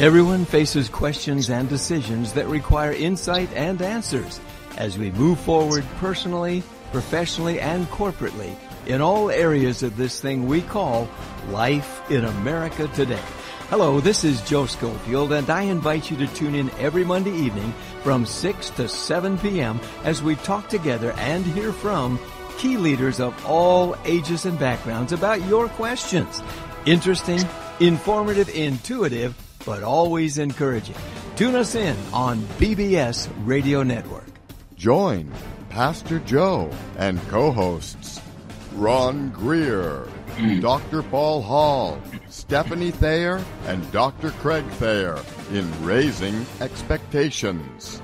Everyone 0.00 0.44
faces 0.44 0.88
questions 0.88 1.50
and 1.50 1.68
decisions 1.68 2.32
that 2.32 2.48
require 2.48 2.92
insight 2.92 3.48
and 3.54 3.80
answers 3.80 4.40
as 4.76 4.98
we 4.98 5.12
move 5.12 5.38
forward 5.38 5.84
personally, 5.98 6.64
professionally, 6.90 7.60
and 7.60 7.86
corporately 7.90 8.56
in 8.86 9.00
all 9.00 9.30
areas 9.30 9.84
of 9.84 9.96
this 9.96 10.20
thing 10.20 10.48
we 10.48 10.62
call 10.62 11.08
life 11.50 12.10
in 12.10 12.24
America 12.24 12.88
today. 12.88 13.22
Hello, 13.70 14.00
this 14.00 14.24
is 14.24 14.40
Joe 14.48 14.64
Schofield, 14.64 15.30
and 15.30 15.50
I 15.50 15.60
invite 15.64 16.10
you 16.10 16.16
to 16.16 16.26
tune 16.28 16.54
in 16.54 16.70
every 16.78 17.04
Monday 17.04 17.32
evening 17.36 17.74
from 18.08 18.24
6 18.24 18.70
to 18.70 18.88
7 18.88 19.36
p.m. 19.36 19.78
as 20.02 20.22
we 20.22 20.34
talk 20.36 20.70
together 20.70 21.12
and 21.18 21.44
hear 21.44 21.74
from 21.74 22.18
key 22.56 22.78
leaders 22.78 23.20
of 23.20 23.34
all 23.44 23.94
ages 24.06 24.46
and 24.46 24.58
backgrounds 24.58 25.12
about 25.12 25.44
your 25.44 25.68
questions. 25.68 26.42
Interesting, 26.86 27.38
informative, 27.80 28.48
intuitive, 28.48 29.36
but 29.66 29.82
always 29.82 30.38
encouraging. 30.38 30.96
Tune 31.36 31.54
us 31.54 31.74
in 31.74 31.94
on 32.14 32.38
BBS 32.56 33.28
Radio 33.44 33.82
Network. 33.82 34.24
Join 34.74 35.30
Pastor 35.68 36.18
Joe 36.20 36.70
and 36.96 37.20
co 37.28 37.52
hosts 37.52 38.22
Ron 38.72 39.28
Greer, 39.32 40.08
mm. 40.36 40.62
Dr. 40.62 41.02
Paul 41.02 41.42
Hall, 41.42 42.00
Stephanie 42.30 42.90
Thayer, 42.90 43.44
and 43.66 43.92
Dr. 43.92 44.30
Craig 44.30 44.64
Thayer 44.80 45.18
in 45.52 45.84
Raising 45.84 46.44
Expectations. 46.60 48.02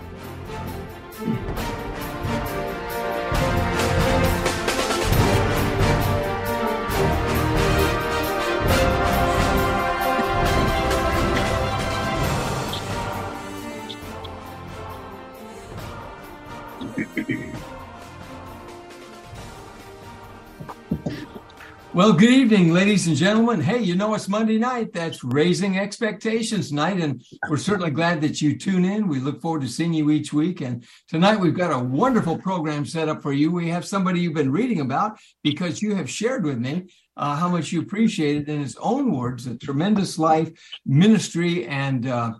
Well, 21.94 22.12
good 22.12 22.30
evening, 22.30 22.72
ladies 22.72 23.06
and 23.06 23.14
gentlemen. 23.14 23.60
Hey, 23.60 23.78
you 23.78 23.94
know 23.94 24.14
it's 24.14 24.28
Monday 24.28 24.58
night. 24.58 24.92
That's 24.92 25.22
Raising 25.22 25.78
Expectations 25.78 26.72
Night, 26.72 26.98
and 26.98 27.24
we're 27.48 27.56
certainly 27.56 27.92
glad 27.92 28.20
that 28.22 28.42
you 28.42 28.58
tune 28.58 28.84
in. 28.84 29.06
We 29.06 29.20
look 29.20 29.40
forward 29.40 29.60
to 29.60 29.68
seeing 29.68 29.94
you 29.94 30.10
each 30.10 30.32
week. 30.32 30.60
And 30.60 30.84
tonight 31.06 31.38
we've 31.38 31.56
got 31.56 31.70
a 31.70 31.78
wonderful 31.78 32.36
program 32.36 32.84
set 32.84 33.08
up 33.08 33.22
for 33.22 33.32
you. 33.32 33.52
We 33.52 33.68
have 33.68 33.86
somebody 33.86 34.18
you've 34.18 34.34
been 34.34 34.50
reading 34.50 34.80
about 34.80 35.20
because 35.44 35.82
you 35.82 35.94
have 35.94 36.10
shared 36.10 36.44
with 36.44 36.58
me 36.58 36.86
uh, 37.16 37.36
how 37.36 37.48
much 37.48 37.70
you 37.70 37.82
appreciated, 37.82 38.48
in 38.48 38.60
his 38.60 38.76
own 38.80 39.16
words, 39.16 39.46
a 39.46 39.56
tremendous 39.56 40.18
life, 40.18 40.50
ministry, 40.84 41.64
and 41.64 42.08
uh, 42.08 42.32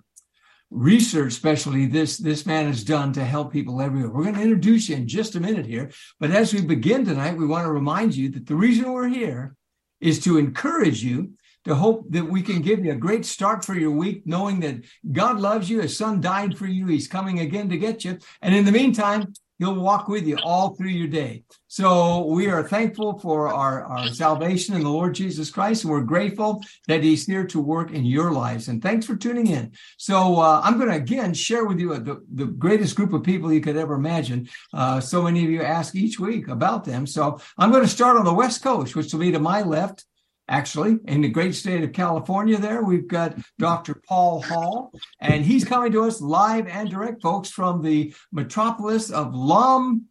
research 0.75 1.33
especially 1.33 1.86
this 1.86 2.19
this 2.19 2.44
man 2.44 2.67
has 2.67 2.83
done 2.83 3.12
to 3.12 3.25
help 3.25 3.53
people 3.53 3.80
everywhere. 3.80 4.11
We're 4.11 4.25
going 4.25 4.34
to 4.34 4.42
introduce 4.42 4.89
you 4.89 4.97
in 4.97 5.06
just 5.06 5.36
a 5.36 5.41
minute 5.41 5.67
here, 5.67 5.91
but 6.19 6.33
as 6.33 6.53
we 6.53 6.62
begin 6.62 7.05
tonight, 7.05 7.36
we 7.36 7.47
want 7.47 7.64
to 7.64 7.72
remind 7.72 8.17
you 8.17 8.28
that 8.30 8.47
the 8.47 8.56
reason 8.56 8.92
we're 8.92 9.08
here 9.08 9.55
is 10.00 10.19
to 10.25 10.36
encourage 10.36 11.02
you 11.02 11.34
to 11.64 11.75
hope 11.75 12.11
that 12.11 12.25
we 12.25 12.42
can 12.42 12.61
give 12.61 12.84
you 12.84 12.92
a 12.92 12.97
great 12.97 13.25
start 13.25 13.64
for 13.64 13.75
your 13.75 13.91
week, 13.91 14.27
knowing 14.27 14.61
that 14.61 14.84
God 15.11 15.41
loves 15.41 15.70
you. 15.70 15.80
His 15.80 15.97
son 15.97 16.20
died 16.20 16.58
for 16.58 16.67
you. 16.67 16.86
He's 16.86 17.08
coming 17.08 17.41
again 17.41 17.70
to 17.70 17.78
get 17.78 18.05
you. 18.05 18.19
And 18.42 18.55
in 18.55 18.64
the 18.64 18.72
meantime, 18.72 19.33
He'll 19.64 19.74
walk 19.74 20.08
with 20.08 20.26
you 20.26 20.36
all 20.44 20.74
through 20.74 20.90
your 20.90 21.08
day. 21.08 21.42
So 21.68 22.27
we 22.27 22.48
are 22.48 22.62
thankful 22.62 23.18
for 23.18 23.48
our, 23.48 23.84
our 23.84 24.08
salvation 24.08 24.74
in 24.74 24.83
the 24.83 24.90
Lord 24.90 25.14
Jesus 25.14 25.50
Christ, 25.50 25.84
and 25.84 25.90
we're 25.90 26.02
grateful 26.02 26.62
that 26.86 27.02
He's 27.02 27.24
here 27.27 27.46
to 27.46 27.61
work 27.61 27.90
in 27.90 28.05
your 28.05 28.30
lives. 28.30 28.68
And 28.68 28.83
thanks 28.83 29.06
for 29.06 29.16
tuning 29.16 29.46
in. 29.46 29.72
So 29.96 30.39
uh, 30.39 30.61
I'm 30.62 30.77
going 30.77 30.90
to 30.90 30.96
again 30.96 31.33
share 31.33 31.64
with 31.64 31.80
you 31.80 31.96
the, 31.98 32.22
the 32.34 32.44
greatest 32.44 32.94
group 32.94 33.14
of 33.14 33.22
people 33.22 33.50
you 33.50 33.62
could 33.62 33.78
ever 33.78 33.94
imagine. 33.94 34.48
Uh, 34.74 35.00
so 35.00 35.22
many 35.22 35.42
of 35.44 35.50
you 35.50 35.62
ask 35.62 35.94
each 35.94 36.20
week 36.20 36.48
about 36.48 36.84
them. 36.84 37.06
So 37.06 37.40
I'm 37.56 37.70
going 37.70 37.84
to 37.84 37.89
start 37.89 38.18
on 38.18 38.27
the 38.27 38.34
West 38.34 38.62
Coast, 38.62 38.94
which 38.94 39.14
will 39.14 39.20
be 39.20 39.33
to 39.33 39.40
my 39.40 39.62
left 39.62 40.05
actually, 40.48 40.98
in 41.06 41.22
the 41.22 41.28
great 41.28 41.55
state 41.55 41.82
of 41.82 41.92
California. 41.92 42.58
There, 42.58 42.82
we've 42.82 43.08
got 43.08 43.38
Dr. 43.58 44.02
Paul 44.06 44.42
Hall, 44.42 44.92
and 45.20 45.44
he's 45.44 45.64
coming 45.64 45.92
to 45.92 46.05
us 46.05 46.20
live 46.20 46.66
and 46.66 46.90
direct, 46.90 47.22
folks, 47.22 47.50
from 47.50 47.82
the 47.82 48.14
metropolis 48.32 49.10
of 49.10 49.34
Lom 49.34 50.06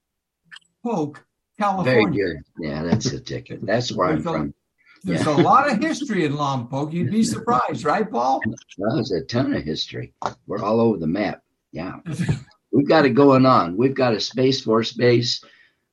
Poke, 0.83 1.25
California. 1.59 1.93
Very 1.93 2.33
good. 2.33 2.43
Yeah, 2.59 2.83
that's 2.83 3.07
a 3.07 3.19
ticket. 3.19 3.65
That's 3.65 3.91
where 3.91 4.09
I'm 4.09 4.21
from. 4.21 4.53
There's 5.03 5.25
yeah. 5.25 5.35
a 5.35 5.41
lot 5.41 5.69
of 5.69 5.81
history 5.81 6.23
in 6.23 6.33
Lompoc. 6.33 6.93
You'd 6.93 7.11
be 7.11 7.23
surprised, 7.23 7.83
right, 7.83 8.09
Paul? 8.09 8.41
Well, 8.77 8.95
there's 8.95 9.11
a 9.11 9.21
ton 9.25 9.53
of 9.53 9.63
history. 9.63 10.13
We're 10.47 10.63
all 10.63 10.79
over 10.79 10.97
the 10.97 11.07
map. 11.07 11.41
Yeah. 11.73 11.97
We've 12.71 12.87
got 12.87 13.05
it 13.05 13.09
going 13.09 13.45
on. 13.45 13.75
We've 13.75 13.93
got 13.93 14.13
a 14.13 14.19
Space 14.19 14.61
Force 14.61 14.93
base, 14.93 15.43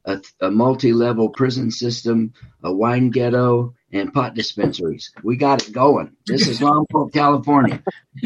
a, 0.04 0.20
a 0.40 0.50
multi 0.50 0.92
level 0.92 1.28
prison 1.28 1.70
system, 1.70 2.32
a 2.62 2.72
wine 2.72 3.10
ghetto, 3.10 3.74
and 3.92 4.12
pot 4.12 4.34
dispensaries. 4.34 5.12
We 5.22 5.36
got 5.36 5.66
it 5.66 5.72
going. 5.72 6.16
This 6.26 6.48
is 6.48 6.60
Lompoc, 6.60 7.12
California. 7.12 7.82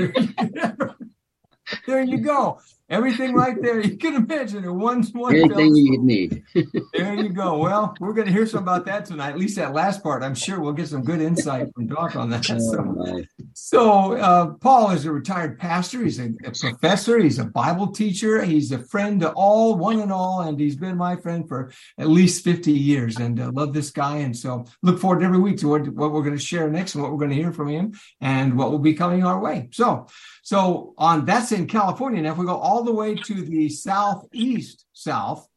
there 1.86 2.02
you 2.02 2.18
go. 2.18 2.60
Everything 2.94 3.34
right 3.34 3.60
there. 3.60 3.80
You 3.80 3.96
can 3.96 4.14
imagine 4.14 4.62
it. 4.62 4.70
One, 4.70 5.02
one 5.14 5.34
Anything 5.34 5.74
you 5.74 5.98
need. 5.98 6.44
there 6.92 7.14
you 7.14 7.30
go. 7.30 7.58
Well, 7.58 7.92
we're 7.98 8.12
going 8.12 8.28
to 8.28 8.32
hear 8.32 8.46
some 8.46 8.62
about 8.62 8.86
that 8.86 9.06
tonight. 9.06 9.30
At 9.30 9.38
least 9.38 9.56
that 9.56 9.74
last 9.74 10.00
part. 10.00 10.22
I'm 10.22 10.36
sure 10.36 10.60
we'll 10.60 10.74
get 10.74 10.86
some 10.86 11.02
good 11.02 11.20
insight 11.20 11.74
from 11.74 11.88
Doc 11.88 12.14
on 12.14 12.30
that. 12.30 12.44
So, 12.44 13.24
so 13.52 14.16
uh, 14.16 14.46
Paul 14.60 14.92
is 14.92 15.06
a 15.06 15.12
retired 15.12 15.58
pastor. 15.58 16.04
He's 16.04 16.20
a, 16.20 16.30
a, 16.44 16.52
professor. 16.52 17.18
He's 17.18 17.40
a 17.40 17.44
Bible 17.46 17.88
teacher. 17.88 18.44
He's 18.44 18.70
a 18.70 18.78
friend 18.78 19.20
to 19.22 19.32
all, 19.32 19.74
one 19.74 19.98
and 19.98 20.12
all, 20.12 20.42
and 20.42 20.60
he's 20.60 20.76
been 20.76 20.96
my 20.96 21.16
friend 21.16 21.48
for 21.48 21.72
at 21.98 22.06
least 22.06 22.44
50 22.44 22.70
years. 22.70 23.16
And 23.16 23.40
uh, 23.40 23.50
love 23.52 23.72
this 23.72 23.90
guy. 23.90 24.18
And 24.18 24.36
so 24.36 24.66
look 24.82 25.00
forward 25.00 25.24
every 25.24 25.40
week 25.40 25.58
to 25.58 25.68
what, 25.68 25.88
what 25.88 26.12
we're 26.12 26.22
going 26.22 26.38
to 26.38 26.42
share 26.42 26.70
next 26.70 26.94
and 26.94 27.02
what 27.02 27.10
we're 27.10 27.18
going 27.18 27.30
to 27.30 27.36
hear 27.36 27.52
from 27.52 27.70
him 27.70 27.94
and 28.20 28.56
what 28.56 28.70
will 28.70 28.78
be 28.78 28.94
coming 28.94 29.24
our 29.24 29.40
way. 29.40 29.68
So, 29.72 30.06
so 30.44 30.92
on 30.98 31.24
that's 31.24 31.52
in 31.52 31.66
California. 31.66 32.20
Now, 32.20 32.32
if 32.32 32.38
we 32.38 32.44
go 32.44 32.58
all 32.58 32.84
the 32.84 32.92
way 32.92 33.14
to 33.14 33.34
the 33.34 33.70
southeast 33.70 34.84
south, 34.92 35.48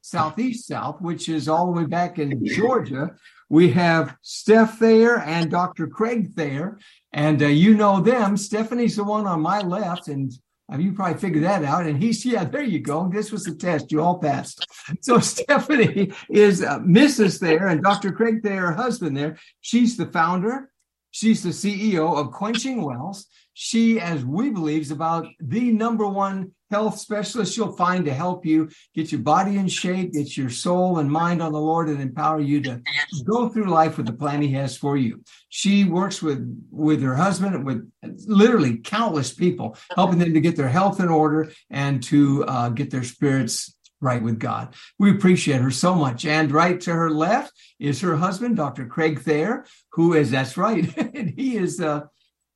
southeast 0.00 0.66
south, 0.66 1.02
which 1.02 1.28
is 1.28 1.46
all 1.46 1.66
the 1.66 1.72
way 1.72 1.84
back 1.84 2.18
in 2.18 2.42
Georgia, 2.46 3.14
we 3.50 3.70
have 3.72 4.16
Steph 4.22 4.78
Thayer 4.78 5.18
and 5.18 5.50
Dr. 5.50 5.88
Craig 5.88 6.32
Thayer. 6.34 6.78
And 7.12 7.42
uh, 7.42 7.48
you 7.48 7.74
know 7.76 8.00
them. 8.00 8.38
Stephanie's 8.38 8.96
the 8.96 9.04
one 9.04 9.26
on 9.26 9.42
my 9.42 9.60
left, 9.60 10.08
and 10.08 10.32
uh, 10.72 10.78
you 10.78 10.92
probably 10.92 11.18
figured 11.18 11.44
that 11.44 11.62
out. 11.62 11.84
And 11.84 12.02
he's, 12.02 12.24
yeah, 12.24 12.44
there 12.44 12.62
you 12.62 12.78
go. 12.78 13.10
This 13.12 13.30
was 13.30 13.44
the 13.44 13.54
test. 13.54 13.92
You 13.92 14.00
all 14.00 14.18
passed. 14.18 14.66
So 15.02 15.20
Stephanie 15.20 16.12
is 16.30 16.62
uh, 16.62 16.78
Mrs. 16.78 17.40
Thayer, 17.40 17.66
and 17.66 17.82
Dr. 17.82 18.10
Craig 18.10 18.42
Thayer, 18.42 18.68
her 18.68 18.72
husband 18.72 19.16
there. 19.16 19.36
She's 19.60 19.98
the 19.98 20.06
founder. 20.06 20.70
She's 21.10 21.42
the 21.42 21.50
CEO 21.50 22.16
of 22.16 22.32
Quenching 22.32 22.82
Wells 22.82 23.26
she, 23.62 24.00
as 24.00 24.24
we 24.24 24.48
believe, 24.48 24.80
is 24.80 24.90
about 24.90 25.26
the 25.38 25.70
number 25.70 26.08
one 26.08 26.52
health 26.70 26.98
specialist 26.98 27.58
you'll 27.58 27.76
find 27.76 28.06
to 28.06 28.14
help 28.14 28.46
you 28.46 28.70
get 28.94 29.12
your 29.12 29.20
body 29.20 29.58
in 29.58 29.68
shape, 29.68 30.14
get 30.14 30.34
your 30.34 30.48
soul 30.48 30.98
and 30.98 31.10
mind 31.10 31.42
on 31.42 31.52
the 31.52 31.60
Lord, 31.60 31.90
and 31.90 32.00
empower 32.00 32.40
you 32.40 32.62
to 32.62 32.80
go 33.26 33.50
through 33.50 33.66
life 33.66 33.98
with 33.98 34.06
the 34.06 34.14
plan 34.14 34.40
He 34.40 34.52
has 34.52 34.78
for 34.78 34.96
you. 34.96 35.22
She 35.50 35.84
works 35.84 36.22
with 36.22 36.40
with 36.70 37.02
her 37.02 37.14
husband, 37.14 37.66
with 37.66 37.86
literally 38.26 38.78
countless 38.78 39.34
people, 39.34 39.76
helping 39.94 40.18
them 40.18 40.32
to 40.32 40.40
get 40.40 40.56
their 40.56 40.70
health 40.70 40.98
in 40.98 41.10
order 41.10 41.52
and 41.68 42.02
to 42.04 42.46
uh, 42.46 42.70
get 42.70 42.90
their 42.90 43.04
spirits 43.04 43.76
right 44.00 44.22
with 44.22 44.38
God. 44.38 44.74
We 44.98 45.10
appreciate 45.10 45.60
her 45.60 45.70
so 45.70 45.94
much. 45.94 46.24
And 46.24 46.50
right 46.50 46.80
to 46.80 46.94
her 46.94 47.10
left 47.10 47.52
is 47.78 48.00
her 48.00 48.16
husband, 48.16 48.56
Dr. 48.56 48.86
Craig 48.86 49.20
Thayer, 49.20 49.66
who 49.92 50.14
is 50.14 50.30
that's 50.30 50.56
right, 50.56 50.96
and 51.14 51.28
he 51.36 51.58
is. 51.58 51.78
Uh, 51.78 52.04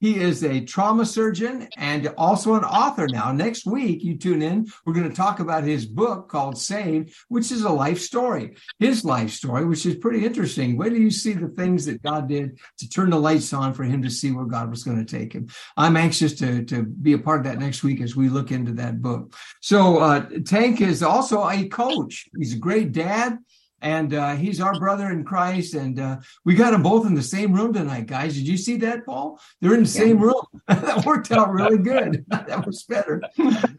he 0.04 0.20
is 0.20 0.44
a 0.44 0.60
trauma 0.60 1.06
surgeon 1.06 1.66
and 1.78 2.08
also 2.18 2.56
an 2.56 2.64
author 2.64 3.08
now. 3.08 3.32
Next 3.32 3.64
week, 3.64 4.04
you 4.04 4.18
tune 4.18 4.42
in, 4.42 4.66
we're 4.84 4.92
going 4.92 5.08
to 5.08 5.16
talk 5.16 5.40
about 5.40 5.64
his 5.64 5.86
book 5.86 6.28
called 6.28 6.58
Saved, 6.58 7.14
which 7.28 7.50
is 7.50 7.62
a 7.62 7.70
life 7.70 7.98
story. 7.98 8.54
His 8.78 9.02
life 9.02 9.30
story, 9.30 9.64
which 9.64 9.86
is 9.86 9.96
pretty 9.96 10.26
interesting. 10.26 10.76
Where 10.76 10.90
do 10.90 11.00
you 11.00 11.10
see 11.10 11.32
the 11.32 11.48
things 11.48 11.86
that 11.86 12.02
God 12.02 12.28
did 12.28 12.58
to 12.80 12.88
turn 12.90 13.08
the 13.08 13.18
lights 13.18 13.54
on 13.54 13.72
for 13.72 13.84
him 13.84 14.02
to 14.02 14.10
see 14.10 14.30
where 14.30 14.44
God 14.44 14.68
was 14.68 14.84
going 14.84 15.02
to 15.02 15.10
take 15.10 15.32
him? 15.32 15.48
I'm 15.74 15.96
anxious 15.96 16.34
to, 16.34 16.62
to 16.66 16.82
be 16.82 17.14
a 17.14 17.18
part 17.18 17.38
of 17.38 17.44
that 17.46 17.58
next 17.58 17.82
week 17.82 18.02
as 18.02 18.14
we 18.14 18.28
look 18.28 18.52
into 18.52 18.72
that 18.72 19.00
book. 19.00 19.34
So, 19.62 20.00
uh, 20.00 20.28
Tank 20.44 20.82
is 20.82 21.02
also 21.02 21.48
a 21.48 21.66
coach. 21.68 22.28
He's 22.36 22.52
a 22.52 22.58
great 22.58 22.92
dad 22.92 23.38
and 23.84 24.14
uh, 24.14 24.34
he's 24.34 24.62
our 24.62 24.78
brother 24.78 25.10
in 25.10 25.24
Christ. 25.24 25.74
And 25.74 26.00
uh, 26.00 26.16
we 26.44 26.54
got 26.54 26.70
them 26.70 26.82
both 26.82 27.06
in 27.06 27.14
the 27.14 27.22
same 27.22 27.52
room 27.52 27.74
tonight, 27.74 28.06
guys. 28.06 28.34
Did 28.34 28.48
you 28.48 28.56
see 28.56 28.78
that, 28.78 29.04
Paul? 29.04 29.38
They're 29.60 29.74
in 29.74 29.82
the 29.82 29.88
same 29.88 30.18
room. 30.18 30.40
that 30.68 31.04
worked 31.04 31.30
out 31.30 31.52
really 31.52 31.76
good. 31.76 32.24
that 32.28 32.64
was 32.64 32.82
better. 32.84 33.22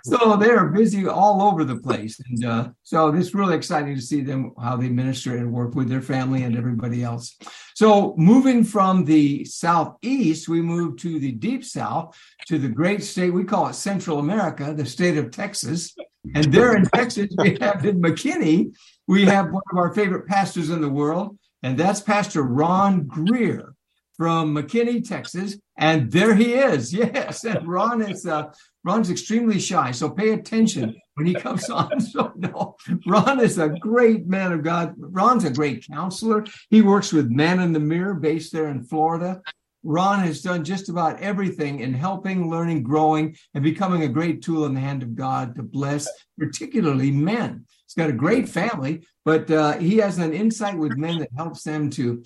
so 0.03 0.37
they're 0.37 0.67
busy 0.67 1.07
all 1.07 1.41
over 1.41 1.63
the 1.63 1.77
place, 1.77 2.19
and 2.29 2.45
uh, 2.45 2.69
so 2.83 3.07
it's 3.15 3.33
really 3.33 3.55
exciting 3.55 3.95
to 3.95 4.01
see 4.01 4.21
them 4.21 4.51
how 4.61 4.77
they 4.77 4.89
minister 4.89 5.37
and 5.37 5.51
work 5.51 5.73
with 5.73 5.89
their 5.89 6.01
family 6.01 6.43
and 6.43 6.55
everybody 6.55 7.03
else. 7.03 7.35
So 7.73 8.13
moving 8.15 8.63
from 8.63 9.05
the 9.05 9.43
southeast, 9.45 10.47
we 10.47 10.61
move 10.61 10.97
to 10.97 11.19
the 11.19 11.31
deep 11.31 11.65
south 11.65 12.15
to 12.47 12.59
the 12.59 12.69
great 12.69 13.03
state 13.03 13.31
we 13.31 13.43
call 13.43 13.67
it 13.67 13.73
Central 13.73 14.19
America, 14.19 14.71
the 14.73 14.85
state 14.85 15.17
of 15.17 15.31
Texas. 15.31 15.95
And 16.33 16.51
there 16.53 16.75
in 16.75 16.85
Texas, 16.85 17.27
we 17.37 17.57
have 17.61 17.85
in 17.85 18.01
McKinney 18.01 18.73
we 19.07 19.25
have 19.25 19.51
one 19.51 19.63
of 19.71 19.77
our 19.77 19.93
favorite 19.93 20.27
pastors 20.27 20.69
in 20.69 20.81
the 20.81 20.89
world, 20.89 21.37
and 21.63 21.77
that's 21.77 22.01
Pastor 22.01 22.43
Ron 22.43 23.05
Greer 23.05 23.75
from 24.17 24.55
McKinney, 24.55 25.07
Texas. 25.07 25.57
And 25.77 26.11
there 26.11 26.35
he 26.35 26.53
is. 26.53 26.93
Yes. 27.05 27.43
And 27.43 27.67
Ron 27.67 28.01
is 28.01 28.25
uh, 28.25 28.53
Ron's 28.83 29.09
extremely 29.09 29.59
shy. 29.59 29.91
So 29.91 30.09
pay 30.09 30.31
attention 30.31 30.95
when 31.15 31.27
he 31.27 31.33
comes 31.33 31.69
on. 31.69 31.99
So 31.99 32.31
no, 32.35 32.75
Ron 33.05 33.39
is 33.39 33.57
a 33.57 33.69
great 33.69 34.25
man 34.27 34.53
of 34.53 34.63
God. 34.63 34.93
Ron's 34.97 35.43
a 35.43 35.49
great 35.49 35.85
counselor. 35.85 36.45
He 36.69 36.81
works 36.81 37.11
with 37.11 37.29
Man 37.29 37.59
in 37.59 37.73
the 37.73 37.79
Mirror 37.79 38.15
based 38.15 38.53
there 38.53 38.69
in 38.69 38.83
Florida. 38.83 39.41
Ron 39.83 40.19
has 40.21 40.41
done 40.41 40.63
just 40.63 40.89
about 40.89 41.19
everything 41.19 41.81
in 41.81 41.93
helping, 41.93 42.49
learning, 42.49 42.81
growing, 42.81 43.37
and 43.53 43.63
becoming 43.63 44.01
a 44.01 44.07
great 44.07 44.41
tool 44.41 44.65
in 44.65 44.73
the 44.73 44.79
hand 44.79 45.03
of 45.03 45.15
God 45.15 45.55
to 45.55 45.63
bless, 45.63 46.07
particularly 46.39 47.11
men. 47.11 47.65
He's 47.85 47.95
got 47.95 48.09
a 48.09 48.13
great 48.13 48.49
family, 48.49 49.05
but 49.23 49.49
uh, 49.51 49.77
he 49.77 49.97
has 49.97 50.17
an 50.17 50.33
insight 50.33 50.77
with 50.77 50.97
men 50.97 51.19
that 51.19 51.29
helps 51.37 51.63
them 51.63 51.89
to 51.91 52.23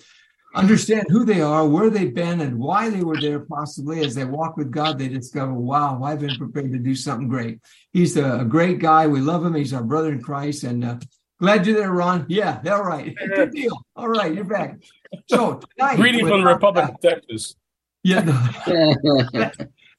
understand 0.54 1.06
who 1.08 1.24
they 1.24 1.40
are, 1.40 1.66
where 1.66 1.90
they've 1.90 2.14
been, 2.14 2.40
and 2.40 2.58
why 2.58 2.90
they 2.90 3.02
were 3.02 3.20
there. 3.20 3.40
Possibly 3.40 4.04
as 4.04 4.14
they 4.14 4.24
walk 4.24 4.56
with 4.56 4.70
God, 4.70 4.98
they 4.98 5.08
discover, 5.08 5.52
wow, 5.52 6.02
I've 6.02 6.20
been 6.20 6.36
prepared 6.36 6.72
to 6.72 6.78
do 6.78 6.94
something 6.94 7.28
great. 7.28 7.60
He's 7.92 8.16
a, 8.16 8.44
great 8.48 8.78
guy. 8.78 9.06
We 9.06 9.20
love 9.20 9.44
him. 9.44 9.54
He's 9.54 9.72
our 9.72 9.84
brother 9.84 10.12
in 10.12 10.22
Christ, 10.22 10.64
and 10.64 10.84
uh, 10.84 10.96
glad 11.38 11.66
you're 11.66 11.76
there, 11.76 11.92
Ron. 11.92 12.26
Yeah, 12.28 12.60
all 12.66 12.84
right. 12.84 13.14
Good 13.34 13.52
deal. 13.52 13.84
All 13.96 14.08
right, 14.08 14.34
you're 14.34 14.44
back. 14.44 14.78
So 15.26 15.60
tonight, 15.76 15.96
greetings 15.96 16.28
from 16.28 16.40
the 16.40 16.46
Republic 16.46 16.88
of 16.88 17.00
Texas. 17.00 17.54
Yeah. 18.02 18.20
No. 18.66 18.94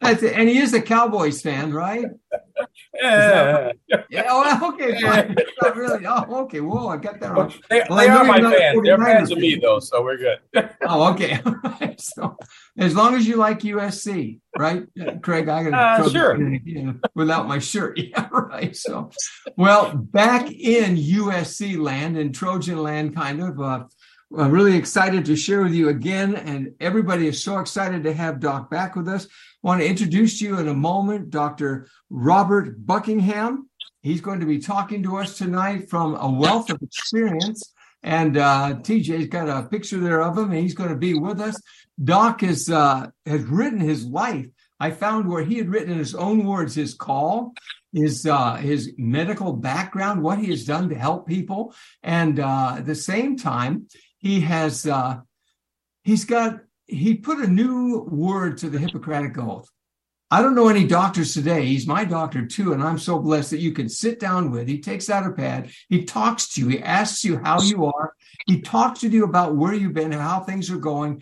That's 0.01 0.23
it. 0.23 0.33
And 0.33 0.49
he 0.49 0.57
is 0.57 0.73
a 0.73 0.81
Cowboys 0.81 1.41
fan, 1.41 1.71
right? 1.71 2.05
Yeah. 2.93 3.71
yeah. 4.09 4.23
Oh, 4.27 4.73
okay. 4.73 4.99
Fine. 5.01 5.35
Not 5.61 5.75
really. 5.75 6.05
Oh, 6.05 6.41
okay. 6.43 6.61
Whoa, 6.61 6.87
I 6.87 6.97
got 6.97 7.19
that 7.19 7.31
wrong. 7.31 7.53
They, 7.69 7.83
well, 7.89 7.97
they 7.99 8.07
are 8.07 8.23
my 8.23 8.39
fans. 8.41 8.79
They're 8.83 8.97
fans 8.97 9.31
of 9.31 9.37
me, 9.37 9.55
though, 9.55 9.79
so 9.79 10.03
we're 10.03 10.17
good. 10.17 10.39
oh, 10.87 11.11
okay. 11.13 11.41
so, 11.97 12.37
as 12.77 12.95
long 12.95 13.15
as 13.15 13.27
you 13.27 13.37
like 13.37 13.59
USC, 13.59 14.39
right, 14.57 14.83
Craig? 15.21 15.47
I 15.49 15.69
got 15.69 16.01
uh, 16.01 16.09
sure. 16.09 16.37
without 17.15 17.47
my 17.47 17.59
shirt. 17.59 17.99
Yeah, 18.11 18.27
right. 18.31 18.75
So, 18.75 19.11
well, 19.55 19.95
back 19.95 20.51
in 20.51 20.97
USC 20.97 21.77
land 21.79 22.17
and 22.17 22.33
Trojan 22.35 22.81
land, 22.81 23.15
kind 23.15 23.41
of. 23.41 23.59
Uh, 23.59 23.83
I'm 24.37 24.51
really 24.51 24.77
excited 24.77 25.25
to 25.25 25.35
share 25.35 25.61
with 25.61 25.73
you 25.73 25.89
again, 25.89 26.35
and 26.35 26.73
everybody 26.79 27.27
is 27.27 27.43
so 27.43 27.59
excited 27.59 28.03
to 28.03 28.13
have 28.13 28.39
Doc 28.39 28.69
back 28.69 28.95
with 28.95 29.09
us. 29.09 29.25
I 29.25 29.27
want 29.61 29.81
to 29.81 29.87
introduce 29.87 30.39
you 30.39 30.57
in 30.57 30.69
a 30.69 30.73
moment 30.73 31.31
Dr. 31.31 31.89
Robert 32.09 32.85
Buckingham. 32.85 33.69
He's 34.03 34.21
going 34.21 34.39
to 34.39 34.45
be 34.45 34.59
talking 34.59 35.03
to 35.03 35.17
us 35.17 35.37
tonight 35.37 35.89
from 35.89 36.15
a 36.15 36.31
wealth 36.31 36.69
of 36.69 36.81
experience. 36.81 37.73
And 38.03 38.37
uh, 38.37 38.75
TJ's 38.79 39.27
got 39.27 39.49
a 39.49 39.67
picture 39.67 39.99
there 39.99 40.21
of 40.21 40.37
him, 40.37 40.51
and 40.51 40.61
he's 40.61 40.75
going 40.75 40.89
to 40.89 40.95
be 40.95 41.13
with 41.13 41.41
us. 41.41 41.61
Doc 42.01 42.41
is, 42.41 42.69
uh, 42.69 43.07
has 43.25 43.41
written 43.43 43.81
his 43.81 44.05
life. 44.05 44.47
I 44.79 44.91
found 44.91 45.27
where 45.27 45.43
he 45.43 45.57
had 45.57 45.69
written 45.69 45.91
in 45.91 45.97
his 45.97 46.15
own 46.15 46.45
words 46.45 46.73
his 46.73 46.93
call, 46.93 47.53
his 47.93 48.25
uh, 48.25 48.55
his 48.55 48.93
medical 48.97 49.53
background, 49.53 50.23
what 50.23 50.39
he 50.39 50.49
has 50.49 50.65
done 50.65 50.89
to 50.89 50.95
help 50.95 51.27
people, 51.27 51.75
and 52.01 52.39
uh, 52.39 52.75
at 52.77 52.87
the 52.87 52.95
same 52.95 53.37
time, 53.37 53.87
he 54.21 54.41
has 54.41 54.85
uh, 54.85 55.21
he's 56.03 56.25
got 56.25 56.59
he 56.85 57.15
put 57.15 57.39
a 57.39 57.47
new 57.47 58.01
word 58.09 58.57
to 58.59 58.69
the 58.69 58.79
Hippocratic 58.79 59.38
Oath. 59.38 59.69
I 60.29 60.41
don't 60.41 60.56
know 60.56 60.69
any 60.69 60.88
doctors 60.88 61.33
today. 61.33 61.65
He's 61.65 61.85
my 61.85 62.06
doctor 62.06 62.45
too, 62.45 62.71
and 62.71 62.81
I'm 62.81 62.97
so 62.97 63.19
blessed 63.19 63.51
that 63.51 63.59
you 63.59 63.73
can 63.73 63.89
sit 63.89 64.19
down 64.19 64.50
with. 64.50 64.68
He 64.68 64.79
takes 64.79 65.09
out 65.09 65.25
a 65.25 65.31
pad. 65.31 65.71
He 65.89 66.06
talks 66.06 66.53
to 66.53 66.62
you. 66.62 66.69
He 66.69 66.81
asks 66.81 67.25
you 67.25 67.38
how 67.44 67.62
you 67.62 67.85
are. 67.85 68.13
He 68.47 68.62
talks 68.62 69.01
to 69.01 69.09
you 69.09 69.25
about 69.25 69.56
where 69.56 69.73
you've 69.73 69.94
been, 69.94 70.13
and 70.13 70.21
how 70.21 70.39
things 70.39 70.71
are 70.71 70.77
going, 70.77 71.21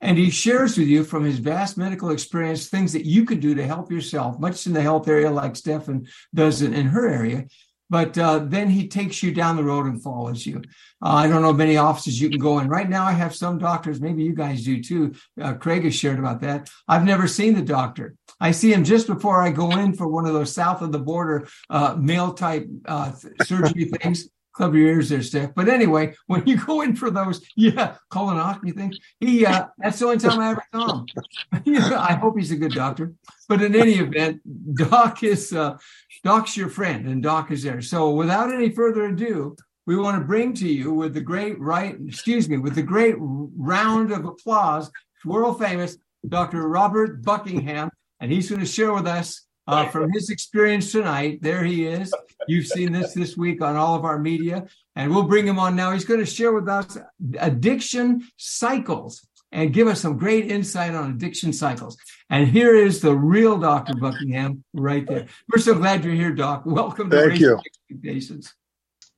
and 0.00 0.18
he 0.18 0.30
shares 0.30 0.76
with 0.78 0.88
you 0.88 1.04
from 1.04 1.24
his 1.24 1.38
vast 1.38 1.76
medical 1.76 2.10
experience 2.10 2.68
things 2.68 2.92
that 2.94 3.04
you 3.04 3.24
could 3.24 3.40
do 3.40 3.54
to 3.54 3.66
help 3.66 3.92
yourself, 3.92 4.40
much 4.40 4.66
in 4.66 4.72
the 4.72 4.82
health 4.82 5.06
area, 5.06 5.30
like 5.30 5.54
Stefan 5.54 6.06
does 6.34 6.62
in, 6.62 6.74
in 6.74 6.86
her 6.86 7.08
area 7.08 7.46
but 7.90 8.16
uh, 8.16 8.38
then 8.38 8.70
he 8.70 8.88
takes 8.88 9.22
you 9.22 9.34
down 9.34 9.56
the 9.56 9.64
road 9.64 9.86
and 9.86 10.02
follows 10.02 10.46
you. 10.46 10.62
Uh, 11.02 11.14
I 11.14 11.28
don't 11.28 11.42
know 11.42 11.52
many 11.52 11.76
offices 11.76 12.20
you 12.20 12.30
can 12.30 12.38
go 12.38 12.60
in. 12.60 12.68
Right 12.68 12.88
now, 12.88 13.04
I 13.04 13.12
have 13.12 13.34
some 13.34 13.58
doctors, 13.58 14.00
maybe 14.00 14.22
you 14.22 14.34
guys 14.34 14.64
do 14.64 14.82
too. 14.82 15.14
Uh, 15.40 15.54
Craig 15.54 15.84
has 15.84 15.94
shared 15.94 16.18
about 16.18 16.40
that. 16.40 16.70
I've 16.88 17.04
never 17.04 17.26
seen 17.26 17.54
the 17.54 17.62
doctor. 17.62 18.14
I 18.40 18.52
see 18.52 18.72
him 18.72 18.84
just 18.84 19.06
before 19.06 19.42
I 19.42 19.50
go 19.50 19.72
in 19.72 19.92
for 19.94 20.06
one 20.06 20.24
of 20.24 20.32
those 20.32 20.54
south 20.54 20.80
of 20.80 20.92
the 20.92 20.98
border 20.98 21.48
uh, 21.68 21.96
male 21.98 22.32
type 22.32 22.66
uh, 22.86 23.12
surgery 23.42 23.86
things. 23.86 24.28
Cover 24.56 24.76
your 24.76 24.88
ears 24.88 25.08
there, 25.08 25.22
Steph. 25.22 25.54
But 25.54 25.68
anyway, 25.68 26.14
when 26.26 26.46
you 26.46 26.56
go 26.56 26.80
in 26.80 26.96
for 26.96 27.10
those, 27.10 27.40
yeah, 27.56 27.96
colonoscopy 28.12 28.74
thing, 28.74 28.94
he 29.20 29.46
uh, 29.46 29.66
that's 29.78 29.98
the 29.98 30.06
only 30.06 30.18
time 30.18 30.40
I 30.40 30.50
ever 30.50 30.64
saw 30.74 30.98
him. 30.98 31.06
I 31.92 32.14
hope 32.14 32.36
he's 32.36 32.50
a 32.50 32.56
good 32.56 32.72
doctor. 32.72 33.14
But 33.48 33.62
in 33.62 33.74
any 33.74 33.94
event, 33.94 34.40
Doc 34.74 35.22
is 35.22 35.52
uh, 35.52 35.76
Doc's 36.24 36.56
your 36.56 36.68
friend, 36.68 37.06
and 37.06 37.22
Doc 37.22 37.50
is 37.50 37.62
there. 37.62 37.80
So 37.80 38.10
without 38.10 38.52
any 38.52 38.70
further 38.70 39.06
ado, 39.06 39.56
we 39.86 39.96
want 39.96 40.18
to 40.20 40.26
bring 40.26 40.52
to 40.54 40.68
you 40.68 40.92
with 40.92 41.14
the 41.14 41.20
great 41.20 41.58
right, 41.58 41.96
excuse 42.06 42.48
me, 42.48 42.58
with 42.58 42.74
the 42.74 42.82
great 42.82 43.16
round 43.18 44.12
of 44.12 44.24
applause, 44.24 44.90
world 45.24 45.58
famous 45.58 45.96
Dr. 46.28 46.68
Robert 46.68 47.22
Buckingham, 47.22 47.90
and 48.20 48.30
he's 48.30 48.50
going 48.50 48.60
to 48.60 48.66
share 48.66 48.92
with 48.92 49.06
us 49.06 49.46
uh, 49.70 49.88
from 49.88 50.12
his 50.12 50.30
experience 50.30 50.92
tonight. 50.92 51.40
There 51.42 51.64
he 51.64 51.86
is. 51.86 52.12
You've 52.48 52.66
seen 52.66 52.92
this 52.92 53.14
this 53.14 53.36
week 53.36 53.62
on 53.62 53.76
all 53.76 53.94
of 53.94 54.04
our 54.04 54.18
media, 54.18 54.66
and 54.96 55.10
we'll 55.10 55.24
bring 55.24 55.46
him 55.46 55.58
on 55.58 55.76
now. 55.76 55.92
He's 55.92 56.04
going 56.04 56.20
to 56.20 56.26
share 56.26 56.52
with 56.52 56.68
us 56.68 56.98
addiction 57.38 58.28
cycles 58.36 59.26
and 59.52 59.72
give 59.72 59.88
us 59.88 60.00
some 60.00 60.16
great 60.16 60.50
insight 60.50 60.94
on 60.94 61.10
addiction 61.10 61.52
cycles. 61.52 61.96
And 62.28 62.48
here 62.48 62.74
is 62.74 63.00
the 63.00 63.14
real 63.14 63.58
Dr. 63.58 63.94
Buckingham 63.96 64.64
right 64.72 65.06
there. 65.06 65.26
We're 65.52 65.60
so 65.60 65.74
glad 65.74 66.04
you're 66.04 66.14
here, 66.14 66.32
Doc. 66.32 66.62
Welcome 66.64 67.10
to 67.10 67.28
Thank 67.28 67.40
you. 67.40 67.58
Expectations. 67.90 68.54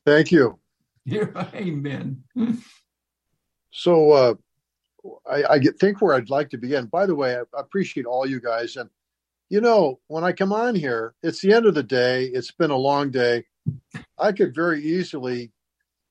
Thank 0.07 0.33
you. 0.33 0.59
amen. 1.55 2.23
So 3.71 4.13
uh, 4.13 4.35
I, 5.29 5.55
I 5.55 5.59
get, 5.59 5.79
think 5.79 6.01
where 6.01 6.15
I'd 6.15 6.31
like 6.31 6.51
to 6.51 6.59
begin. 6.59 6.87
By 6.87 7.07
the 7.07 7.15
way, 7.15 7.37
I 7.37 7.43
appreciate 7.55 8.07
all 8.07 8.27
you 8.27 8.41
guys. 8.41 8.77
And, 8.77 8.89
you 9.53 9.61
know, 9.61 10.01
when 10.09 10.25
I 10.25 10.33
come 10.33 10.53
on 10.53 10.75
here, 10.75 11.15
it's 11.23 11.41
the 11.41 11.53
end 11.53 11.67
of 11.67 11.75
the 11.75 11.83
day. 11.83 12.25
It's 12.25 12.51
been 12.51 12.71
a 12.71 12.77
long 12.77 13.11
day. 13.11 13.45
I 14.19 14.33
could 14.33 14.55
very 14.55 14.83
easily 14.83 15.53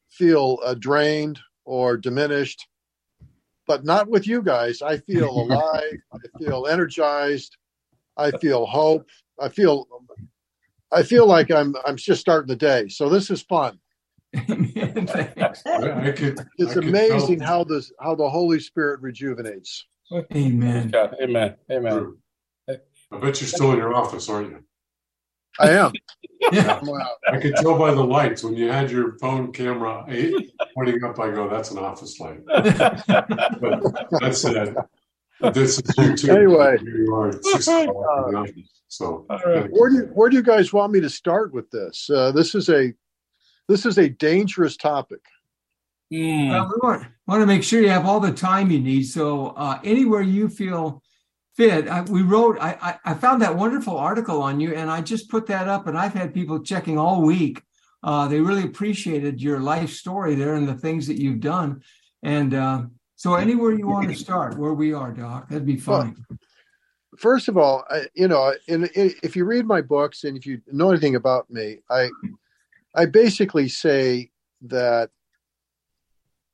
feel 0.10 0.60
uh, 0.64 0.76
drained 0.76 1.40
or 1.66 1.98
diminished 1.98 2.68
but 3.72 3.86
not 3.86 4.10
with 4.10 4.28
you 4.28 4.42
guys. 4.42 4.82
I 4.82 4.98
feel 4.98 5.30
alive. 5.44 5.98
I 6.14 6.18
feel 6.38 6.68
energized. 6.68 7.56
I 8.18 8.32
feel 8.32 8.66
hope. 8.66 9.08
I 9.40 9.48
feel 9.48 9.88
I 10.92 11.04
feel 11.04 11.26
like 11.26 11.52
I'm 11.52 11.76
I'm 11.86 11.96
just 11.96 12.20
starting 12.20 12.50
the 12.50 12.58
day. 12.58 12.90
So 12.90 13.08
this 13.08 13.30
is 13.30 13.42
fun. 13.42 13.80
Could, 14.34 16.46
it's 16.58 16.76
amazing 16.76 17.40
could 17.40 17.48
how 17.48 17.64
this 17.64 17.94
how 18.00 18.16
the 18.16 18.30
Holy 18.30 18.60
Spirit 18.60 19.00
rejuvenates. 19.02 19.86
Amen. 20.36 20.92
Amen. 21.22 21.56
Amen. 21.72 22.18
I 23.12 23.18
bet 23.18 23.42
you're 23.42 23.48
still 23.48 23.72
in 23.72 23.78
your 23.78 23.94
office, 23.94 24.30
aren't 24.30 24.52
you? 24.52 24.64
I 25.60 25.72
am. 25.72 25.92
yeah. 26.52 26.80
I 27.30 27.38
could 27.40 27.56
tell 27.58 27.78
by 27.78 27.94
the 27.94 28.04
lights 28.04 28.44
when 28.44 28.56
you 28.56 28.72
had 28.72 28.90
your 28.90 29.18
phone 29.20 29.52
camera 29.52 30.06
pointing 30.76 31.04
up. 31.04 31.20
I 31.20 31.32
go, 31.32 31.50
"That's 31.50 31.72
an 31.72 31.78
office 31.78 32.20
light." 32.20 32.40
but 32.46 34.08
that's 34.20 34.46
it. 34.46 34.76
This 35.54 35.80
is 35.80 35.82
YouTube. 35.98 36.30
Anyway, 36.30 36.78
you 36.84 37.14
are 37.14 37.30
uh, 37.30 38.46
so 38.88 39.26
where 39.72 39.90
do 39.90 39.96
you, 39.96 40.10
where 40.14 40.30
do 40.30 40.38
you 40.38 40.44
guys 40.44 40.72
want 40.72 40.94
me 40.94 41.02
to 41.02 41.10
start 41.10 41.54
with 41.54 41.70
this? 41.72 42.10
Uh, 42.10 42.32
this 42.32 42.56
is 42.56 42.70
a 42.70 42.94
this 43.68 43.86
is 43.86 43.98
a 43.98 44.10
dangerous 44.10 44.78
topic. 44.78 45.22
Mm. 46.14 46.50
Well, 46.50 46.66
we 46.66 46.88
want, 46.88 47.08
want 47.26 47.42
to 47.42 47.46
make 47.46 47.64
sure 47.64 47.82
you 47.82 47.90
have 47.90 48.06
all 48.06 48.20
the 48.20 48.34
time 48.34 48.70
you 48.70 48.82
need. 48.82 49.04
So 49.04 49.48
uh, 49.50 49.80
anywhere 49.84 50.22
you 50.22 50.50
feel 50.50 51.02
fit. 51.56 51.88
I, 51.88 52.02
we 52.02 52.22
wrote, 52.22 52.58
I, 52.60 52.98
I 53.04 53.14
found 53.14 53.42
that 53.42 53.56
wonderful 53.56 53.98
article 53.98 54.42
on 54.42 54.60
you, 54.60 54.74
and 54.74 54.90
I 54.90 55.02
just 55.02 55.30
put 55.30 55.48
that 55.48 55.68
up, 55.68 55.88
and 55.88 55.98
I've 55.98 56.14
had 56.14 56.34
people 56.34 56.64
checking 56.64 56.98
all 56.98 57.22
week 57.22 57.62
Uh, 58.04 58.28
they 58.28 58.42
really 58.42 58.64
appreciated 58.64 59.42
your 59.42 59.60
life 59.60 59.92
story 59.92 60.36
there 60.36 60.56
and 60.56 60.68
the 60.68 60.74
things 60.74 61.06
that 61.08 61.20
you've 61.22 61.40
done. 61.40 61.82
And 62.24 62.54
uh, 62.54 62.84
so, 63.16 63.36
anywhere 63.36 63.74
you 63.74 63.88
want 63.88 64.10
to 64.10 64.16
start, 64.16 64.58
where 64.58 64.74
we 64.74 64.94
are, 64.94 65.12
Doc, 65.12 65.50
that'd 65.50 65.66
be 65.66 65.78
fine. 65.78 66.16
Well, 66.30 66.40
first 67.18 67.48
of 67.48 67.58
all, 67.58 67.84
I, 67.90 68.08
you 68.16 68.28
know, 68.28 68.54
in, 68.68 68.86
in, 68.96 69.14
if 69.22 69.36
you 69.36 69.46
read 69.46 69.66
my 69.66 69.82
books 69.82 70.24
and 70.24 70.36
if 70.36 70.46
you 70.46 70.62
know 70.68 70.90
anything 70.90 71.16
about 71.16 71.50
me, 71.50 71.80
I 71.90 72.10
I 72.96 73.06
basically 73.06 73.70
say 73.70 74.32
that 74.64 75.12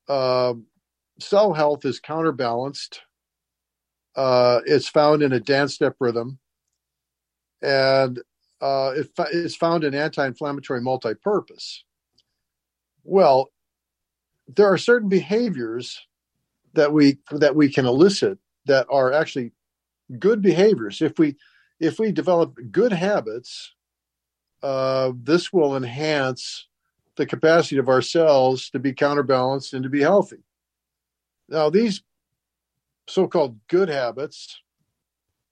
uh, 0.09 0.53
cell 1.19 1.53
health 1.53 1.85
is 1.85 1.99
counterbalanced. 1.99 3.01
Uh, 4.17 4.61
it's 4.65 4.89
found 4.89 5.21
in 5.21 5.31
a 5.31 5.39
dance 5.39 5.75
step 5.75 5.95
rhythm, 5.99 6.39
and 7.61 8.19
uh, 8.59 8.91
it 8.95 9.11
is 9.31 9.55
found 9.55 9.83
in 9.83 9.93
anti-inflammatory 9.93 10.81
multi-purpose. 10.81 11.83
Well, 13.03 13.51
there 14.47 14.65
are 14.65 14.77
certain 14.77 15.07
behaviors 15.07 15.99
that 16.73 16.91
we 16.91 17.19
that 17.31 17.55
we 17.55 17.71
can 17.71 17.85
elicit 17.85 18.39
that 18.65 18.87
are 18.89 19.13
actually 19.13 19.51
good 20.17 20.41
behaviors. 20.41 21.01
If 21.01 21.19
we 21.19 21.35
if 21.79 21.99
we 21.99 22.11
develop 22.11 22.57
good 22.71 22.93
habits, 22.93 23.75
uh, 24.63 25.11
this 25.15 25.53
will 25.53 25.77
enhance 25.77 26.67
the 27.17 27.25
capacity 27.25 27.77
of 27.77 27.87
our 27.87 28.01
cells 28.01 28.69
to 28.71 28.79
be 28.79 28.93
counterbalanced 28.93 29.73
and 29.73 29.83
to 29.83 29.89
be 29.89 30.01
healthy. 30.01 30.43
Now, 31.49 31.69
these 31.69 32.01
so-called 33.07 33.57
good 33.67 33.89
habits 33.89 34.61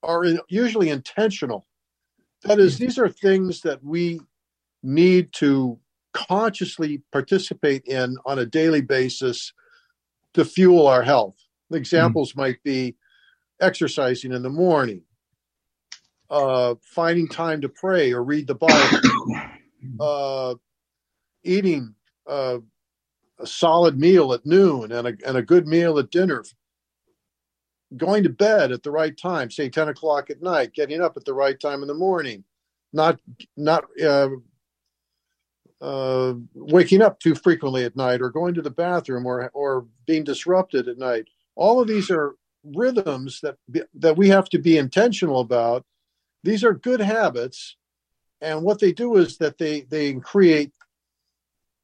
are 0.02 0.24
in, 0.24 0.40
usually 0.48 0.90
intentional 0.90 1.66
that 2.46 2.58
is, 2.58 2.78
these 2.78 2.98
are 2.98 3.08
things 3.08 3.60
that 3.62 3.82
we 3.82 4.20
need 4.82 5.32
to 5.34 5.78
consciously 6.12 7.02
participate 7.12 7.84
in 7.86 8.16
on 8.24 8.38
a 8.38 8.46
daily 8.46 8.80
basis 8.80 9.52
to 10.34 10.44
fuel 10.44 10.86
our 10.86 11.02
health. 11.02 11.36
Examples 11.72 12.32
mm. 12.32 12.36
might 12.36 12.62
be 12.62 12.96
exercising 13.60 14.32
in 14.32 14.42
the 14.42 14.50
morning, 14.50 15.02
uh, 16.30 16.74
finding 16.82 17.28
time 17.28 17.60
to 17.62 17.68
pray 17.68 18.12
or 18.12 18.22
read 18.22 18.46
the 18.46 18.54
Bible, 18.54 19.00
uh, 20.00 20.54
eating 21.42 21.94
uh, 22.28 22.58
a 23.38 23.46
solid 23.46 23.98
meal 23.98 24.32
at 24.32 24.46
noon 24.46 24.92
and 24.92 25.08
a, 25.08 25.14
and 25.26 25.36
a 25.36 25.42
good 25.42 25.66
meal 25.66 25.98
at 25.98 26.10
dinner, 26.10 26.44
going 27.96 28.22
to 28.22 28.28
bed 28.28 28.72
at 28.72 28.82
the 28.82 28.90
right 28.90 29.16
time, 29.16 29.50
say 29.50 29.68
10 29.68 29.88
o'clock 29.88 30.30
at 30.30 30.42
night, 30.42 30.72
getting 30.72 31.00
up 31.00 31.16
at 31.16 31.24
the 31.24 31.34
right 31.34 31.58
time 31.58 31.82
in 31.82 31.88
the 31.88 31.94
morning, 31.94 32.44
not 32.92 33.20
not 33.56 33.84
uh, 34.02 34.28
uh, 35.80 36.34
waking 36.54 37.02
up 37.02 37.20
too 37.20 37.34
frequently 37.34 37.84
at 37.84 37.96
night, 37.96 38.22
or 38.22 38.30
going 38.30 38.54
to 38.54 38.62
the 38.62 38.70
bathroom, 38.70 39.26
or 39.26 39.50
or 39.54 39.86
being 40.06 40.24
disrupted 40.24 40.88
at 40.88 40.98
night. 40.98 41.26
All 41.54 41.80
of 41.80 41.88
these 41.88 42.10
are 42.10 42.34
rhythms 42.64 43.40
that 43.42 43.56
that 43.94 44.16
we 44.16 44.28
have 44.28 44.48
to 44.50 44.58
be 44.58 44.78
intentional 44.78 45.40
about. 45.40 45.84
These 46.42 46.64
are 46.64 46.74
good 46.74 47.00
habits, 47.00 47.76
and 48.40 48.62
what 48.62 48.80
they 48.80 48.92
do 48.92 49.16
is 49.16 49.38
that 49.38 49.58
they 49.58 49.82
they 49.82 50.14
create 50.14 50.72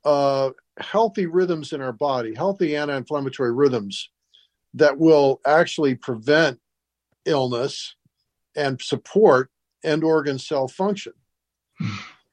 uh, 0.04 0.50
healthy 0.78 1.26
rhythms 1.26 1.72
in 1.72 1.80
our 1.80 1.92
body, 1.92 2.34
healthy 2.34 2.76
anti-inflammatory 2.76 3.52
rhythms 3.52 4.08
that 4.74 4.98
will 4.98 5.40
actually 5.46 5.94
prevent 5.94 6.58
illness 7.24 7.94
and 8.56 8.80
support 8.80 9.50
end 9.84 10.04
organ 10.04 10.38
cell 10.38 10.68
function. 10.68 11.12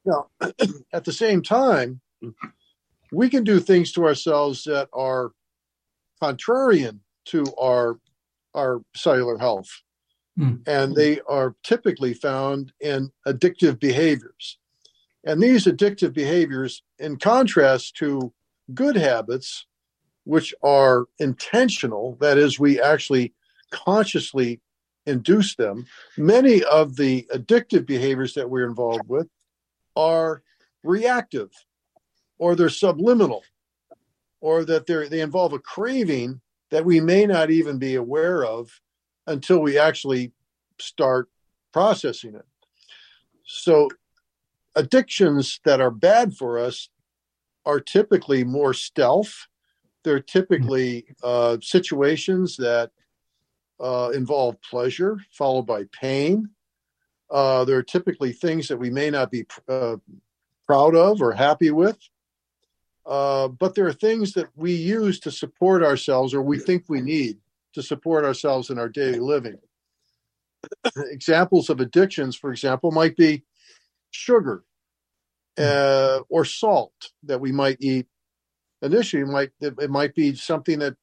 now, 0.06 0.28
at 0.94 1.06
the 1.06 1.14
same 1.14 1.42
time, 1.42 2.02
we 3.12 3.30
can 3.30 3.44
do 3.44 3.60
things 3.60 3.92
to 3.94 4.06
ourselves 4.06 4.64
that 4.64 4.90
are 4.94 5.32
contrarian 6.22 7.00
to 7.26 7.46
our 7.60 8.00
our 8.56 8.82
cellular 8.96 9.38
health. 9.38 9.70
Mm. 10.38 10.68
And 10.68 10.96
they 10.96 11.20
are 11.28 11.56
typically 11.64 12.14
found 12.14 12.74
in 12.80 13.12
addictive 13.28 13.80
behaviors. 13.80 14.58
And 15.26 15.42
these 15.42 15.66
addictive 15.66 16.14
behaviors, 16.14 16.82
in 16.98 17.18
contrast 17.18 17.96
to 17.98 18.34
good 18.74 18.96
habits, 18.96 19.66
which 20.30 20.54
are 20.62 21.08
intentional, 21.18 22.16
that 22.22 22.38
is, 22.38 22.60
we 22.60 22.80
actually 22.80 23.34
consciously 23.72 24.62
induce 25.08 25.56
them. 25.56 25.88
Many 26.20 26.64
of 26.66 26.96
the 26.96 27.28
addictive 27.34 27.88
behaviors 27.88 28.36
that 28.36 28.48
we're 28.48 28.68
involved 28.68 29.08
with 29.08 29.28
are 29.96 30.44
reactive 30.84 31.50
or 32.38 32.56
they're 32.56 32.70
subliminal 32.70 33.44
or 34.40 34.64
that 34.66 34.86
they 34.86 35.20
involve 35.20 35.54
a 35.54 35.58
craving 35.58 36.42
that 36.70 36.86
we 36.86 37.02
may 37.02 37.26
not 37.26 37.50
even 37.50 37.80
be 37.80 37.96
aware 37.96 38.46
of 38.46 38.70
until 39.26 39.58
we 39.58 39.80
actually 39.80 40.32
start 40.80 41.28
processing 41.74 42.36
it. 42.36 42.46
So 43.48 43.90
addictions 44.76 45.60
that 45.66 45.82
are 45.82 45.90
bad 45.90 46.36
for 46.36 46.60
us 46.60 46.90
are 47.66 47.80
typically 47.80 48.44
more 48.44 48.76
stealth 48.76 49.48
they're 50.04 50.20
typically 50.20 51.06
uh, 51.24 51.58
situations 51.62 52.56
that 52.58 52.92
uh, 53.80 54.12
involve 54.14 54.62
pleasure 54.62 55.18
followed 55.32 55.66
by 55.66 55.84
pain. 55.92 56.50
Uh, 57.30 57.64
there 57.66 57.78
are 57.78 57.84
typically 57.84 58.32
things 58.32 58.68
that 58.68 58.78
we 58.78 58.90
may 58.90 59.10
not 59.10 59.32
be 59.32 59.46
uh, 59.68 59.98
proud 60.66 60.96
of 60.96 61.22
or 61.22 61.32
happy 61.32 61.72
with. 61.72 61.98
Uh, 63.06 63.48
but 63.48 63.74
there 63.74 63.88
are 63.88 63.94
things 63.94 64.34
that 64.34 64.50
we 64.56 64.72
use 64.72 65.20
to 65.20 65.32
support 65.32 65.84
ourselves 65.84 66.34
or 66.34 66.42
we 66.42 66.60
think 66.60 66.84
we 66.88 67.02
need 67.02 67.38
to 67.74 67.82
support 67.82 68.24
ourselves 68.24 68.70
in 68.70 68.78
our 68.78 68.90
daily 68.90 69.20
living. 69.20 69.58
Examples 71.12 71.70
of 71.70 71.80
addictions, 71.80 72.36
for 72.36 72.52
example, 72.52 72.92
might 72.92 73.16
be 73.16 73.44
sugar 74.12 74.64
uh, 75.58 76.20
or 76.30 76.46
salt 76.46 77.12
that 77.24 77.40
we 77.40 77.52
might 77.52 77.78
eat 77.80 78.08
initially. 78.82 79.24
It 79.24 79.28
might 79.28 79.52
it 79.62 79.90
might 79.90 80.16
be 80.16 80.36
something 80.36 80.80
that 80.80 80.96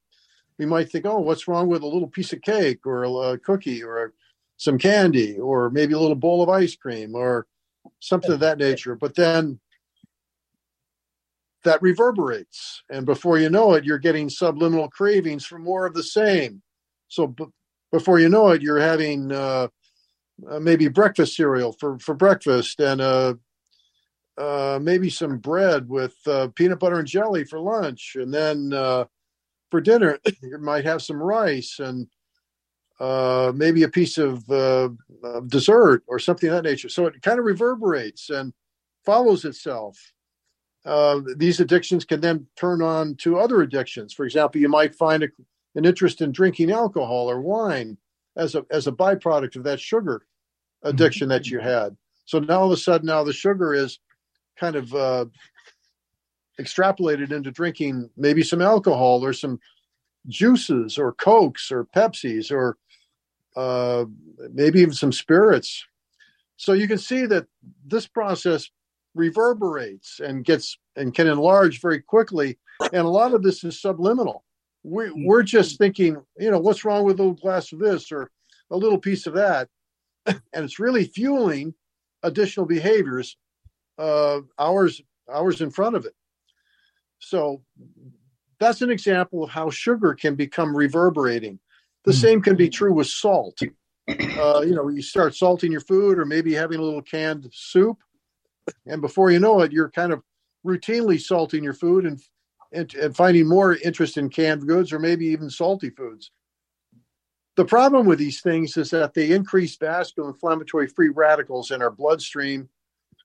we 0.58 0.66
might 0.66 0.90
think, 0.90 1.06
oh, 1.06 1.18
what's 1.18 1.48
wrong 1.48 1.68
with 1.68 1.82
a 1.82 1.86
little 1.86 2.08
piece 2.08 2.32
of 2.32 2.40
cake 2.42 2.86
or 2.86 3.04
a, 3.04 3.38
cookie 3.38 3.82
or 3.82 4.04
a, 4.04 4.08
some 4.56 4.78
candy 4.78 5.38
or 5.38 5.70
maybe 5.70 5.92
a 5.92 5.98
little 5.98 6.16
bowl 6.16 6.42
of 6.42 6.48
ice 6.48 6.74
cream 6.74 7.14
or 7.14 7.46
something 8.00 8.32
of 8.32 8.40
that 8.40 8.58
nature. 8.58 8.94
But 8.94 9.14
then 9.14 9.60
that 11.64 11.82
reverberates. 11.82 12.82
And 12.88 13.04
before 13.04 13.38
you 13.38 13.50
know 13.50 13.74
it, 13.74 13.84
you're 13.84 13.98
getting 13.98 14.30
subliminal 14.30 14.88
cravings 14.88 15.44
for 15.44 15.58
more 15.58 15.84
of 15.84 15.94
the 15.94 16.02
same. 16.02 16.62
So 17.08 17.26
b- 17.26 17.44
before 17.92 18.18
you 18.18 18.28
know 18.28 18.50
it, 18.50 18.62
you're 18.62 18.80
having 18.80 19.30
uh, 19.30 19.68
uh, 20.48 20.60
maybe 20.60 20.88
breakfast 20.88 21.36
cereal 21.36 21.72
for, 21.72 21.98
for 21.98 22.14
breakfast 22.14 22.80
and 22.80 23.00
uh, 23.00 23.34
uh, 24.38 24.78
maybe 24.82 25.08
some 25.08 25.38
bread 25.38 25.88
with 25.88 26.16
uh, 26.26 26.48
peanut 26.54 26.78
butter 26.78 26.98
and 26.98 27.08
jelly 27.08 27.44
for 27.44 27.58
lunch. 27.58 28.16
And 28.18 28.32
then 28.32 28.72
uh, 28.72 29.04
for 29.70 29.80
dinner, 29.80 30.18
you 30.42 30.58
might 30.58 30.84
have 30.84 31.02
some 31.02 31.22
rice 31.22 31.78
and 31.78 32.06
uh, 33.00 33.52
maybe 33.54 33.82
a 33.82 33.88
piece 33.88 34.18
of, 34.18 34.48
uh, 34.50 34.88
of, 35.22 35.48
dessert 35.48 36.02
or 36.06 36.18
something 36.18 36.48
of 36.48 36.54
that 36.54 36.68
nature. 36.68 36.88
So 36.88 37.06
it 37.06 37.20
kind 37.22 37.38
of 37.38 37.44
reverberates 37.44 38.30
and 38.30 38.52
follows 39.04 39.44
itself. 39.44 39.98
Uh, 40.84 41.20
these 41.36 41.60
addictions 41.60 42.04
can 42.04 42.20
then 42.20 42.46
turn 42.56 42.80
on 42.80 43.16
to 43.16 43.38
other 43.38 43.60
addictions. 43.60 44.14
For 44.14 44.24
example, 44.24 44.60
you 44.60 44.68
might 44.68 44.94
find 44.94 45.24
a, 45.24 45.28
an 45.74 45.84
interest 45.84 46.20
in 46.20 46.32
drinking 46.32 46.70
alcohol 46.70 47.30
or 47.30 47.40
wine 47.40 47.98
as 48.36 48.54
a 48.54 48.64
as 48.70 48.86
a 48.86 48.92
byproduct 48.92 49.56
of 49.56 49.64
that 49.64 49.80
sugar 49.80 50.26
addiction 50.82 51.28
that 51.28 51.48
you 51.48 51.58
had. 51.58 51.96
So 52.24 52.38
now 52.38 52.60
all 52.60 52.66
of 52.66 52.72
a 52.72 52.76
sudden, 52.76 53.06
now 53.06 53.24
the 53.24 53.32
sugar 53.32 53.74
is 53.74 53.98
kind 54.58 54.76
of 54.76 54.94
uh, 54.94 55.26
extrapolated 56.60 57.32
into 57.32 57.50
drinking 57.50 58.10
maybe 58.16 58.42
some 58.42 58.62
alcohol 58.62 59.24
or 59.24 59.32
some 59.32 59.60
juices 60.28 60.98
or 60.98 61.12
cokes 61.12 61.70
or 61.70 61.84
pepsis 61.84 62.50
or 62.50 62.76
uh, 63.56 64.04
maybe 64.52 64.80
even 64.80 64.94
some 64.94 65.12
spirits. 65.12 65.84
So 66.56 66.72
you 66.72 66.88
can 66.88 66.98
see 66.98 67.26
that 67.26 67.46
this 67.86 68.06
process 68.06 68.70
reverberates 69.14 70.20
and 70.20 70.44
gets 70.44 70.78
and 70.96 71.14
can 71.14 71.26
enlarge 71.26 71.80
very 71.80 72.00
quickly 72.00 72.58
and 72.92 73.06
a 73.06 73.08
lot 73.08 73.34
of 73.34 73.42
this 73.42 73.64
is 73.64 73.80
subliminal. 73.80 74.44
We, 74.82 75.10
we're 75.24 75.42
just 75.42 75.78
thinking 75.78 76.16
you 76.38 76.50
know 76.50 76.58
what's 76.58 76.84
wrong 76.84 77.04
with 77.04 77.18
a 77.18 77.22
little 77.22 77.34
glass 77.34 77.72
of 77.72 77.78
this 77.78 78.12
or 78.12 78.30
a 78.70 78.76
little 78.76 78.98
piece 78.98 79.26
of 79.26 79.34
that? 79.34 79.68
And 80.26 80.64
it's 80.64 80.80
really 80.80 81.04
fueling 81.04 81.72
additional 82.22 82.66
behaviors 82.66 83.36
uh, 83.98 84.40
hours 84.58 85.00
hours 85.32 85.60
in 85.60 85.70
front 85.70 85.96
of 85.96 86.04
it 86.04 86.14
so 87.18 87.62
that's 88.58 88.82
an 88.82 88.90
example 88.90 89.44
of 89.44 89.50
how 89.50 89.70
sugar 89.70 90.14
can 90.14 90.34
become 90.34 90.76
reverberating. 90.76 91.58
The 92.04 92.12
mm. 92.12 92.20
same 92.20 92.42
can 92.42 92.56
be 92.56 92.68
true 92.68 92.92
with 92.92 93.08
salt. 93.08 93.58
Uh, 94.08 94.60
you 94.60 94.74
know, 94.74 94.88
you 94.88 95.02
start 95.02 95.34
salting 95.34 95.72
your 95.72 95.80
food 95.80 96.18
or 96.18 96.24
maybe 96.24 96.54
having 96.54 96.78
a 96.78 96.82
little 96.82 97.02
canned 97.02 97.48
soup, 97.52 97.98
and 98.86 99.00
before 99.00 99.32
you 99.32 99.40
know 99.40 99.60
it, 99.62 99.72
you're 99.72 99.90
kind 99.90 100.12
of 100.12 100.22
routinely 100.64 101.20
salting 101.20 101.64
your 101.64 101.72
food 101.72 102.06
and, 102.06 102.20
and, 102.72 102.94
and 102.94 103.16
finding 103.16 103.48
more 103.48 103.76
interest 103.76 104.16
in 104.16 104.28
canned 104.28 104.66
goods 104.66 104.92
or 104.92 105.00
maybe 105.00 105.26
even 105.26 105.50
salty 105.50 105.90
foods. 105.90 106.30
The 107.56 107.64
problem 107.64 108.06
with 108.06 108.18
these 108.18 108.40
things 108.42 108.76
is 108.76 108.90
that 108.90 109.14
they 109.14 109.32
increase 109.32 109.76
vascular 109.76 110.28
inflammatory 110.28 110.86
free 110.86 111.08
radicals 111.08 111.72
in 111.72 111.82
our 111.82 111.90
bloodstream, 111.90 112.68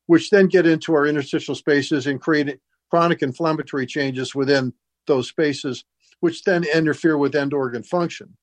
which 0.08 0.30
then 0.30 0.48
get 0.48 0.66
into 0.66 0.94
our 0.94 1.06
interstitial 1.08 1.56
spaces 1.56 2.08
and 2.08 2.22
create 2.22 2.60
chronic 2.90 3.22
inflammatory 3.22 3.86
changes 3.86 4.36
within 4.36 4.74
those 5.08 5.30
spaces, 5.30 5.86
which 6.20 6.44
then 6.44 6.64
interfere 6.64 7.18
with 7.18 7.36
end 7.36 7.54
organ 7.54 7.84
function. 7.84 8.36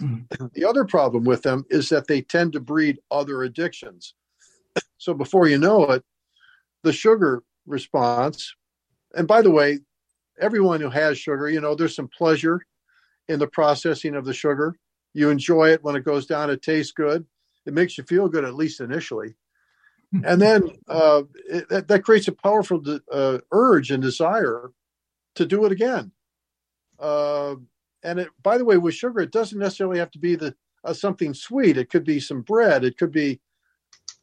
Mm-hmm. 0.00 0.46
The 0.52 0.64
other 0.64 0.84
problem 0.84 1.24
with 1.24 1.42
them 1.42 1.64
is 1.70 1.88
that 1.88 2.06
they 2.06 2.20
tend 2.20 2.52
to 2.52 2.60
breed 2.60 2.98
other 3.10 3.42
addictions. 3.42 4.14
So 4.98 5.14
before 5.14 5.48
you 5.48 5.58
know 5.58 5.84
it, 5.90 6.04
the 6.82 6.92
sugar 6.92 7.42
response, 7.66 8.54
and 9.14 9.26
by 9.26 9.40
the 9.40 9.50
way, 9.50 9.78
everyone 10.38 10.80
who 10.80 10.90
has 10.90 11.18
sugar, 11.18 11.48
you 11.48 11.60
know, 11.60 11.74
there's 11.74 11.96
some 11.96 12.08
pleasure 12.08 12.60
in 13.28 13.38
the 13.38 13.46
processing 13.46 14.14
of 14.14 14.24
the 14.26 14.34
sugar. 14.34 14.76
You 15.14 15.30
enjoy 15.30 15.70
it 15.70 15.82
when 15.82 15.96
it 15.96 16.04
goes 16.04 16.26
down, 16.26 16.50
it 16.50 16.60
tastes 16.60 16.92
good. 16.92 17.24
It 17.64 17.72
makes 17.72 17.96
you 17.96 18.04
feel 18.04 18.28
good, 18.28 18.44
at 18.44 18.54
least 18.54 18.80
initially. 18.80 19.34
And 20.12 20.40
then 20.40 20.70
uh, 20.88 21.22
it, 21.48 21.68
that, 21.68 21.88
that, 21.88 22.04
creates 22.04 22.28
a 22.28 22.32
powerful 22.32 22.82
uh, 23.12 23.38
urge 23.52 23.90
and 23.90 24.02
desire 24.02 24.70
to 25.34 25.46
do 25.46 25.64
it 25.64 25.72
again. 25.72 26.12
Uh, 26.98 27.56
and 28.02 28.20
it, 28.20 28.28
by 28.42 28.56
the 28.56 28.64
way, 28.64 28.78
with 28.78 28.94
sugar, 28.94 29.20
it 29.20 29.32
doesn't 29.32 29.58
necessarily 29.58 29.98
have 29.98 30.10
to 30.12 30.18
be 30.18 30.36
the 30.36 30.54
uh, 30.84 30.92
something 30.92 31.34
sweet. 31.34 31.76
It 31.76 31.90
could 31.90 32.04
be 32.04 32.20
some 32.20 32.42
bread. 32.42 32.84
It 32.84 32.96
could 32.96 33.10
be, 33.10 33.40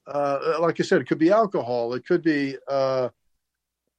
uh, 0.08 0.58
like 0.60 0.80
I 0.80 0.84
said, 0.84 1.02
it 1.02 1.08
could 1.08 1.20
be 1.20 1.32
alcohol. 1.32 1.94
It 1.94 2.06
could 2.06 2.24
be 2.24 2.56
uh, 2.68 3.10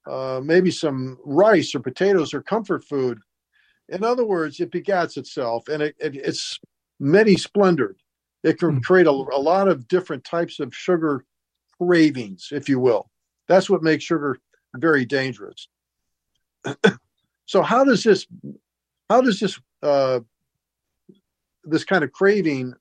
uh, 0.06 0.40
maybe 0.42 0.70
some 0.70 1.18
rice 1.24 1.74
or 1.74 1.80
potatoes 1.80 2.32
or 2.32 2.42
comfort 2.42 2.84
food. 2.84 3.18
In 3.90 4.02
other 4.02 4.24
words, 4.24 4.58
it 4.60 4.72
begats 4.72 5.18
itself, 5.18 5.68
and 5.68 5.82
it, 5.82 5.94
it, 5.98 6.16
it's 6.16 6.58
many 6.98 7.36
splendored. 7.36 7.98
It 8.42 8.58
can 8.58 8.76
hmm. 8.76 8.80
create 8.80 9.06
a, 9.06 9.10
a 9.10 9.40
lot 9.40 9.68
of 9.68 9.86
different 9.86 10.24
types 10.24 10.58
of 10.60 10.74
sugar 10.74 11.24
cravings, 11.78 12.48
if 12.52 12.68
you 12.68 12.78
will. 12.78 13.10
That's 13.48 13.68
what 13.68 13.82
makes 13.82 14.04
sugar 14.04 14.38
very 14.76 15.04
dangerous. 15.04 15.68
so, 17.46 17.62
how 17.62 17.84
does 17.84 18.02
this 18.02 18.26
how 19.10 19.20
does 19.20 19.38
this 19.40 19.60
uh, 19.82 20.20
this 21.64 21.84
kind 21.84 22.04
of 22.04 22.12
craving 22.12 22.74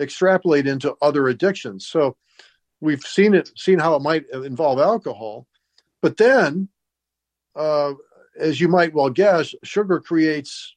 extrapolate 0.00 0.66
into 0.66 0.94
other 1.02 1.28
addictions? 1.28 1.86
So 1.86 2.16
we've 2.80 3.02
seen 3.02 3.34
it, 3.34 3.50
seen 3.56 3.78
how 3.78 3.94
it 3.94 4.02
might 4.02 4.24
involve 4.32 4.78
alcohol, 4.78 5.46
but 6.02 6.16
then, 6.16 6.68
uh, 7.56 7.94
as 8.38 8.60
you 8.60 8.68
might 8.68 8.94
well 8.94 9.10
guess, 9.10 9.54
sugar 9.64 10.00
creates 10.00 10.76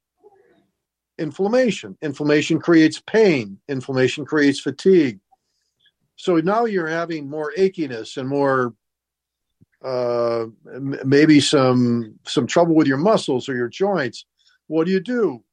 inflammation. 1.17 1.97
Inflammation 2.01 2.59
creates 2.59 3.01
pain. 3.05 3.59
Inflammation 3.67 4.25
creates 4.25 4.59
fatigue. 4.59 5.19
So 6.21 6.35
now 6.37 6.65
you're 6.65 6.87
having 6.87 7.29
more 7.29 7.51
achiness 7.57 8.17
and 8.17 8.29
more 8.29 8.73
uh, 9.83 10.45
maybe 11.03 11.39
some 11.39 12.19
some 12.27 12.45
trouble 12.45 12.75
with 12.75 12.85
your 12.85 12.97
muscles 12.97 13.49
or 13.49 13.55
your 13.55 13.69
joints 13.69 14.25
what 14.71 14.85
do 14.85 14.93
you 14.93 15.01
do? 15.01 15.43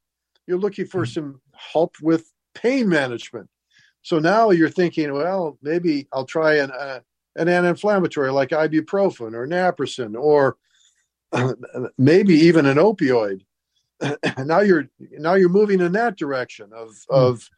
You're 0.47 0.57
looking 0.57 0.85
for 0.85 1.01
hmm. 1.01 1.11
some 1.11 1.41
help 1.51 1.95
with 2.01 2.31
pain 2.53 2.87
management. 2.87 3.49
So 4.01 4.17
now 4.17 4.51
you're 4.51 4.69
thinking, 4.69 5.13
well, 5.13 5.57
maybe 5.61 6.07
I'll 6.13 6.25
try 6.25 6.55
an 6.55 6.71
uh, 6.71 7.01
an 7.35 7.49
anti-inflammatory 7.49 8.31
like 8.31 8.49
ibuprofen 8.49 9.33
or 9.33 9.45
naproxen 9.45 10.15
or 10.15 10.55
uh, 11.33 11.53
maybe 11.97 12.33
even 12.33 12.65
an 12.65 12.77
opioid. 12.77 13.41
now 14.45 14.61
you're 14.61 14.89
now 15.11 15.33
you're 15.33 15.49
moving 15.49 15.81
in 15.81 15.91
that 15.91 16.17
direction 16.17 16.71
of 16.73 16.87
mm. 16.87 17.05
of 17.09 17.49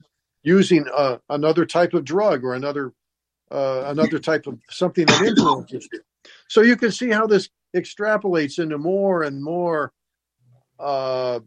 using 0.41 0.87
uh, 0.91 1.17
another 1.29 1.67
type 1.67 1.93
of 1.93 2.03
drug 2.03 2.43
or 2.43 2.55
another 2.55 2.91
uh, 3.51 3.83
another 3.87 4.19
type 4.19 4.47
of 4.47 4.59
something 4.69 5.05
that 5.05 5.21
influences 5.21 5.87
you. 5.91 5.99
So 6.47 6.61
you 6.61 6.75
can 6.75 6.91
see 6.91 7.09
how 7.09 7.27
this 7.27 7.49
extrapolates 7.75 8.59
into 8.59 8.77
more 8.77 9.23
and 9.23 9.43
more 9.43 9.93
uh, 10.79 11.39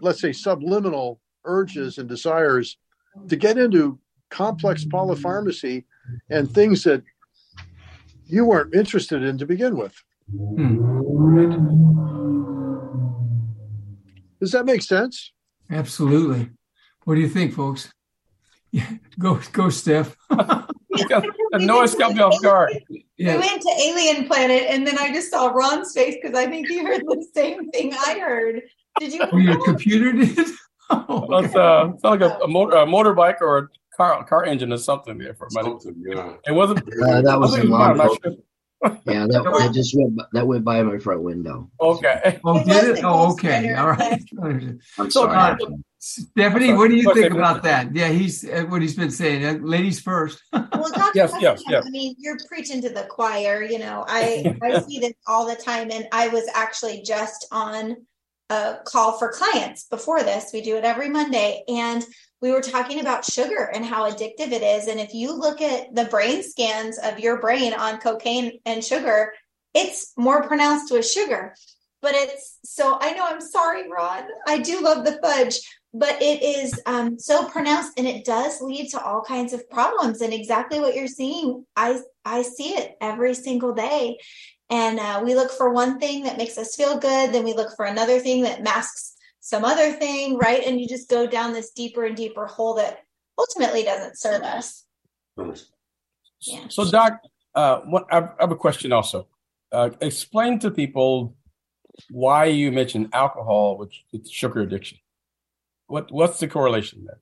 let's 0.00 0.20
say, 0.20 0.32
subliminal 0.32 1.20
urges 1.44 1.98
and 1.98 2.08
desires 2.08 2.76
to 3.28 3.36
get 3.36 3.58
into 3.58 3.98
complex 4.30 4.84
polypharmacy 4.84 5.84
and 6.30 6.50
things 6.50 6.82
that 6.84 7.02
you 8.26 8.44
weren't 8.44 8.74
interested 8.74 9.22
in 9.22 9.38
to 9.38 9.46
begin 9.46 9.76
with. 9.76 9.94
Hmm. 10.30 11.00
Does 14.40 14.52
that 14.52 14.66
make 14.66 14.82
sense? 14.82 15.32
Absolutely. 15.70 16.50
What 17.04 17.14
do 17.14 17.20
you 17.20 17.28
think, 17.28 17.54
folks? 17.54 17.90
Yeah, 18.76 18.90
go, 19.18 19.40
go, 19.52 19.70
Steph. 19.70 20.14
the 20.28 21.58
noise 21.58 21.94
got 21.94 22.12
me 22.12 22.20
off 22.20 22.42
guard. 22.42 22.78
Yeah. 23.16 23.36
We 23.36 23.38
went 23.38 23.62
to 23.62 23.70
Alien 23.70 24.26
Planet, 24.26 24.64
and 24.68 24.86
then 24.86 24.98
I 24.98 25.10
just 25.14 25.30
saw 25.30 25.46
Ron's 25.46 25.94
face 25.94 26.16
because 26.20 26.36
I 26.36 26.46
think 26.46 26.68
he 26.68 26.84
heard 26.84 27.00
the 27.00 27.26
same 27.34 27.70
thing 27.70 27.94
I 27.94 28.18
heard. 28.18 28.60
Did 29.00 29.14
you? 29.14 29.20
Oh, 29.32 29.38
your 29.38 29.64
computer 29.64 30.12
did? 30.12 30.46
Oh, 30.90 31.26
well, 31.26 31.44
it's, 31.44 31.56
uh, 31.56 31.90
it's 31.94 32.04
like 32.04 32.20
a, 32.20 32.36
a, 32.44 32.48
motor, 32.48 32.76
a 32.76 32.86
motorbike 32.86 33.40
or 33.40 33.58
a 33.58 33.68
car 33.96 34.22
car 34.24 34.44
engine 34.44 34.70
or 34.74 34.76
something 34.76 35.16
there 35.16 35.32
for 35.32 35.48
something, 35.48 35.94
yeah. 36.06 36.34
It 36.46 36.52
wasn't. 36.52 36.80
Uh, 36.80 37.22
that 37.22 37.40
was 37.40 37.56
a 37.56 37.62
long. 37.64 37.96
Yeah, 38.84 39.26
that, 39.26 39.56
that 39.58 39.72
just 39.74 39.96
went 39.96 40.20
that 40.32 40.46
went 40.46 40.64
by 40.64 40.82
my 40.82 40.98
front 40.98 41.22
window. 41.22 41.70
Okay. 41.80 42.38
Oh, 42.44 42.62
did 42.62 42.98
it? 42.98 43.04
Oh, 43.04 43.32
okay. 43.32 43.74
All 43.74 43.90
right. 43.90 44.22
I'm 44.98 45.10
sorry. 45.10 45.34
Uh, 45.34 45.56
Stephanie, 45.98 46.72
what 46.72 46.88
do 46.88 46.96
you 46.96 47.12
think 47.14 47.32
about 47.32 47.62
that? 47.64 47.94
Yeah, 47.94 48.08
he's 48.08 48.44
uh, 48.48 48.64
what 48.68 48.82
he's 48.82 48.94
been 48.94 49.10
saying. 49.10 49.44
Uh, 49.44 49.58
ladies 49.66 49.98
first. 49.98 50.40
well, 50.52 50.90
yes, 51.14 51.34
yes, 51.40 51.62
yes. 51.68 51.84
I 51.86 51.90
mean, 51.90 52.14
you're 52.18 52.38
preaching 52.48 52.82
to 52.82 52.90
the 52.90 53.04
choir. 53.04 53.62
You 53.62 53.78
know, 53.78 54.04
I 54.06 54.56
I 54.62 54.80
see 54.88 55.00
this 55.00 55.14
all 55.26 55.46
the 55.46 55.56
time, 55.56 55.90
and 55.90 56.06
I 56.12 56.28
was 56.28 56.44
actually 56.54 57.02
just 57.02 57.46
on 57.50 57.96
a 58.50 58.76
call 58.84 59.18
for 59.18 59.32
clients 59.32 59.84
before 59.84 60.22
this. 60.22 60.50
We 60.52 60.60
do 60.60 60.76
it 60.76 60.84
every 60.84 61.08
Monday. 61.08 61.62
And 61.68 62.04
we 62.42 62.50
were 62.50 62.60
talking 62.60 63.00
about 63.00 63.24
sugar 63.24 63.70
and 63.72 63.84
how 63.84 64.10
addictive 64.10 64.52
it 64.52 64.62
is. 64.62 64.88
And 64.88 65.00
if 65.00 65.14
you 65.14 65.32
look 65.32 65.60
at 65.60 65.94
the 65.94 66.04
brain 66.04 66.42
scans 66.42 66.98
of 66.98 67.18
your 67.18 67.40
brain 67.40 67.72
on 67.72 67.98
cocaine 67.98 68.58
and 68.66 68.84
sugar, 68.84 69.32
it's 69.74 70.12
more 70.16 70.42
pronounced 70.42 70.92
with 70.92 71.08
sugar. 71.08 71.54
But 72.02 72.14
it's 72.14 72.58
so 72.64 72.98
I 73.00 73.12
know 73.12 73.26
I'm 73.26 73.40
sorry, 73.40 73.90
Ron. 73.90 74.24
I 74.46 74.58
do 74.58 74.80
love 74.80 75.04
the 75.04 75.18
fudge, 75.22 75.58
but 75.94 76.20
it 76.20 76.42
is 76.42 76.78
um, 76.86 77.18
so 77.18 77.48
pronounced 77.48 77.92
and 77.96 78.06
it 78.06 78.24
does 78.24 78.60
lead 78.60 78.90
to 78.90 79.02
all 79.02 79.22
kinds 79.22 79.52
of 79.52 79.68
problems. 79.70 80.20
And 80.20 80.32
exactly 80.32 80.78
what 80.78 80.94
you're 80.94 81.08
seeing, 81.08 81.64
I 81.74 81.98
I 82.24 82.42
see 82.42 82.74
it 82.74 82.96
every 83.00 83.34
single 83.34 83.72
day. 83.72 84.18
And 84.68 84.98
uh, 84.98 85.22
we 85.24 85.34
look 85.34 85.52
for 85.52 85.70
one 85.70 85.98
thing 85.98 86.24
that 86.24 86.38
makes 86.38 86.58
us 86.58 86.76
feel 86.76 86.98
good, 86.98 87.32
then 87.32 87.44
we 87.44 87.54
look 87.54 87.74
for 87.76 87.86
another 87.86 88.18
thing 88.18 88.42
that 88.42 88.62
masks 88.62 89.15
some 89.46 89.64
other 89.64 89.92
thing, 89.92 90.36
right? 90.38 90.64
And 90.66 90.80
you 90.80 90.88
just 90.88 91.08
go 91.08 91.24
down 91.24 91.52
this 91.52 91.70
deeper 91.70 92.04
and 92.04 92.16
deeper 92.16 92.46
hole 92.46 92.74
that 92.74 93.04
ultimately 93.38 93.84
doesn't 93.84 94.18
serve 94.18 94.42
us. 94.42 94.86
Yeah. 96.40 96.66
So, 96.68 96.90
Doc, 96.90 97.20
uh, 97.54 97.78
what, 97.82 98.12
I 98.12 98.28
have 98.40 98.50
a 98.50 98.56
question 98.56 98.92
also. 98.92 99.28
Uh, 99.70 99.90
explain 100.00 100.58
to 100.58 100.72
people 100.72 101.36
why 102.10 102.46
you 102.46 102.72
mentioned 102.72 103.10
alcohol 103.12 103.78
with, 103.78 103.92
with 104.12 104.28
sugar 104.28 104.62
addiction. 104.62 104.98
What 105.86 106.10
what's 106.10 106.40
the 106.40 106.48
correlation 106.48 107.06
there? 107.06 107.20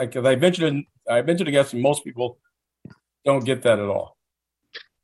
Because 0.00 0.26
I, 0.26 0.30
I 0.30 0.34
ventured 0.34 0.82
I 1.08 1.20
ventured 1.20 1.46
to 1.46 1.52
guess 1.52 1.72
most 1.72 2.02
people 2.02 2.38
don't 3.24 3.44
get 3.44 3.62
that 3.62 3.78
at 3.78 3.88
all. 3.88 4.16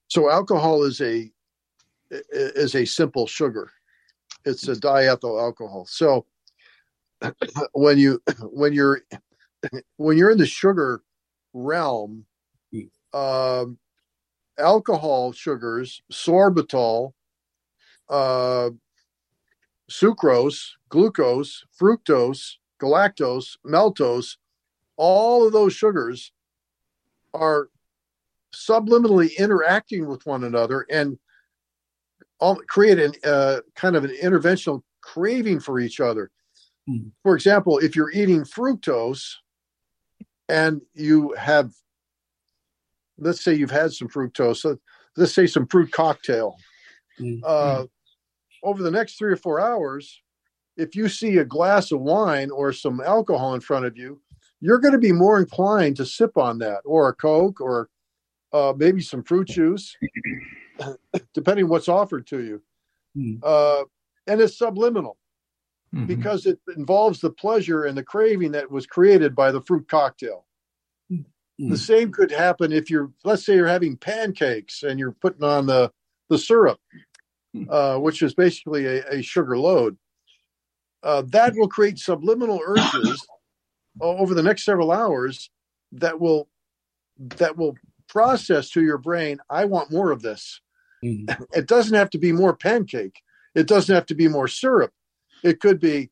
So 0.09 0.29
alcohol 0.29 0.83
is 0.83 1.01
a 1.01 1.31
is 2.11 2.75
a 2.75 2.85
simple 2.85 3.29
sugar. 3.29 3.71
It's 4.47 4.69
a 4.69 4.77
diethyl 4.77 5.43
alcohol. 5.43 5.87
So 5.87 6.25
when 7.73 7.99
you 7.99 8.23
when 8.41 8.73
you're 8.73 9.03
when 9.97 10.17
you're 10.17 10.31
in 10.31 10.39
the 10.39 10.47
sugar 10.47 11.03
realm, 11.53 12.25
um, 13.13 13.79
alcohol 14.59 15.33
sugars, 15.33 16.01
sorbitol, 16.13 17.13
uh, 18.09 18.71
sucrose, 19.91 20.71
glucose, 20.89 21.65
fructose, 21.81 22.55
galactose, 22.81 23.57
maltose, 23.67 24.37
all 24.97 25.47
of 25.47 25.53
those 25.53 25.75
sugars 25.75 26.33
are 27.35 27.69
subliminally 28.55 29.37
interacting 29.39 30.07
with 30.07 30.25
one 30.25 30.45
another 30.45 30.87
and 30.91 31.19
create 32.67 32.99
an 32.99 33.13
uh, 33.25 33.61
kind 33.75 33.97
of 33.97 34.05
an 34.05 34.17
interventional 34.23 34.83
craving 35.01 35.61
for 35.61 35.81
each 35.81 36.01
other. 36.01 36.31
Mm. 36.89 37.11
For 37.23 37.35
example, 37.35 37.79
if 37.79 37.97
you're 37.97 38.13
eating 38.13 38.43
fructose 38.43 39.35
and 40.49 40.81
you 40.95 41.35
have, 41.39 41.73
let's 43.19 43.43
say 43.43 43.55
you've 43.55 43.71
had 43.71 43.93
some 43.93 44.09
fructose, 44.09 44.59
so 44.59 44.79
let's 45.17 45.35
say 45.35 45.47
some 45.47 45.67
fruit 45.67 45.91
cocktail, 45.93 46.57
mm-hmm. 47.19 47.43
uh, 47.45 47.85
over 48.63 48.83
the 48.83 48.91
next 48.91 49.19
three 49.19 49.33
or 49.33 49.37
four 49.37 49.61
hours, 49.61 50.21
if 50.77 50.95
you 50.95 51.09
see 51.09 51.39
a 51.39 51.45
glass 51.45 51.91
of 51.91 52.01
wine 52.01 52.51
or 52.51 52.73
some 52.73 53.01
alcohol 53.01 53.55
in 53.55 53.61
front 53.61 53.87
of 53.87 53.97
you, 53.97 54.21
you're 54.61 54.79
going 54.79 54.93
to 54.93 54.99
be 54.99 55.13
more 55.13 55.39
inclined 55.39 55.97
to 55.97 56.07
sip 56.07 56.37
on 56.37 56.59
that, 56.59 56.81
or 56.85 57.09
a 57.09 57.15
Coke, 57.15 57.61
or 57.61 57.89
uh, 58.53 58.73
maybe 58.77 59.01
some 59.01 59.23
fruit 59.23 59.49
juice, 59.49 59.97
depending 61.35 61.69
what's 61.69 61.89
offered 61.89 62.27
to 62.29 62.43
you. 62.43 62.63
Mm. 63.17 63.41
Uh, 63.43 63.85
and 64.27 64.41
it's 64.41 64.59
subliminal 64.59 65.17
mm-hmm. 65.95 66.07
because 66.07 66.47
it 66.47 66.59
involves 66.77 67.21
the 67.21 67.31
pleasure 67.31 67.85
and 67.85 67.97
the 67.97 68.03
craving 68.03 68.53
that 68.53 68.71
was 68.71 68.87
created 68.87 69.35
by 69.35 69.53
the 69.53 69.63
fruit 69.63 69.89
cocktail. 69.89 70.45
Mm-hmm. 71.59 71.71
The 71.71 71.79
same 71.79 72.13
could 72.13 72.31
happen 72.31 72.71
if 72.73 72.91
you're, 72.91 73.11
let's 73.25 73.47
say, 73.47 73.55
you're 73.55 73.67
having 73.67 73.97
pancakes 73.97 74.83
and 74.83 74.99
you're 74.99 75.13
putting 75.13 75.43
on 75.45 75.67
the 75.67 75.91
the 76.29 76.39
syrup, 76.39 76.81
hmm. 77.55 77.65
uh, 77.71 77.99
which 77.99 78.21
is 78.21 78.35
basically 78.35 78.85
a, 78.85 79.05
a 79.09 79.23
sugar 79.23 79.57
load. 79.57 79.97
Uh, 81.03 81.23
that 81.29 81.55
will 81.55 81.69
create 81.69 81.99
subliminal 81.99 82.61
urges 82.67 83.27
over 84.01 84.35
the 84.35 84.43
next 84.43 84.65
several 84.65 84.91
hours 84.91 85.51
that 85.93 86.21
will 86.21 86.49
that 87.19 87.57
will 87.57 87.77
process 88.09 88.71
to 88.71 88.83
your 88.83 88.99
brain. 88.99 89.39
I 89.49 89.65
want 89.65 89.91
more 89.91 90.11
of 90.11 90.21
this. 90.21 90.61
Mm-hmm. 91.05 91.43
It 91.53 91.67
doesn't 91.67 91.95
have 91.95 92.11
to 92.11 92.19
be 92.19 92.33
more 92.33 92.57
pancake. 92.57 93.21
It 93.55 93.67
doesn't 93.67 93.95
have 93.95 94.07
to 94.07 94.15
be 94.15 94.29
more 94.29 94.49
syrup. 94.49 94.93
It 95.43 95.61
could 95.61 95.81
be, 95.81 96.11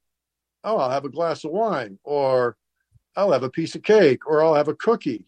oh, 0.62 0.78
I'll 0.78 0.90
have 0.90 1.04
a 1.04 1.10
glass 1.10 1.44
of 1.44 1.50
wine, 1.50 1.98
or 2.04 2.56
I'll 3.16 3.32
have 3.32 3.42
a 3.42 3.50
piece 3.50 3.74
of 3.74 3.82
cake, 3.82 4.26
or 4.26 4.42
I'll 4.42 4.54
have 4.54 4.68
a 4.68 4.74
cookie, 4.74 5.26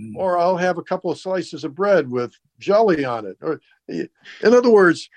mm. 0.00 0.14
or 0.16 0.38
I'll 0.38 0.56
have 0.56 0.78
a 0.78 0.82
couple 0.82 1.10
of 1.10 1.18
slices 1.18 1.64
of 1.64 1.74
bread 1.74 2.10
with 2.10 2.32
jelly 2.58 3.04
on 3.04 3.26
it. 3.26 3.36
Or, 3.40 3.60
in 3.88 4.08
other 4.44 4.70
words, 4.70 5.08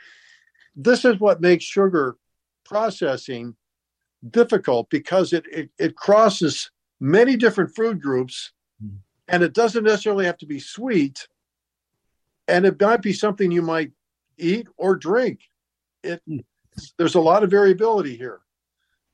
this 0.76 1.06
is 1.06 1.20
what 1.20 1.42
makes 1.42 1.64
sugar 1.64 2.18
processing 2.66 3.56
difficult 4.30 4.90
because 4.90 5.34
it, 5.34 5.46
it, 5.52 5.70
it 5.78 5.96
crosses 5.96 6.72
many 7.00 7.36
different 7.36 7.76
food 7.76 8.02
groups 8.02 8.54
mm. 8.84 8.96
and 9.28 9.44
it 9.44 9.54
doesn't 9.54 9.84
necessarily 9.84 10.26
have 10.26 10.38
to 10.38 10.46
be 10.46 10.60
sweet 10.60 11.28
and 12.48 12.66
it 12.66 12.80
might 12.80 13.02
be 13.02 13.14
something 13.14 13.52
you 13.52 13.62
might 13.62 13.92
eat 14.38 14.68
or 14.78 14.96
drink. 14.96 15.42
It 16.04 16.22
hmm. 16.28 16.40
there's 16.98 17.16
a 17.16 17.22
lot 17.22 17.44
of 17.44 17.52
variability 17.52 18.16
here. 18.16 18.42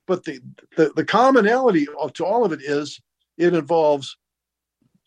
But 0.07 0.23
the, 0.23 0.39
the, 0.75 0.91
the 0.95 1.05
commonality 1.05 1.87
of, 1.99 2.13
to 2.13 2.25
all 2.25 2.43
of 2.43 2.51
it 2.51 2.61
is 2.63 2.99
it 3.37 3.53
involves 3.53 4.17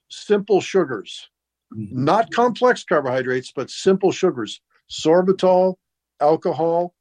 simple 0.09 0.61
sugars. 0.61 1.29
Mm-hmm. 1.75 2.05
not 2.05 2.31
complex 2.31 2.85
carbohydrates 2.85 3.53
but 3.55 3.71
simple 3.71 4.13
sugars. 4.13 4.61
Sorbitol 4.91 5.77
alcohol 6.21 6.95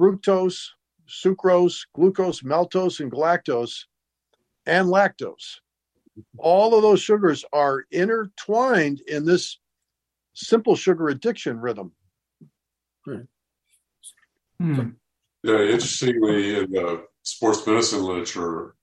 fructose 0.00 0.68
sucrose 1.06 1.86
glucose 1.94 2.40
maltose 2.40 3.00
and 3.00 3.12
galactose 3.12 3.84
and 4.66 4.88
lactose. 4.88 5.60
All 6.38 6.74
of 6.74 6.82
those 6.82 7.02
sugars 7.02 7.44
are 7.52 7.84
intertwined 7.90 9.02
in 9.02 9.26
this 9.26 9.58
simple 10.34 10.76
sugar 10.76 11.08
addiction 11.08 11.58
rhythm 11.58 11.92
Great. 13.04 13.26
Hmm. 14.58 14.90
Yeah, 15.42 15.60
interestingly, 15.60 16.56
in 16.56 16.70
the 16.70 17.04
sports 17.22 17.66
medicine 17.66 18.02
literature, 18.02 18.74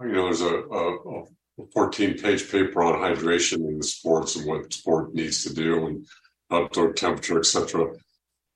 you 0.00 0.12
know, 0.12 0.24
there's 0.24 0.42
a, 0.42 0.54
a, 0.54 1.22
a 1.22 1.66
14 1.72 2.18
page 2.18 2.50
paper 2.50 2.82
on 2.82 3.00
hydration 3.00 3.66
in 3.66 3.78
the 3.78 3.84
sports 3.84 4.36
and 4.36 4.46
what 4.46 4.72
sport 4.72 5.14
needs 5.14 5.42
to 5.44 5.54
do 5.54 5.86
and 5.86 6.06
outdoor 6.50 6.92
temperature, 6.92 7.38
etc. 7.38 7.94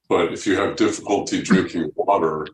But 0.08 0.34
if 0.34 0.46
you 0.46 0.56
have 0.56 0.76
difficulty 0.76 1.40
drinking 1.40 1.90
water, 1.96 2.46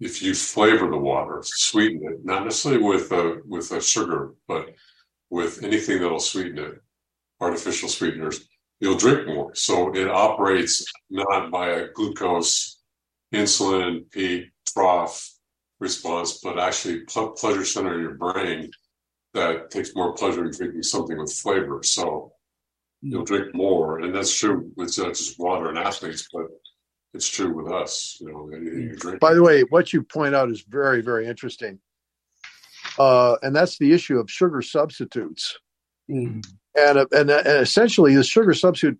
if 0.00 0.22
you 0.22 0.34
flavor 0.34 0.90
the 0.90 0.96
water, 0.96 1.42
sweeten 1.44 2.00
it, 2.04 2.24
not 2.24 2.44
necessarily 2.44 2.82
with 2.82 3.12
a, 3.12 3.40
with 3.46 3.72
a 3.72 3.80
sugar, 3.82 4.32
but 4.48 4.74
with 5.28 5.62
anything 5.62 6.00
that'll 6.00 6.18
sweeten 6.18 6.58
it, 6.58 6.82
artificial 7.40 7.90
sweeteners, 7.90 8.48
you'll 8.80 8.98
drink 8.98 9.26
more. 9.26 9.54
So 9.54 9.94
it 9.94 10.08
operates 10.08 10.84
not 11.10 11.50
by 11.50 11.68
a 11.70 11.88
glucose 11.88 12.80
insulin 13.34 14.10
peak 14.10 14.50
trough 14.66 15.32
response, 15.80 16.40
but 16.42 16.58
actually 16.58 17.00
pl- 17.00 17.32
pleasure 17.32 17.64
center 17.64 17.94
in 17.94 18.00
your 18.00 18.14
brain 18.14 18.70
that 19.34 19.70
takes 19.70 19.94
more 19.94 20.14
pleasure 20.14 20.44
in 20.44 20.50
drinking 20.50 20.82
something 20.82 21.18
with 21.18 21.32
flavor. 21.32 21.82
So 21.82 22.32
you'll 23.02 23.24
drink 23.24 23.54
more, 23.54 24.00
and 24.00 24.14
that's 24.14 24.36
true 24.36 24.70
with 24.76 24.96
not 24.98 25.14
just 25.14 25.38
water 25.38 25.68
and 25.68 25.78
athletes, 25.78 26.28
but 26.32 26.46
it's 27.14 27.28
true 27.28 27.54
with 27.54 27.72
us. 27.72 28.18
You 28.20 28.32
know, 28.32 28.50
anything 28.54 28.82
you 28.82 28.96
drink. 28.96 29.20
By 29.20 29.34
the 29.34 29.42
way, 29.42 29.62
what 29.62 29.92
you 29.92 30.02
point 30.02 30.34
out 30.34 30.50
is 30.50 30.62
very, 30.62 31.02
very 31.02 31.26
interesting, 31.26 31.78
uh, 32.98 33.36
and 33.42 33.54
that's 33.54 33.78
the 33.78 33.92
issue 33.92 34.18
of 34.18 34.30
sugar 34.30 34.62
substitutes. 34.62 35.58
Mm. 36.10 36.46
And, 36.78 36.98
and 37.12 37.30
and 37.30 37.62
essentially, 37.62 38.14
the 38.14 38.24
sugar 38.24 38.52
substitute 38.52 38.98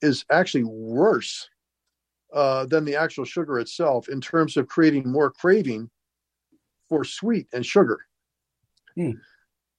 is 0.00 0.24
actually 0.30 0.64
worse 0.64 1.48
uh, 2.32 2.64
than 2.66 2.84
the 2.84 2.96
actual 2.96 3.24
sugar 3.24 3.58
itself 3.58 4.08
in 4.08 4.20
terms 4.20 4.56
of 4.56 4.68
creating 4.68 5.10
more 5.10 5.30
craving 5.30 5.90
for 6.88 7.04
sweet 7.04 7.46
and 7.52 7.64
sugar. 7.64 7.98
Hmm. 8.94 9.12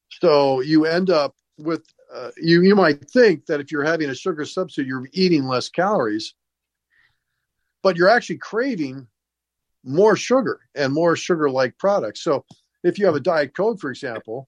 So 0.10 0.62
you 0.62 0.86
end 0.86 1.10
up 1.10 1.36
with 1.58 1.84
uh, 2.14 2.30
you. 2.38 2.62
You 2.62 2.76
might 2.76 3.10
think 3.10 3.46
that 3.48 3.60
if 3.60 3.72
you're 3.72 3.84
having 3.84 4.10
a 4.10 4.16
sugar 4.16 4.46
substitute, 4.46 4.88
you're 4.88 5.10
eating 5.14 5.46
less 5.46 5.70
calories, 5.70 6.36
but 7.82 7.96
you're 7.96 8.10
actually 8.10 8.38
craving 8.38 9.08
more 9.84 10.16
sugar 10.16 10.60
and 10.76 10.94
more 10.94 11.16
sugar-like 11.16 11.76
products. 11.80 12.22
So 12.22 12.46
if 12.84 13.00
you 13.00 13.06
have 13.08 13.16
a 13.16 13.20
diet 13.20 13.56
coke, 13.56 13.80
for 13.80 13.90
example, 13.90 14.48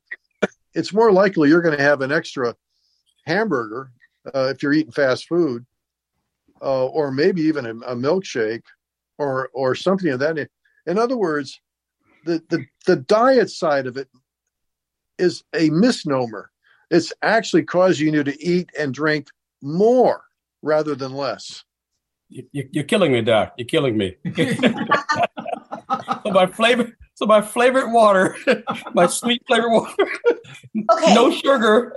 it's 0.76 0.94
more 0.94 1.12
likely 1.12 1.50
you're 1.50 1.62
going 1.62 1.78
to 1.78 1.84
have 1.84 2.02
an 2.02 2.12
extra 2.12 2.56
hamburger 3.26 3.92
uh, 4.34 4.52
if 4.54 4.62
you're 4.62 4.74
eating 4.74 4.92
fast 4.92 5.28
food 5.28 5.66
uh, 6.62 6.86
or 6.88 7.12
maybe 7.12 7.42
even 7.42 7.66
a, 7.66 7.72
a, 7.72 7.96
milkshake 7.96 8.64
or 9.18 9.50
or 9.54 9.76
something 9.76 10.10
of 10.10 10.20
that. 10.20 10.50
In 10.86 10.98
other 10.98 11.18
words, 11.18 11.60
the, 12.26 12.42
the 12.50 12.66
the 12.86 12.98
diet 12.98 13.50
side 13.50 13.88
of 13.88 13.98
it 13.98 14.08
is 15.18 15.44
a 15.54 15.70
misnomer. 15.70 16.50
It's 16.90 17.14
actually 17.22 17.64
causing 17.64 18.14
you 18.14 18.24
to 18.24 18.44
eat 18.44 18.70
and 18.78 18.94
drink 18.94 19.28
more 19.62 20.24
rather 20.62 20.96
than 20.96 21.14
less. 21.14 21.64
You, 22.30 22.46
are 22.78 22.84
killing 22.84 23.12
me, 23.12 23.22
Doc. 23.22 23.54
You're 23.58 23.68
killing 23.68 23.98
me. 23.98 24.16
my 26.26 26.48
flavor, 26.48 26.98
so 27.16 27.26
my 27.26 27.42
flavored 27.42 27.92
water, 27.92 28.36
my 28.94 29.08
sweet 29.08 29.42
flavored 29.48 29.72
water, 29.72 30.08
okay. 30.92 31.14
no 31.14 31.32
sugar. 31.32 31.94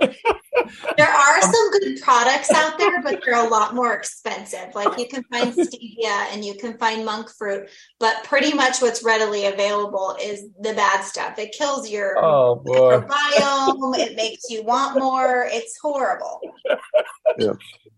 there 0.97 1.09
are 1.09 1.41
some 1.41 1.71
good 1.71 2.01
products 2.01 2.51
out 2.51 2.77
there, 2.77 3.01
but 3.01 3.21
they're 3.25 3.45
a 3.45 3.49
lot 3.49 3.73
more 3.73 3.93
expensive. 3.93 4.73
Like 4.75 4.97
you 4.99 5.07
can 5.07 5.23
find 5.23 5.53
stevia 5.53 6.31
and 6.31 6.45
you 6.45 6.53
can 6.55 6.77
find 6.77 7.03
monk 7.03 7.29
fruit, 7.37 7.69
but 7.99 8.23
pretty 8.23 8.53
much 8.53 8.81
what's 8.81 9.03
readily 9.03 9.47
available 9.47 10.15
is 10.21 10.45
the 10.61 10.73
bad 10.73 11.03
stuff. 11.03 11.39
It 11.39 11.51
kills 11.57 11.89
your 11.89 12.17
oh, 12.23 12.61
microbiome. 12.65 13.97
it 13.97 14.15
makes 14.15 14.43
you 14.49 14.63
want 14.63 14.99
more. 14.99 15.47
It's 15.51 15.77
horrible. 15.81 16.41
Yeah. 17.39 17.53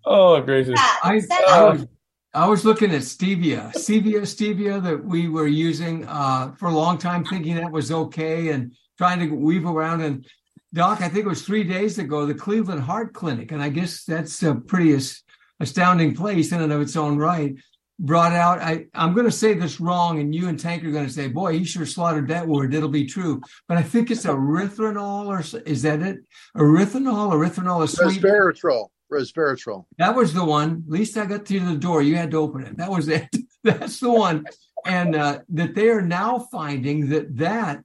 Oh, 0.05 0.41
gracious. 0.41 0.79
I, 0.79 1.21
I, 1.47 1.87
I 2.33 2.47
was 2.47 2.63
looking 2.63 2.91
at 2.91 3.01
stevia, 3.01 3.73
stevia, 3.73 4.21
stevia 4.21 4.83
that 4.83 5.03
we 5.03 5.29
were 5.29 5.47
using 5.47 6.05
uh, 6.07 6.51
for 6.59 6.67
a 6.67 6.73
long 6.73 6.99
time, 6.99 7.25
thinking 7.25 7.55
that 7.55 7.71
was 7.71 7.91
okay 7.91 8.49
and 8.49 8.71
trying 8.99 9.19
to 9.19 9.33
weave 9.33 9.65
around. 9.65 10.01
And 10.01 10.27
Doc, 10.71 11.01
I 11.01 11.09
think 11.09 11.25
it 11.25 11.29
was 11.29 11.41
three 11.41 11.63
days 11.63 11.97
ago, 11.97 12.27
the 12.27 12.35
Cleveland 12.35 12.81
Heart 12.81 13.13
Clinic, 13.13 13.51
and 13.51 13.63
I 13.63 13.69
guess 13.69 14.03
that's 14.03 14.43
a 14.43 14.53
pretty 14.53 14.93
as- 14.93 15.23
astounding 15.59 16.15
place 16.15 16.51
in 16.51 16.61
and 16.61 16.71
of 16.71 16.81
its 16.81 16.95
own 16.95 17.17
right. 17.17 17.55
Brought 18.01 18.31
out, 18.31 18.59
I, 18.59 18.85
I'm 18.93 19.13
going 19.13 19.25
to 19.25 19.31
say 19.31 19.55
this 19.55 19.81
wrong, 19.81 20.19
and 20.19 20.33
you 20.33 20.47
and 20.47 20.57
Tank 20.57 20.85
are 20.85 20.91
going 20.91 21.07
to 21.07 21.11
say, 21.11 21.27
"Boy, 21.27 21.57
he 21.57 21.65
sure 21.65 21.85
slaughtered 21.85 22.29
that 22.29 22.47
word." 22.47 22.73
It'll 22.73 22.87
be 22.87 23.05
true, 23.05 23.41
but 23.67 23.77
I 23.77 23.81
think 23.81 24.09
it's 24.09 24.25
erythritol, 24.25 25.25
or 25.25 25.41
is 25.65 25.81
that 25.81 26.01
it? 26.01 26.19
Erythritol, 26.55 27.33
erythritol 27.33 27.83
is 27.83 27.91
sweet. 27.91 28.21
Resveratrol 28.21 28.87
resveratrol. 29.11 29.85
That 29.97 30.15
was 30.15 30.33
the 30.33 30.45
one. 30.45 30.83
At 30.87 30.91
least 30.91 31.17
I 31.17 31.25
got 31.25 31.45
through 31.45 31.61
the 31.61 31.75
door. 31.75 32.01
You 32.01 32.15
had 32.15 32.31
to 32.31 32.37
open 32.37 32.63
it. 32.63 32.77
That 32.77 32.91
was 32.91 33.07
it. 33.07 33.27
That's 33.63 33.99
the 33.99 34.11
one. 34.11 34.45
And 34.85 35.15
uh, 35.15 35.39
that 35.49 35.75
they 35.75 35.89
are 35.89 36.01
now 36.01 36.39
finding 36.51 37.09
that 37.09 37.35
that 37.37 37.83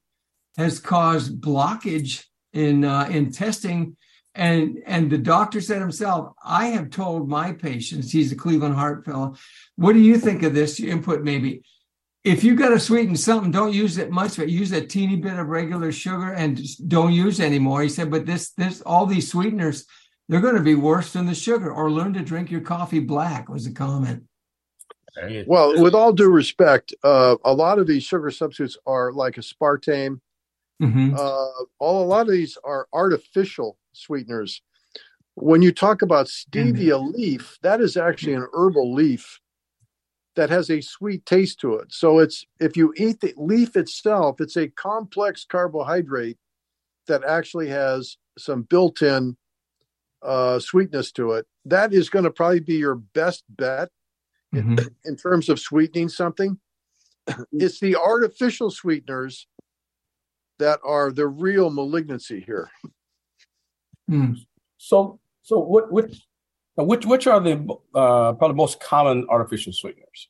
has 0.57 0.79
caused 0.79 1.41
blockage 1.41 2.25
in 2.53 2.85
uh, 2.85 3.09
in 3.11 3.33
testing. 3.33 3.97
And 4.35 4.83
and 4.87 5.11
the 5.11 5.19
doctor 5.19 5.61
said 5.61 5.81
himself, 5.81 6.33
I 6.43 6.67
have 6.69 6.91
told 6.91 7.29
my 7.29 7.53
patients, 7.53 8.11
he's 8.11 8.33
a 8.33 8.37
Cleveland 8.37 8.75
Heart 8.75 9.05
fellow, 9.05 9.37
what 9.77 9.93
do 9.93 10.01
you 10.01 10.19
think 10.19 10.43
of 10.43 10.55
this 10.55 10.81
input? 10.81 11.23
Maybe 11.23 11.63
if 12.25 12.43
you 12.43 12.55
got 12.55 12.71
to 12.71 12.81
sweeten 12.81 13.17
something, 13.17 13.51
don't 13.51 13.75
use 13.75 13.99
it 13.99 14.11
much, 14.11 14.39
but 14.39 14.49
use 14.49 14.73
a 14.73 14.85
teeny 14.85 15.17
bit 15.17 15.39
of 15.39 15.49
regular 15.49 15.93
sugar 15.93 16.33
and 16.33 16.59
don't 16.89 17.13
use 17.13 17.39
anymore. 17.39 17.83
He 17.83 17.91
said, 17.91 18.11
but 18.11 18.25
this 18.25 18.51
this 18.53 18.81
all 18.81 19.05
these 19.07 19.31
sweeteners 19.31 19.85
they're 20.29 20.41
going 20.41 20.57
to 20.57 20.63
be 20.63 20.75
worse 20.75 21.13
than 21.13 21.27
the 21.27 21.35
sugar 21.35 21.71
or 21.73 21.91
learn 21.91 22.15
to 22.15 22.23
drink 22.23 22.51
your 22.51 22.61
coffee 22.61 23.01
black 23.01 23.49
was 23.49 23.67
a 23.67 23.73
comment 23.73 24.25
Well, 25.47 25.81
with 25.81 25.95
all 25.95 26.13
due 26.13 26.31
respect, 26.31 26.95
uh, 27.05 27.37
a 27.45 27.53
lot 27.53 27.79
of 27.79 27.87
these 27.87 28.03
sugar 28.03 28.31
substitutes 28.31 28.77
are 28.87 29.13
like 29.13 29.37
aspartame. 29.37 30.21
Mm-hmm. 30.83 31.15
Uh, 31.17 31.65
all 31.79 32.05
a 32.05 32.07
lot 32.07 32.27
of 32.27 32.33
these 32.33 32.59
are 32.65 32.89
artificial 32.93 33.79
sweeteners. 33.93 34.61
When 35.37 35.63
you 35.63 35.73
talk 35.73 36.03
about 36.03 36.27
stevia 36.27 36.99
mm-hmm. 36.99 37.17
leaf, 37.17 37.59
that 37.63 37.81
is 37.81 37.97
actually 37.97 38.35
an 38.35 38.49
herbal 38.53 38.93
leaf 38.93 39.41
that 40.37 40.51
has 40.51 40.69
a 40.69 40.81
sweet 40.81 41.25
taste 41.27 41.61
to 41.61 41.75
it. 41.75 41.93
So 41.93 42.19
it's 42.19 42.45
if 42.59 42.77
you 42.77 42.93
eat 42.97 43.21
the 43.21 43.35
leaf 43.37 43.77
itself, 43.77 44.41
it's 44.41 44.57
a 44.57 44.69
complex 44.69 45.45
carbohydrate 45.49 46.39
that 47.07 47.23
actually 47.25 47.69
has 47.69 48.17
some 48.37 48.63
built-in 48.63 49.37
uh, 50.25 50.59
sweetness 50.59 51.13
to 51.13 51.33
it. 51.33 51.47
That 51.65 51.93
is 51.93 52.11
going 52.11 52.25
to 52.25 52.31
probably 52.31 52.61
be 52.61 52.75
your 52.75 52.97
best 52.97 53.45
bet 53.49 53.91
mm-hmm. 54.55 54.79
in, 54.79 54.97
in 55.05 55.17
terms 55.17 55.49
of 55.49 55.61
sweetening 55.61 56.09
something. 56.09 56.59
It's 57.53 57.81
the 57.81 57.97
artificial 57.97 58.71
sweeteners 58.71 59.47
that 60.59 60.79
are 60.85 61.11
the 61.11 61.27
real 61.27 61.71
malignancy 61.71 62.41
here. 62.41 62.71
Mm. 64.11 64.37
So, 64.77 65.21
so 65.43 65.59
what, 65.59 65.91
which, 65.91 66.21
which, 66.77 67.07
which 67.07 67.27
are 67.27 67.41
the 67.41 67.67
uh, 67.95 68.35
probably 68.35 68.57
most 68.57 68.81
common 68.81 69.27
artificial 69.31 69.73
sweeteners? 69.73 70.29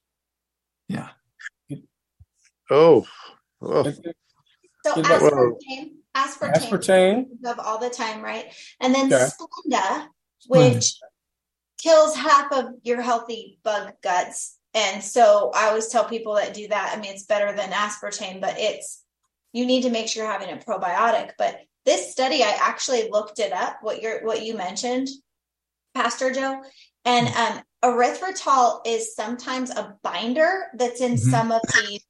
Yeah. 0.88 1.08
Oh. 2.70 3.06
oh. 3.60 3.92
So 4.84 5.02
aspartame, 5.02 5.90
aspartame, 6.16 6.54
aspartame 6.54 7.26
of 7.44 7.58
all 7.58 7.78
the 7.78 7.90
time, 7.90 8.22
right? 8.22 8.52
And 8.80 8.94
then 8.94 9.12
okay. 9.12 9.26
Splenda, 9.26 10.06
which 10.46 10.94
kills 11.78 12.16
half 12.16 12.52
of 12.52 12.66
your 12.82 13.00
healthy 13.00 13.58
bug 13.62 13.92
guts. 14.02 14.58
And 14.74 15.02
so 15.02 15.52
I 15.54 15.66
always 15.66 15.88
tell 15.88 16.04
people 16.04 16.34
that 16.34 16.54
do 16.54 16.66
that. 16.68 16.94
I 16.96 17.00
mean, 17.00 17.12
it's 17.12 17.24
better 17.26 17.54
than 17.54 17.70
aspartame, 17.70 18.40
but 18.40 18.54
it's 18.58 19.02
you 19.52 19.66
need 19.66 19.82
to 19.82 19.90
make 19.90 20.08
sure 20.08 20.24
you're 20.24 20.32
having 20.32 20.50
a 20.50 20.56
probiotic. 20.56 21.32
But 21.38 21.60
this 21.84 22.10
study, 22.10 22.42
I 22.42 22.56
actually 22.60 23.08
looked 23.10 23.38
it 23.38 23.52
up. 23.52 23.78
What 23.82 24.02
you're 24.02 24.24
what 24.24 24.44
you 24.44 24.56
mentioned, 24.56 25.08
Pastor 25.94 26.32
Joe, 26.32 26.60
and 27.04 27.28
um, 27.28 27.62
erythritol 27.84 28.80
is 28.86 29.14
sometimes 29.14 29.70
a 29.70 29.96
binder 30.02 30.64
that's 30.74 31.00
in 31.00 31.12
mm-hmm. 31.12 31.30
some 31.30 31.52
of 31.52 31.60
these 31.86 32.04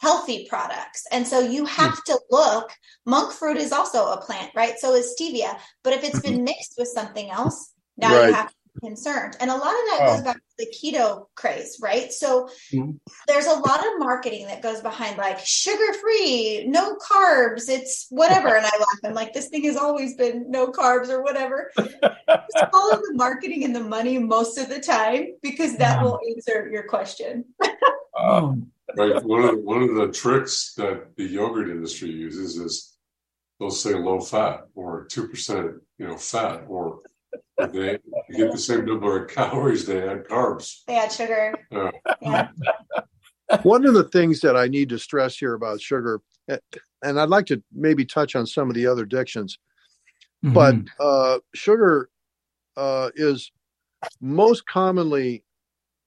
healthy 0.00 0.46
products. 0.48 1.06
And 1.12 1.26
so 1.26 1.40
you 1.40 1.64
have 1.66 1.92
mm. 1.92 2.04
to 2.04 2.20
look. 2.30 2.70
Monk 3.06 3.32
fruit 3.32 3.58
is 3.58 3.72
also 3.72 4.06
a 4.06 4.20
plant, 4.20 4.50
right? 4.54 4.78
So 4.78 4.94
is 4.94 5.14
stevia. 5.18 5.58
But 5.84 5.92
if 5.92 6.04
it's 6.04 6.20
been 6.20 6.36
mm-hmm. 6.36 6.44
mixed 6.44 6.74
with 6.78 6.88
something 6.88 7.30
else, 7.30 7.72
now 7.98 8.16
right. 8.16 8.28
you 8.28 8.32
have 8.32 8.48
to 8.48 8.54
be 8.74 8.88
concerned. 8.88 9.36
And 9.40 9.50
a 9.50 9.54
lot 9.54 9.60
of 9.60 9.86
that 9.90 9.98
oh. 10.00 10.14
goes 10.14 10.22
back 10.22 10.36
to 10.36 10.42
the 10.56 10.74
keto 10.74 11.26
craze, 11.34 11.78
right? 11.82 12.10
So 12.10 12.48
mm-hmm. 12.72 12.92
there's 13.28 13.46
a 13.46 13.52
lot 13.52 13.80
of 13.80 13.98
marketing 13.98 14.46
that 14.46 14.62
goes 14.62 14.80
behind 14.80 15.18
like 15.18 15.38
sugar 15.44 15.92
free, 16.00 16.64
no 16.66 16.96
carbs, 16.96 17.68
it's 17.68 18.06
whatever. 18.08 18.56
and 18.56 18.64
I 18.64 18.70
laugh. 18.70 18.98
I'm 19.04 19.12
like, 19.12 19.34
this 19.34 19.48
thing 19.48 19.64
has 19.64 19.76
always 19.76 20.14
been 20.16 20.50
no 20.50 20.68
carbs 20.68 21.10
or 21.10 21.22
whatever. 21.22 21.70
Just 21.76 21.92
follow 22.72 22.96
the 22.96 23.12
marketing 23.14 23.64
and 23.64 23.76
the 23.76 23.84
money 23.84 24.16
most 24.16 24.56
of 24.56 24.70
the 24.70 24.80
time 24.80 25.34
because 25.42 25.76
that 25.76 25.98
yeah. 25.98 26.02
will 26.02 26.18
answer 26.34 26.70
your 26.70 26.84
question. 26.84 27.44
um, 28.18 28.70
right. 28.96 29.22
One 29.24 29.44
of, 29.44 29.50
the, 29.50 29.56
one 29.62 29.82
of 29.82 29.94
the 29.94 30.08
tricks 30.12 30.74
that 30.76 31.16
the 31.16 31.24
yogurt 31.24 31.68
industry 31.68 32.10
uses 32.10 32.56
is 32.56 32.96
they'll 33.58 33.70
say 33.70 33.94
low 33.94 34.20
fat 34.20 34.66
or 34.74 35.06
2%, 35.06 35.78
you 35.98 36.06
know, 36.06 36.16
fat 36.16 36.64
or 36.68 37.00
they 37.58 37.98
get 38.36 38.52
the 38.52 38.58
same 38.58 38.86
number 38.86 39.22
of 39.24 39.30
calories. 39.30 39.86
They 39.86 40.08
add 40.08 40.24
carbs. 40.24 40.80
They 40.86 40.96
add 40.96 41.12
sugar. 41.12 41.54
Uh, 41.70 41.90
yeah. 42.20 42.48
One 43.62 43.84
of 43.84 43.94
the 43.94 44.04
things 44.04 44.40
that 44.40 44.56
I 44.56 44.68
need 44.68 44.88
to 44.90 44.98
stress 44.98 45.36
here 45.36 45.54
about 45.54 45.80
sugar, 45.80 46.20
and 46.48 47.20
I'd 47.20 47.28
like 47.28 47.46
to 47.46 47.62
maybe 47.72 48.04
touch 48.04 48.36
on 48.36 48.46
some 48.46 48.68
of 48.68 48.74
the 48.74 48.86
other 48.86 49.02
addictions, 49.02 49.58
mm-hmm. 50.44 50.54
but 50.54 50.76
uh, 51.04 51.38
sugar 51.54 52.08
uh, 52.76 53.10
is 53.14 53.50
most 54.20 54.66
commonly 54.66 55.42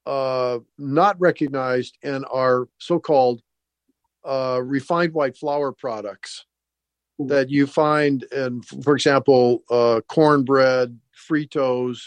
uh, 0.06 0.60
not 0.78 1.20
recognized 1.20 1.98
in 2.02 2.24
our 2.26 2.68
so-called 2.78 3.42
uh, 4.26 4.60
refined 4.64 5.14
white 5.14 5.38
flour 5.38 5.72
products 5.72 6.46
that 7.20 7.50
you 7.50 7.68
find 7.68 8.24
in, 8.24 8.62
for 8.62 8.96
example, 8.96 9.64
uh, 9.70 10.02
cornbread, 10.08 11.00
Fritos, 11.30 12.00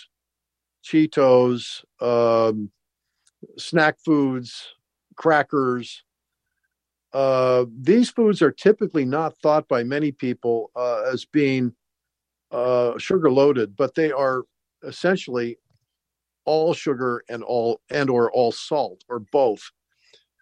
Cheetos, 0.84 1.84
um, 2.00 2.70
snack 3.56 3.98
foods, 4.04 4.74
crackers. 5.16 6.04
Uh, 7.12 7.64
these 7.80 8.10
foods 8.10 8.42
are 8.42 8.52
typically 8.52 9.04
not 9.04 9.36
thought 9.38 9.68
by 9.68 9.82
many 9.82 10.12
people 10.12 10.70
uh, 10.76 11.02
as 11.12 11.24
being 11.24 11.72
uh, 12.50 12.96
sugar 12.98 13.30
loaded, 13.30 13.76
but 13.76 13.94
they 13.94 14.12
are 14.12 14.42
essentially 14.82 15.56
all 16.46 16.72
sugar 16.72 17.22
and 17.28 17.42
all 17.42 17.80
and 17.90 18.08
or 18.08 18.30
all 18.32 18.52
salt 18.52 19.04
or 19.08 19.20
both. 19.20 19.70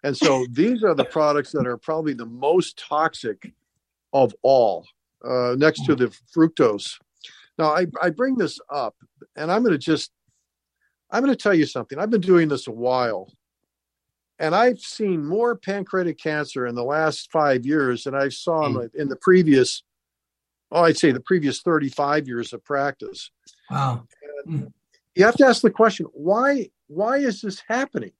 And 0.03 0.15
so 0.15 0.45
these 0.51 0.83
are 0.83 0.95
the 0.95 1.05
products 1.05 1.51
that 1.51 1.67
are 1.67 1.77
probably 1.77 2.13
the 2.13 2.25
most 2.25 2.77
toxic 2.77 3.51
of 4.13 4.33
all, 4.43 4.85
uh, 5.27 5.55
next 5.57 5.85
to 5.85 5.95
the 5.95 6.15
fructose 6.33 6.97
now, 7.57 7.73
I, 7.73 7.87
I 8.01 8.09
bring 8.09 8.35
this 8.35 8.59
up, 8.69 8.95
and 9.35 9.51
I'm 9.51 9.63
going 9.63 9.73
to 9.73 9.77
just, 9.77 10.11
I'm 11.11 11.23
going 11.23 11.35
to 11.35 11.41
tell 11.41 11.53
you 11.53 11.65
something. 11.65 11.97
I've 11.97 12.09
been 12.09 12.21
doing 12.21 12.49
this 12.49 12.67
a 12.67 12.71
while, 12.71 13.31
and 14.39 14.53
I've 14.53 14.79
seen 14.79 15.25
more 15.25 15.55
pancreatic 15.55 16.19
cancer 16.19 16.67
in 16.67 16.75
the 16.75 16.83
last 16.83 17.31
five 17.31 17.65
years 17.65 18.03
than 18.03 18.15
I 18.15 18.29
saw 18.29 18.63
mm. 18.63 18.67
in, 18.67 18.73
the, 18.73 19.01
in 19.01 19.09
the 19.09 19.15
previous, 19.17 19.83
oh, 20.71 20.83
I'd 20.83 20.97
say 20.97 21.11
the 21.11 21.21
previous 21.21 21.61
35 21.61 22.27
years 22.27 22.51
of 22.51 22.63
practice. 22.65 23.31
Wow. 23.71 24.05
Mm. 24.47 24.73
You 25.15 25.25
have 25.25 25.35
to 25.35 25.45
ask 25.45 25.61
the 25.61 25.71
question, 25.71 26.07
why, 26.13 26.69
why 26.87 27.17
is 27.17 27.41
this 27.41 27.61
happening? 27.67 28.11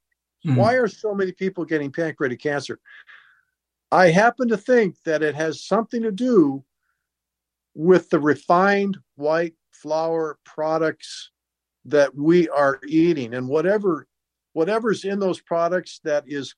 Mm. 0.45 0.55
Why 0.55 0.75
are 0.75 0.87
so 0.87 1.13
many 1.13 1.31
people 1.31 1.65
getting 1.65 1.91
pancreatic 1.91 2.41
cancer? 2.41 2.79
I 3.91 4.07
happen 4.07 4.47
to 4.49 4.57
think 4.57 4.95
that 5.05 5.21
it 5.21 5.35
has 5.35 5.65
something 5.65 6.01
to 6.03 6.11
do 6.11 6.63
with 7.75 8.09
the 8.09 8.19
refined 8.19 8.97
white 9.15 9.55
flour 9.71 10.39
products 10.45 11.31
that 11.83 12.15
we 12.15 12.49
are 12.49 12.79
eating 12.87 13.33
and 13.33 13.47
whatever 13.47 14.07
whatever's 14.53 15.03
in 15.03 15.19
those 15.19 15.41
products 15.41 15.99
that 16.03 16.23
is 16.25 16.55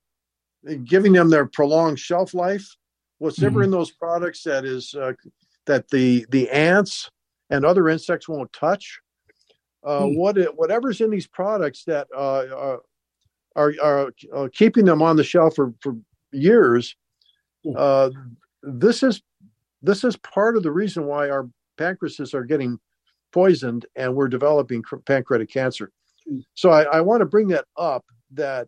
giving 0.85 1.11
them 1.13 1.29
their 1.29 1.47
prolonged 1.47 1.99
shelf 1.99 2.33
life 2.33 2.65
whatever 3.17 3.59
mm-hmm. 3.59 3.63
in 3.63 3.71
those 3.71 3.91
products 3.91 4.43
that 4.43 4.63
is 4.63 4.93
uh, 4.93 5.11
that 5.65 5.89
the 5.89 6.25
the 6.29 6.49
ants 6.51 7.09
and 7.49 7.65
other 7.65 7.89
insects 7.89 8.29
won't 8.29 8.53
touch 8.53 8.99
uh, 9.83 10.01
mm. 10.01 10.17
what 10.17 10.37
it, 10.37 10.55
whatever's 10.55 11.01
in 11.01 11.09
these 11.09 11.27
products 11.27 11.83
that 11.85 12.07
uh, 12.15 12.19
uh 12.19 12.77
are, 13.55 13.73
are, 13.81 14.13
are 14.33 14.45
uh, 14.45 14.47
keeping 14.53 14.85
them 14.85 15.01
on 15.01 15.15
the 15.15 15.23
shelf 15.23 15.55
for, 15.55 15.73
for 15.81 15.95
years 16.31 16.95
hmm. 17.63 17.73
uh, 17.75 18.09
this 18.61 19.01
is 19.01 19.21
this 19.81 20.03
is 20.03 20.15
part 20.17 20.57
of 20.57 20.63
the 20.63 20.71
reason 20.71 21.05
why 21.05 21.29
our 21.29 21.49
pancreases 21.77 22.33
are 22.33 22.43
getting 22.43 22.79
poisoned 23.31 23.85
and 23.95 24.13
we're 24.13 24.27
developing 24.27 24.83
pancreatic 25.05 25.49
cancer. 25.51 25.91
So 26.55 26.71
I, 26.71 26.83
I 26.83 27.01
want 27.01 27.21
to 27.21 27.25
bring 27.25 27.47
that 27.49 27.65
up 27.77 28.05
that 28.33 28.67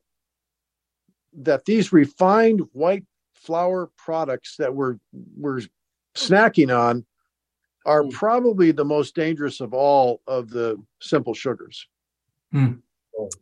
that 1.41 1.65
these 1.65 1.91
refined 1.91 2.61
white 2.73 3.05
flour 3.33 3.89
products 3.97 4.55
that 4.57 4.73
we're 4.73 4.95
we're 5.37 5.61
snacking 6.15 6.75
on 6.75 7.05
are 7.89 8.03
hmm. 8.03 8.09
probably 8.09 8.71
the 8.71 8.85
most 8.85 9.15
dangerous 9.15 9.59
of 9.59 9.73
all 9.73 10.21
of 10.27 10.49
the 10.49 10.77
simple 11.01 11.33
sugars. 11.33 11.87
Hmm. 12.51 12.73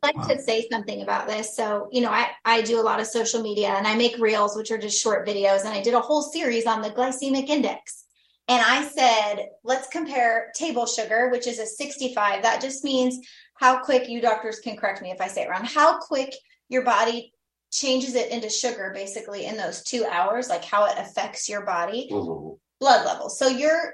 I'd 0.04 0.16
like 0.16 0.28
to 0.30 0.42
say 0.42 0.68
something 0.72 1.04
about 1.04 1.28
this. 1.28 1.56
So, 1.56 1.88
you 1.92 2.02
know, 2.02 2.10
I, 2.10 2.30
I 2.46 2.62
do 2.62 2.80
a 2.80 2.82
lot 2.82 3.00
of 3.00 3.06
social 3.06 3.44
media 3.44 3.70
and 3.70 3.86
I 3.86 3.96
make 3.96 4.18
reels, 4.18 4.56
which 4.56 4.72
are 4.72 4.78
just 4.78 5.00
short 5.00 5.28
videos. 5.28 5.66
And 5.66 5.70
I 5.70 5.84
did 5.84 5.94
a 5.94 6.00
whole 6.00 6.24
series 6.24 6.66
on 6.66 6.82
the 6.82 6.90
glycemic 6.90 7.50
index. 7.50 8.06
And 8.48 8.64
I 8.66 8.88
said, 8.88 9.50
let's 9.64 9.88
compare 9.90 10.52
table 10.56 10.88
sugar, 10.88 11.30
which 11.30 11.46
is 11.46 11.60
a 11.60 11.66
65. 11.68 12.42
That 12.42 12.60
just 12.60 12.84
means 12.84 13.20
how 13.56 13.84
quick 13.84 14.10
you 14.10 14.20
doctors 14.20 14.60
can 14.60 14.78
correct 14.78 15.02
me 15.02 15.12
if 15.12 15.22
I 15.22 15.28
say 15.28 15.44
it 15.44 15.50
wrong, 15.50 15.66
how 15.66 16.00
quick 16.00 16.34
your 16.70 16.84
body 16.84 17.34
changes 17.72 18.16
it 18.16 18.32
into 18.32 18.50
sugar 18.50 18.92
basically 18.96 19.46
in 19.46 19.58
those 19.58 19.84
two 19.84 20.06
hours, 20.06 20.50
like 20.50 20.64
how 20.64 20.86
it 20.86 20.98
affects 20.98 21.50
your 21.50 21.66
body, 21.66 22.10
mm-hmm. 22.12 22.56
blood 22.80 23.06
levels. 23.06 23.38
So 23.38 23.48
your 23.48 23.94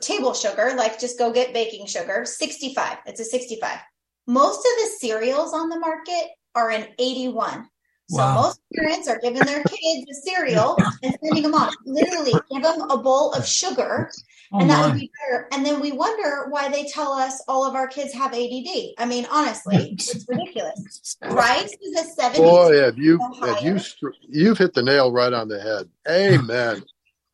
table 0.00 0.34
sugar, 0.34 0.74
like 0.76 0.98
just 0.98 1.18
go 1.18 1.32
get 1.32 1.54
baking 1.54 1.86
sugar, 1.86 2.24
65. 2.24 2.98
It's 3.06 3.20
a 3.20 3.24
65. 3.24 3.78
Most 4.26 4.58
of 4.58 4.82
the 4.82 4.90
cereals 4.98 5.52
on 5.52 5.68
the 5.68 5.78
market 5.78 6.30
are 6.54 6.70
an 6.70 6.86
81. 6.98 7.68
So 8.08 8.18
wow. 8.18 8.34
most 8.34 8.60
parents 8.74 9.08
are 9.08 9.18
giving 9.18 9.44
their 9.44 9.64
kids 9.64 10.06
a 10.10 10.14
cereal 10.14 10.76
and 11.02 11.16
sending 11.22 11.42
them 11.42 11.54
off. 11.54 11.74
Literally, 11.84 12.34
give 12.52 12.62
them 12.62 12.82
a 12.88 12.98
bowl 12.98 13.32
of 13.32 13.44
sugar, 13.44 14.10
oh 14.52 14.60
and 14.60 14.70
that 14.70 14.78
my. 14.78 14.86
would 14.86 15.00
be 15.00 15.10
better. 15.20 15.48
And 15.50 15.66
then 15.66 15.80
we 15.80 15.90
wonder 15.90 16.46
why 16.48 16.68
they 16.68 16.84
tell 16.84 17.12
us 17.12 17.42
all 17.48 17.64
of 17.64 17.74
our 17.74 17.88
kids 17.88 18.12
have 18.12 18.32
ADD. 18.32 18.94
I 18.98 19.06
mean, 19.06 19.26
honestly, 19.28 19.96
it's 19.98 20.24
ridiculous. 20.28 21.16
Rice 21.24 21.76
is 21.82 22.00
a 22.00 22.04
seventy. 22.04 22.42
Boy, 22.42 22.76
have 22.80 22.96
you 22.96 23.18
have 23.40 23.62
you 23.62 23.80
you've 24.28 24.58
hit 24.58 24.74
the 24.74 24.84
nail 24.84 25.10
right 25.10 25.32
on 25.32 25.48
the 25.48 25.60
head. 25.60 25.88
Amen. 26.08 26.84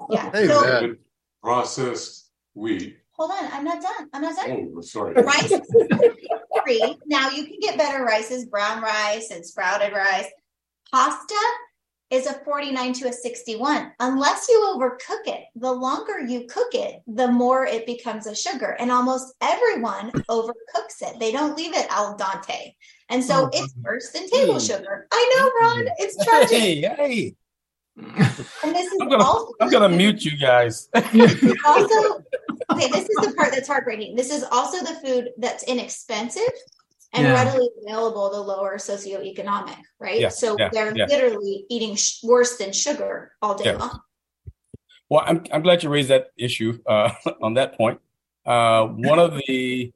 yeah. 0.08 0.30
Amen. 0.34 0.48
So, 0.48 0.94
processed 1.42 2.21
wheat. 2.54 2.98
Hold 3.12 3.30
on, 3.30 3.50
I'm 3.52 3.64
not 3.64 3.82
done. 3.82 4.08
I'm 4.12 4.22
not 4.22 4.36
done. 4.36 4.72
Oh, 4.76 4.80
sorry. 4.80 5.14
Rice 5.14 5.52
free. 6.64 6.96
Now 7.06 7.30
you 7.30 7.44
can 7.44 7.58
get 7.60 7.78
better 7.78 8.04
rices, 8.04 8.46
brown 8.46 8.82
rice 8.82 9.30
and 9.30 9.44
sprouted 9.44 9.92
rice. 9.92 10.26
Pasta 10.90 11.34
is 12.12 12.26
a 12.26 12.34
49 12.44 12.92
to 12.92 13.08
a 13.08 13.12
61 13.12 13.90
unless 13.98 14.46
you 14.46 14.60
overcook 14.76 15.26
it 15.26 15.44
the 15.56 15.72
longer 15.72 16.20
you 16.20 16.46
cook 16.46 16.74
it 16.74 17.00
the 17.06 17.26
more 17.26 17.64
it 17.64 17.86
becomes 17.86 18.26
a 18.26 18.34
sugar 18.34 18.76
and 18.78 18.90
almost 18.90 19.34
everyone 19.40 20.10
overcooks 20.28 21.00
it 21.00 21.18
they 21.18 21.32
don't 21.32 21.56
leave 21.56 21.74
it 21.74 21.86
al 21.88 22.14
dente 22.18 22.74
and 23.08 23.24
so 23.24 23.46
oh, 23.46 23.50
it's 23.54 23.74
worse 23.82 24.10
than 24.10 24.28
table 24.28 24.52
hmm. 24.52 24.58
sugar 24.58 25.08
i 25.10 25.34
know 25.34 25.66
ron 25.66 25.80
hmm. 25.80 25.92
it's 25.96 26.22
tragic 26.22 26.50
hey, 26.58 26.80
hey. 26.82 27.34
And 27.96 28.74
this 28.74 28.86
is 28.86 28.98
I'm 29.00 29.08
gonna, 29.08 29.24
also 29.24 29.52
I'm 29.60 29.70
gonna 29.70 29.88
mute 29.88 30.24
you 30.24 30.36
guys. 30.36 30.88
also, 30.94 31.04
okay, 32.70 32.88
this 32.88 33.08
is 33.08 33.16
the 33.20 33.34
part 33.36 33.52
that's 33.52 33.68
heartbreaking. 33.68 34.16
This 34.16 34.30
is 34.30 34.44
also 34.50 34.78
the 34.78 34.98
food 35.04 35.30
that's 35.38 35.64
inexpensive 35.64 36.42
and 37.12 37.26
yeah. 37.26 37.34
readily 37.34 37.68
available 37.84 38.30
to 38.30 38.40
lower 38.40 38.76
socioeconomic, 38.78 39.76
right? 40.00 40.20
Yeah, 40.20 40.28
so 40.30 40.56
yeah, 40.58 40.70
they're 40.72 40.94
literally 40.94 41.66
eating 41.68 41.94
sh- 41.96 42.20
worse 42.22 42.56
than 42.56 42.72
sugar 42.72 43.32
all 43.42 43.54
day 43.54 43.74
long. 43.76 44.00
Well, 45.10 45.22
I'm, 45.26 45.44
I'm 45.52 45.60
glad 45.62 45.82
you 45.82 45.90
raised 45.90 46.08
that 46.08 46.28
issue 46.38 46.78
uh, 46.86 47.10
on 47.42 47.54
that 47.54 47.76
point. 47.76 48.00
Uh, 48.46 48.86
one 48.86 49.18
of 49.18 49.38
the 49.46 49.92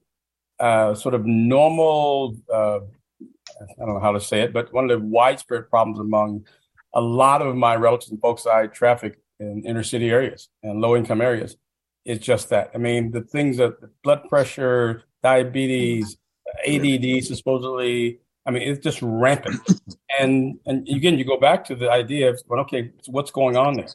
uh, 0.61 0.94
sort 0.94 1.14
of 1.14 1.24
normal, 1.24 2.37
uh, 2.52 2.80
I 2.80 3.78
don't 3.78 3.94
know 3.94 4.00
how 4.00 4.12
to 4.12 4.20
say 4.20 4.42
it, 4.42 4.52
but 4.52 4.70
one 4.74 4.85
of 4.85 4.90
the 4.90 5.06
widespread 5.06 5.70
problems 5.70 5.98
among 5.98 6.44
a 6.96 7.00
lot 7.00 7.42
of 7.42 7.54
my 7.54 7.76
relatives 7.76 8.11
and 8.11 8.20
folks 8.20 8.46
I 8.46 8.66
traffic 8.66 9.20
in 9.38 9.62
inner 9.66 9.82
city 9.82 10.11
areas 10.11 10.48
and 10.62 10.80
low 10.80 10.96
income 10.96 11.20
areas 11.20 11.56
is 12.06 12.18
just 12.20 12.48
that. 12.48 12.70
I 12.74 12.78
mean, 12.78 13.11
the 13.11 13.20
things 13.20 13.59
that 13.59 13.76
blood 14.02 14.28
pressure, 14.28 15.02
diabetes, 15.22 16.16
ADD 16.66 17.24
supposedly. 17.24 18.20
I 18.46 18.52
mean, 18.52 18.62
it's 18.62 18.82
just 18.82 19.00
rampant. 19.02 19.61
And 20.18 20.59
and 20.64 20.88
again, 20.88 21.18
you 21.18 21.24
go 21.26 21.38
back 21.38 21.66
to 21.66 21.74
the 21.74 21.90
idea 21.90 22.30
of 22.30 22.40
well, 22.48 22.61
okay, 22.61 22.92
what's 23.09 23.30
going 23.30 23.56
on 23.56 23.74
there? 23.74 23.88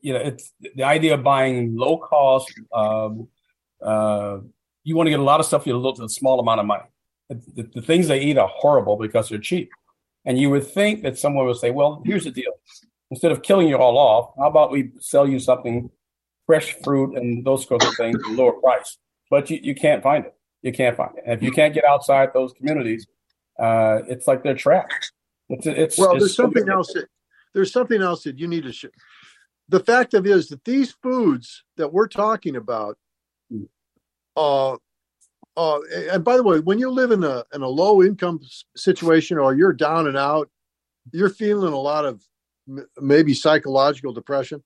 You 0.00 0.12
know, 0.12 0.20
it's 0.20 0.52
the 0.76 0.84
idea 0.84 1.14
of 1.14 1.24
buying 1.24 1.74
low 1.74 1.96
cost. 1.98 2.52
Um, 2.72 3.26
uh, 3.82 4.38
you 4.84 4.94
want 4.94 5.08
to 5.08 5.10
get 5.10 5.18
a 5.18 5.24
lot 5.24 5.40
of 5.40 5.46
stuff 5.46 5.64
for 5.64 5.70
a, 5.70 6.04
a 6.04 6.08
small 6.08 6.38
amount 6.38 6.60
of 6.60 6.66
money. 6.66 6.84
The, 7.30 7.68
the, 7.74 7.82
things 7.82 8.06
they 8.06 8.20
eat 8.20 8.38
are 8.38 8.48
horrible 8.48 8.96
because 8.96 9.28
they're 9.28 9.38
cheap. 9.38 9.70
And 10.24 10.38
you 10.38 10.50
would 10.50 10.66
think 10.66 11.02
that 11.02 11.18
someone 11.18 11.46
would 11.46 11.56
say, 11.56 11.70
well, 11.70 12.02
here's 12.04 12.24
the 12.24 12.30
deal. 12.30 12.52
Instead 13.10 13.32
of 13.32 13.42
killing 13.42 13.68
you 13.68 13.76
all 13.76 13.98
off, 13.98 14.32
how 14.38 14.48
about 14.48 14.70
we 14.70 14.90
sell 15.00 15.28
you 15.28 15.38
something, 15.38 15.90
fresh 16.46 16.74
fruit 16.84 17.16
and 17.16 17.44
those 17.44 17.66
sorts 17.66 17.86
of 17.86 17.94
things 17.96 18.18
at 18.22 18.30
a 18.30 18.34
lower 18.34 18.52
price? 18.52 18.98
But 19.30 19.50
you, 19.50 19.58
you 19.62 19.74
can't 19.74 20.02
find 20.02 20.26
it 20.26 20.34
you 20.62 20.72
can't 20.72 20.96
find 20.96 21.16
it. 21.16 21.24
And 21.26 21.34
if 21.34 21.42
you 21.42 21.52
can't 21.52 21.74
get 21.74 21.84
outside 21.84 22.30
those 22.34 22.52
communities, 22.52 23.06
uh, 23.58 24.00
it's 24.08 24.26
like 24.26 24.42
they're 24.42 24.54
trapped. 24.54 25.12
It's, 25.48 25.66
it's 25.66 25.98
well, 25.98 26.12
it's 26.12 26.20
there's 26.20 26.36
something 26.36 26.68
else. 26.68 26.92
That, 26.92 27.06
there's 27.54 27.72
something 27.72 28.00
else 28.00 28.22
that 28.24 28.38
you 28.38 28.46
need 28.46 28.64
to. 28.64 28.72
Sh- 28.72 28.86
the 29.68 29.80
fact 29.80 30.14
of 30.14 30.26
it 30.26 30.30
is 30.30 30.48
that 30.48 30.64
these 30.64 30.92
foods 31.02 31.64
that 31.76 31.92
we're 31.92 32.08
talking 32.08 32.56
about, 32.56 32.98
uh, 34.36 34.76
uh, 35.56 35.80
and 36.12 36.24
by 36.24 36.36
the 36.36 36.42
way, 36.42 36.60
when 36.60 36.78
you 36.78 36.90
live 36.90 37.10
in 37.10 37.24
a 37.24 37.44
in 37.54 37.62
a 37.62 37.68
low 37.68 38.02
income 38.02 38.40
situation 38.76 39.38
or 39.38 39.54
you're 39.54 39.72
down 39.72 40.06
and 40.06 40.16
out, 40.16 40.48
you're 41.12 41.30
feeling 41.30 41.72
a 41.72 41.78
lot 41.78 42.04
of 42.04 42.22
m- 42.68 42.86
maybe 43.00 43.34
psychological 43.34 44.12
depression. 44.12 44.62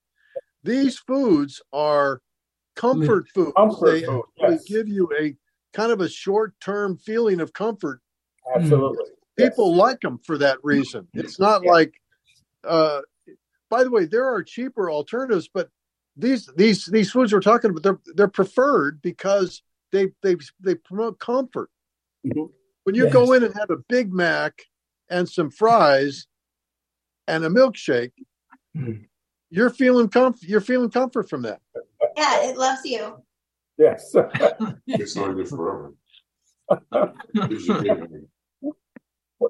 These 0.62 0.98
foods 0.98 1.60
are 1.72 2.20
comfort 2.76 3.28
food. 3.34 3.52
Comfort 3.56 3.86
they, 3.86 4.04
food. 4.04 4.22
Yes. 4.36 4.64
they 4.64 4.74
give 4.74 4.88
you 4.88 5.10
a 5.18 5.34
kind 5.72 5.90
of 5.90 6.00
a 6.00 6.08
short 6.08 6.54
term 6.60 6.96
feeling 6.98 7.40
of 7.40 7.52
comfort. 7.52 8.00
Absolutely. 8.54 9.06
People 9.36 9.70
yes. 9.70 9.78
like 9.78 10.00
them 10.00 10.18
for 10.18 10.38
that 10.38 10.58
reason. 10.62 11.08
It's 11.12 11.40
not 11.40 11.64
like, 11.64 11.94
uh, 12.62 13.00
by 13.68 13.82
the 13.82 13.90
way, 13.90 14.04
there 14.04 14.26
are 14.32 14.42
cheaper 14.42 14.90
alternatives, 14.90 15.48
but 15.52 15.70
these 16.16 16.48
these 16.56 16.86
these 16.86 17.10
foods 17.10 17.32
we're 17.32 17.40
talking 17.40 17.70
about 17.70 17.82
they're 17.82 17.98
they're 18.14 18.28
preferred 18.28 19.02
because 19.02 19.62
they 19.94 20.08
they 20.22 20.36
they 20.60 20.74
promote 20.74 21.18
comfort. 21.18 21.70
Mm-hmm. 22.26 22.44
When 22.84 22.94
you 22.94 23.04
yes. 23.04 23.12
go 23.12 23.32
in 23.32 23.44
and 23.44 23.54
have 23.54 23.70
a 23.70 23.78
Big 23.88 24.12
Mac 24.12 24.62
and 25.08 25.28
some 25.28 25.50
fries 25.50 26.26
and 27.26 27.44
a 27.44 27.48
milkshake, 27.48 28.12
mm-hmm. 28.76 29.04
you're 29.50 29.70
feeling 29.70 30.08
comfort. 30.08 30.42
You're 30.42 30.60
feeling 30.60 30.90
comfort 30.90 31.30
from 31.30 31.42
that. 31.42 31.60
Yeah, 32.16 32.48
it 32.48 32.58
loves 32.58 32.80
you. 32.84 33.22
Yes. 33.78 34.14
it's 34.86 35.16
not 35.16 35.34
good 35.34 35.48
forever. 35.48 35.94
well, 36.68 37.12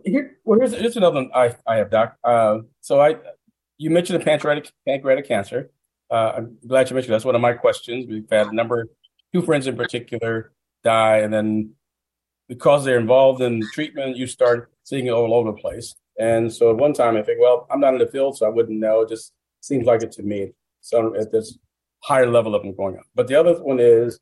here, 0.04 0.38
well, 0.44 0.58
here's, 0.58 0.72
here's 0.72 0.96
another 0.96 1.16
one 1.16 1.30
I, 1.34 1.54
I 1.66 1.76
have, 1.76 1.90
Doc. 1.90 2.16
Uh, 2.24 2.58
so 2.80 3.00
I, 3.00 3.16
you 3.78 3.90
mentioned 3.90 4.20
the 4.20 4.24
pancreatic 4.24 4.70
pancreatic 4.86 5.28
cancer. 5.28 5.70
Uh, 6.10 6.32
I'm 6.36 6.58
glad 6.66 6.90
you 6.90 6.94
mentioned 6.94 7.14
that's 7.14 7.24
one 7.24 7.34
of 7.34 7.40
my 7.40 7.52
questions. 7.52 8.06
We've 8.08 8.28
had 8.30 8.48
a 8.48 8.52
number, 8.54 8.88
two 9.34 9.42
friends 9.42 9.66
in 9.66 9.76
particular, 9.76 10.52
die, 10.84 11.18
and 11.18 11.32
then 11.32 11.72
because 12.48 12.84
they're 12.84 12.98
involved 12.98 13.42
in 13.42 13.62
treatment, 13.72 14.16
you 14.16 14.26
start 14.26 14.70
seeing 14.84 15.06
it 15.06 15.10
all 15.10 15.34
over 15.34 15.50
the 15.50 15.56
place. 15.56 15.94
And 16.18 16.52
so 16.52 16.70
at 16.70 16.76
one 16.76 16.92
time, 16.92 17.16
I 17.16 17.22
think, 17.22 17.40
well, 17.40 17.66
I'm 17.70 17.80
not 17.80 17.94
in 17.94 17.98
the 17.98 18.06
field, 18.06 18.38
so 18.38 18.46
I 18.46 18.50
wouldn't 18.50 18.78
know. 18.78 19.00
It 19.00 19.08
just 19.08 19.32
seems 19.60 19.86
like 19.86 20.02
it 20.02 20.12
to 20.12 20.22
me. 20.22 20.52
So 20.80 21.16
at 21.16 21.32
this 21.32 21.58
higher 22.00 22.30
level 22.30 22.54
of 22.54 22.62
them 22.62 22.76
going 22.76 22.96
on. 22.96 23.02
But 23.14 23.26
the 23.26 23.34
other 23.34 23.54
one 23.62 23.80
is 23.80 24.20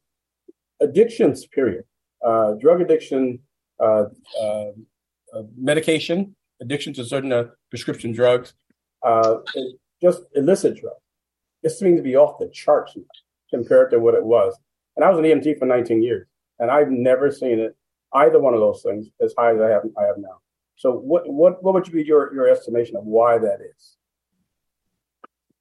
addictions, 0.80 1.46
period. 1.46 1.84
Uh, 2.24 2.52
drug 2.52 2.80
addiction, 2.80 3.40
uh, 3.80 4.04
uh, 4.40 4.70
uh 5.34 5.42
medication, 5.56 6.34
addiction 6.60 6.94
to 6.94 7.04
certain 7.04 7.32
uh, 7.32 7.44
prescription 7.68 8.12
drugs, 8.12 8.54
uh, 9.02 9.38
just 10.00 10.22
illicit 10.34 10.80
drugs. 10.80 11.00
It 11.64 11.70
seems 11.70 11.98
to 11.98 12.02
be 12.02 12.16
off 12.16 12.38
the 12.38 12.48
charts 12.48 12.96
compared 13.50 13.90
to 13.90 13.98
what 13.98 14.14
it 14.14 14.24
was. 14.24 14.56
And 14.96 15.04
I 15.04 15.10
was 15.10 15.18
an 15.18 15.24
EMT 15.24 15.58
for 15.58 15.66
19 15.66 16.02
years, 16.02 16.26
and 16.58 16.70
I've 16.70 16.90
never 16.90 17.30
seen 17.30 17.58
it 17.58 17.76
either 18.14 18.38
one 18.38 18.54
of 18.54 18.60
those 18.60 18.82
things 18.82 19.08
as 19.20 19.34
high 19.36 19.54
as 19.54 19.60
I 19.60 19.68
have 19.68 19.82
I 19.98 20.04
have 20.04 20.18
now. 20.18 20.40
So, 20.76 20.92
what 20.92 21.28
what 21.28 21.62
what 21.62 21.74
would 21.74 21.90
be 21.90 22.04
your 22.04 22.34
your 22.34 22.48
estimation 22.48 22.96
of 22.96 23.04
why 23.04 23.38
that 23.38 23.58
is? 23.60 23.96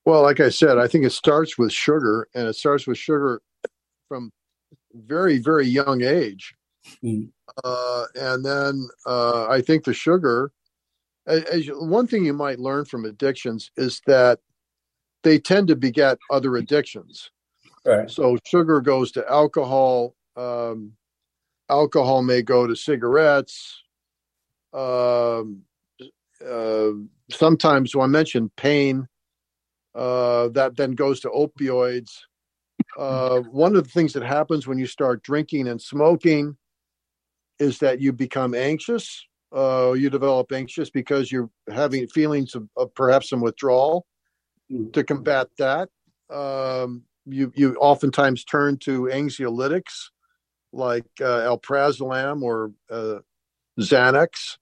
Well, 0.06 0.24
like 0.24 0.39
I 0.39 0.50
said, 0.50 0.78
I 0.78 0.88
think 0.88 1.06
it 1.06 1.12
starts 1.12 1.58
with 1.58 1.72
sugar, 1.72 2.28
and 2.34 2.48
it 2.48 2.56
starts 2.56 2.88
with 2.88 2.98
sugar 2.98 3.41
from 4.08 4.32
very, 4.94 5.38
very 5.38 5.67
young 5.67 6.02
age. 6.02 6.56
Mm. 7.04 7.30
Uh, 7.63 8.06
and 8.15 8.44
then 8.44 8.88
uh, 9.06 9.48
I 9.48 9.62
think 9.62 9.84
the 9.84 9.94
sugar, 9.94 10.52
as, 11.28 11.44
as 11.44 11.67
you, 11.67 11.80
one 11.80 12.08
thing 12.08 12.26
you 12.26 12.34
might 12.34 12.60
learn 12.60 12.86
from 12.86 13.06
addictions 13.06 13.72
is 13.78 14.02
that 14.08 14.39
they 15.24 15.38
tend 15.38 15.67
to 15.67 15.76
beget 15.76 16.17
other 16.32 16.58
addictions. 16.58 17.30
Right. 17.86 18.10
So 18.10 18.38
sugar 18.46 18.82
goes 18.82 19.12
to 19.13 19.30
alcohol. 19.30 20.15
Um, 20.36 20.94
alcohol 21.70 22.22
may 22.22 22.41
go 22.41 22.67
to 22.67 22.76
cigarettes. 22.76 23.82
Um, 24.74 25.63
uh, 26.48 26.91
sometimes, 27.32 27.96
well, 27.96 28.06
I 28.06 28.08
mentioned 28.08 28.52
pain 28.56 29.08
uh, 29.96 30.50
that 30.50 30.78
then 30.78 30.91
goes 30.91 31.20
to 31.22 31.30
opioids. 31.30 32.12
Uh, 32.98 33.39
one 33.52 33.76
of 33.76 33.84
the 33.84 33.89
things 33.89 34.13
that 34.13 34.24
happens 34.24 34.67
when 34.67 34.78
you 34.78 34.86
start 34.86 35.24
drinking 35.24 35.67
and 35.67 35.82
smoking 35.82 36.58
is 37.60 37.80
that 37.80 38.00
you 38.00 38.12
become 38.12 38.54
anxious. 38.54 39.26
Uh, 39.56 39.94
you 39.94 40.10
develop 40.10 40.52
anxious 40.52 40.89
because 40.89 41.32
you're 41.32 41.50
having 41.70 42.08
feelings 42.08 42.56
of, 42.56 42.68
of 42.78 42.93
perhaps 42.95 43.30
some 43.30 43.41
withdrawal. 43.41 44.06
Mm. 44.72 44.93
To 44.93 45.03
combat 45.03 45.47
that, 45.58 45.89
um, 46.30 47.03
you 47.26 47.51
you 47.55 47.76
oftentimes 47.76 48.43
turn 48.43 48.78
to 48.78 49.03
anxiolytics 49.03 50.09
like 50.74 51.05
uh, 51.19 51.55
alprazolam 51.57 52.41
or 52.41 52.72
uh, 52.89 53.19
Xanax 53.80 54.57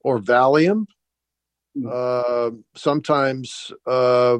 or 0.00 0.18
Valium. 0.18 0.86
Mm. 1.76 1.90
Uh, 1.90 2.56
sometimes 2.74 3.72
uh, 3.86 4.38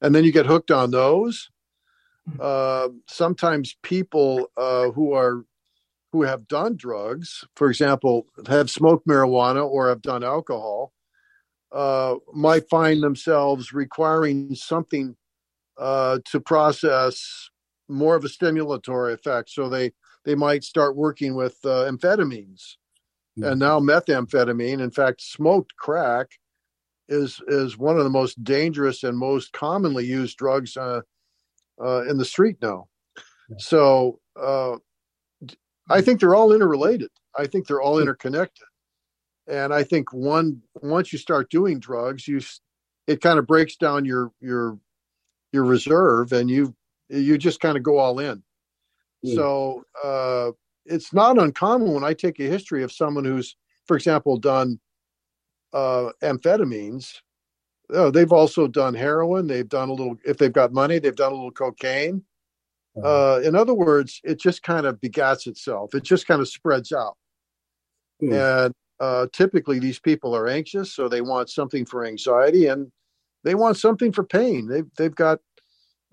and 0.00 0.14
then 0.14 0.24
you 0.24 0.32
get 0.32 0.46
hooked 0.46 0.70
on 0.70 0.90
those. 0.90 1.48
Hmm. 2.28 2.38
Uh, 2.40 2.88
sometimes 3.08 3.76
people 3.82 4.50
uh, 4.56 4.90
who 4.90 5.12
are 5.12 5.44
who 6.12 6.22
have 6.22 6.48
done 6.48 6.76
drugs, 6.76 7.44
for 7.56 7.68
example, 7.68 8.26
have 8.48 8.70
smoked 8.70 9.06
marijuana 9.06 9.68
or 9.68 9.88
have 9.88 10.00
done 10.00 10.24
alcohol, 10.24 10.92
uh, 11.72 12.14
might 12.32 12.68
find 12.70 13.02
themselves 13.02 13.72
requiring 13.72 14.54
something 14.54 15.16
uh, 15.78 16.18
to 16.26 16.40
process 16.40 17.50
more 17.88 18.16
of 18.16 18.24
a 18.24 18.28
stimulatory 18.28 19.12
effect. 19.12 19.50
So 19.50 19.68
they 19.68 19.92
they 20.24 20.34
might 20.34 20.64
start 20.64 20.96
working 20.96 21.34
with 21.34 21.56
uh, 21.64 21.88
amphetamines, 21.90 22.76
mm-hmm. 23.38 23.44
and 23.44 23.60
now 23.60 23.78
methamphetamine. 23.78 24.80
In 24.80 24.90
fact, 24.90 25.20
smoked 25.22 25.76
crack 25.76 26.30
is 27.08 27.40
is 27.48 27.78
one 27.78 27.96
of 27.96 28.04
the 28.04 28.10
most 28.10 28.42
dangerous 28.42 29.04
and 29.04 29.16
most 29.16 29.52
commonly 29.52 30.04
used 30.04 30.36
drugs 30.36 30.76
uh, 30.76 31.00
uh, 31.82 32.02
in 32.08 32.18
the 32.18 32.24
street 32.24 32.56
now. 32.60 32.88
So 33.58 34.18
uh, 34.40 34.76
I 35.88 36.00
think 36.00 36.18
they're 36.18 36.34
all 36.34 36.52
interrelated. 36.52 37.10
I 37.38 37.46
think 37.46 37.66
they're 37.66 37.82
all 37.82 38.00
interconnected, 38.00 38.66
and 39.46 39.72
I 39.72 39.84
think 39.84 40.12
one 40.12 40.62
once 40.82 41.12
you 41.12 41.18
start 41.18 41.50
doing 41.50 41.78
drugs, 41.78 42.26
you 42.26 42.40
it 43.06 43.20
kind 43.20 43.38
of 43.38 43.46
breaks 43.46 43.76
down 43.76 44.04
your 44.04 44.32
your 44.40 44.78
your 45.56 45.64
reserve, 45.64 46.32
and 46.32 46.50
you 46.50 46.74
you 47.08 47.38
just 47.38 47.60
kind 47.60 47.76
of 47.76 47.82
go 47.82 47.98
all 47.98 48.18
in. 48.18 48.42
Mm. 49.24 49.34
So 49.34 49.84
uh, 50.04 50.52
it's 50.84 51.12
not 51.12 51.38
uncommon 51.38 51.92
when 51.92 52.04
I 52.04 52.14
take 52.14 52.38
a 52.40 52.44
history 52.44 52.82
of 52.82 52.92
someone 52.92 53.24
who's, 53.24 53.56
for 53.86 53.96
example, 53.96 54.36
done 54.36 54.78
uh, 55.72 56.10
amphetamines. 56.22 57.14
Oh, 57.90 58.10
they've 58.10 58.32
also 58.32 58.66
done 58.66 58.94
heroin. 58.94 59.46
They've 59.46 59.68
done 59.68 59.88
a 59.88 59.92
little. 59.92 60.16
If 60.24 60.36
they've 60.38 60.52
got 60.52 60.72
money, 60.72 60.98
they've 60.98 61.16
done 61.24 61.32
a 61.32 61.34
little 61.34 61.52
cocaine. 61.52 62.22
Uh, 63.04 63.40
in 63.44 63.54
other 63.54 63.74
words, 63.74 64.22
it 64.24 64.40
just 64.40 64.62
kind 64.62 64.86
of 64.86 64.98
begats 65.02 65.46
itself. 65.46 65.94
It 65.94 66.02
just 66.02 66.26
kind 66.26 66.40
of 66.40 66.48
spreads 66.48 66.92
out. 66.92 67.16
Mm. 68.22 68.64
And 68.64 68.74
uh, 69.00 69.26
typically, 69.32 69.78
these 69.78 69.98
people 69.98 70.34
are 70.34 70.48
anxious, 70.48 70.94
so 70.94 71.06
they 71.06 71.20
want 71.20 71.50
something 71.50 71.84
for 71.84 72.06
anxiety, 72.06 72.68
and 72.68 72.90
they 73.46 73.54
want 73.54 73.76
something 73.76 74.10
for 74.10 74.24
pain. 74.24 74.66
They've 74.66 74.90
they've 74.98 75.14
got 75.14 75.38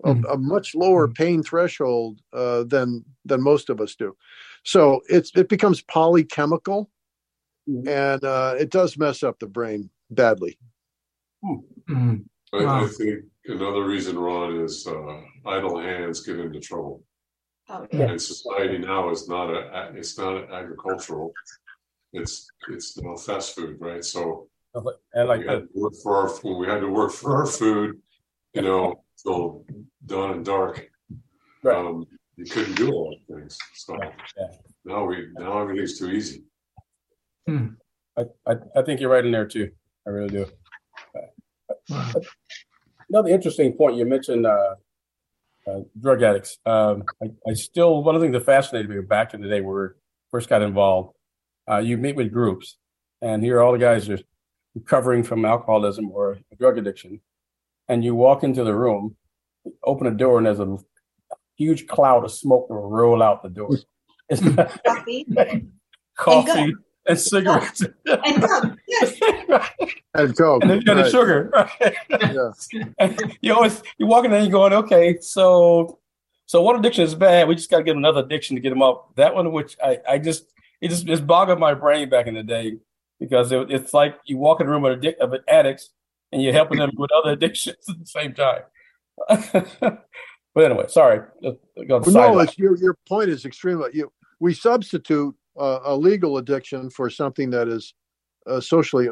a, 0.04 0.14
mm. 0.14 0.32
a 0.32 0.38
much 0.38 0.74
lower 0.76 1.08
mm. 1.08 1.14
pain 1.14 1.42
threshold 1.42 2.20
uh, 2.32 2.62
than 2.62 3.04
than 3.24 3.42
most 3.42 3.68
of 3.70 3.80
us 3.80 3.96
do. 3.96 4.16
So 4.62 5.02
it's 5.08 5.32
it 5.34 5.48
becomes 5.48 5.82
polychemical, 5.82 6.86
mm. 7.68 7.88
and 7.88 8.22
uh, 8.22 8.54
it 8.58 8.70
does 8.70 8.96
mess 8.96 9.24
up 9.24 9.40
the 9.40 9.48
brain 9.48 9.90
badly. 10.10 10.56
Mm. 11.44 12.24
I, 12.52 12.64
wow. 12.64 12.84
I, 12.84 12.88
think 12.88 13.24
another 13.46 13.82
reason, 13.82 14.16
Ron, 14.16 14.60
is 14.60 14.86
uh, 14.86 15.20
idle 15.44 15.80
hands 15.80 16.20
get 16.20 16.38
into 16.38 16.60
trouble. 16.60 17.02
Oh, 17.68 17.84
yeah. 17.92 18.10
And 18.10 18.22
society 18.22 18.78
now 18.78 19.10
is 19.10 19.28
not 19.28 19.50
a 19.50 19.90
it's 19.96 20.16
not 20.16 20.52
agricultural. 20.52 21.32
It's 22.12 22.46
it's 22.70 22.96
you 22.96 23.02
know 23.02 23.16
fast 23.16 23.56
food, 23.56 23.78
right? 23.80 24.04
So 24.04 24.48
and 24.74 25.28
like 25.28 25.40
we 25.40 25.46
had 25.46 25.60
to 25.60 25.68
work 25.74 25.94
for 26.02 26.16
our 26.16 26.28
when 26.42 26.58
we 26.58 26.66
had 26.66 26.80
to 26.80 26.88
work 26.88 27.12
for 27.12 27.36
our 27.36 27.46
food, 27.46 28.00
you 28.52 28.62
know, 28.62 29.04
till 29.22 29.64
dawn 30.06 30.32
and 30.32 30.44
dark. 30.44 30.90
Right. 31.62 31.76
Um, 31.76 32.06
you 32.36 32.44
couldn't 32.44 32.74
do 32.74 32.90
all 32.90 33.14
those 33.28 33.38
things. 33.38 33.58
So 33.74 33.96
yeah. 34.36 34.48
now 34.84 35.04
we 35.04 35.28
now 35.34 35.60
everything's 35.60 35.98
too 35.98 36.10
easy. 36.10 36.44
Hmm. 37.46 37.68
I, 38.16 38.24
I, 38.46 38.54
I 38.76 38.82
think 38.82 39.00
you're 39.00 39.10
right 39.10 39.24
in 39.24 39.32
there 39.32 39.46
too. 39.46 39.70
I 40.06 40.10
really 40.10 40.28
do. 40.28 40.46
Wow. 41.88 42.12
Another 43.08 43.28
interesting 43.28 43.72
point 43.74 43.96
you 43.96 44.04
mentioned 44.04 44.46
uh, 44.46 44.74
uh, 45.66 45.80
drug 46.00 46.22
addicts. 46.22 46.58
Um, 46.66 47.04
I, 47.22 47.26
I, 47.48 47.54
still 47.54 48.02
one 48.02 48.14
of 48.14 48.20
the 48.20 48.26
things 48.26 48.34
that 48.34 48.46
fascinated 48.46 48.90
me 48.90 49.00
back 49.02 49.34
in 49.34 49.40
the 49.40 49.48
day 49.48 49.60
where 49.60 49.82
we 49.82 49.88
first 50.30 50.48
got 50.48 50.62
involved. 50.62 51.14
Uh, 51.70 51.78
you 51.78 51.96
meet 51.96 52.16
with 52.16 52.32
groups, 52.32 52.76
and 53.22 53.42
here 53.42 53.62
all 53.62 53.72
the 53.72 53.78
guys 53.78 54.08
are 54.08 54.18
recovering 54.74 55.22
from 55.22 55.44
alcoholism 55.44 56.10
or 56.10 56.38
drug 56.58 56.78
addiction, 56.78 57.20
and 57.88 58.04
you 58.04 58.14
walk 58.14 58.42
into 58.42 58.64
the 58.64 58.74
room, 58.74 59.16
open 59.82 60.06
a 60.06 60.10
door, 60.10 60.38
and 60.38 60.46
there's 60.46 60.60
a 60.60 60.78
huge 61.56 61.86
cloud 61.86 62.24
of 62.24 62.32
smoke 62.32 62.68
will 62.68 62.90
roll 62.90 63.22
out 63.22 63.42
the 63.42 63.48
door. 63.48 63.70
coffee, 64.86 65.26
coffee, 66.16 66.74
and 67.06 67.18
cigarettes. 67.18 67.82
and 68.06 68.42
coke, 68.42 68.78
yes. 68.88 69.20
And 70.14 70.36
coke. 70.36 70.62
And 70.62 70.70
then 70.70 70.78
you 70.78 70.84
got 70.84 70.96
right. 70.96 71.04
the 71.04 71.10
sugar. 71.10 71.50
Right? 71.52 71.96
Yeah. 72.10 72.84
and 72.98 73.36
you 73.40 73.52
always 73.52 73.82
you 73.98 74.06
walk 74.06 74.24
in 74.24 74.30
there 74.30 74.40
and 74.40 74.48
you're 74.48 74.58
going, 74.58 74.72
okay, 74.72 75.18
so 75.20 75.98
so 76.46 76.62
one 76.62 76.76
addiction 76.76 77.04
is 77.04 77.14
bad. 77.14 77.48
We 77.48 77.54
just 77.54 77.70
got 77.70 77.78
to 77.78 77.82
get 77.82 77.96
another 77.96 78.20
addiction 78.20 78.54
to 78.56 78.62
get 78.62 78.70
them 78.70 78.82
up. 78.82 79.14
That 79.16 79.34
one, 79.34 79.50
which 79.52 79.76
I, 79.82 79.98
I 80.08 80.18
just 80.18 80.52
it 80.80 80.88
just 80.88 81.08
it's 81.08 81.20
bogged 81.20 81.58
my 81.58 81.74
brain 81.74 82.08
back 82.08 82.26
in 82.26 82.34
the 82.34 82.42
day 82.42 82.78
because 83.24 83.52
it, 83.52 83.70
it's 83.70 83.94
like 83.94 84.16
you 84.26 84.36
walk 84.36 84.60
in 84.60 84.66
a 84.66 84.70
room 84.70 84.84
of, 84.84 84.98
addic- 84.98 85.16
of 85.18 85.34
addicts 85.48 85.90
and 86.32 86.42
you're 86.42 86.52
helping 86.52 86.78
them 86.78 86.90
with 86.96 87.10
other 87.12 87.30
addictions 87.32 87.76
at 87.88 87.98
the 87.98 88.06
same 88.06 88.34
time. 88.34 88.62
but 90.54 90.64
anyway, 90.64 90.86
sorry. 90.88 91.20
no, 91.42 92.38
it's, 92.40 92.58
your 92.58 92.76
your 92.76 92.96
point 93.08 93.30
is 93.30 93.44
extremely. 93.44 93.90
You, 93.92 94.12
we 94.40 94.52
substitute 94.52 95.34
uh, 95.58 95.80
a 95.84 95.96
legal 95.96 96.38
addiction 96.38 96.90
for 96.90 97.08
something 97.08 97.50
that 97.50 97.68
is 97.68 97.94
uh, 98.46 98.60
socially 98.60 99.08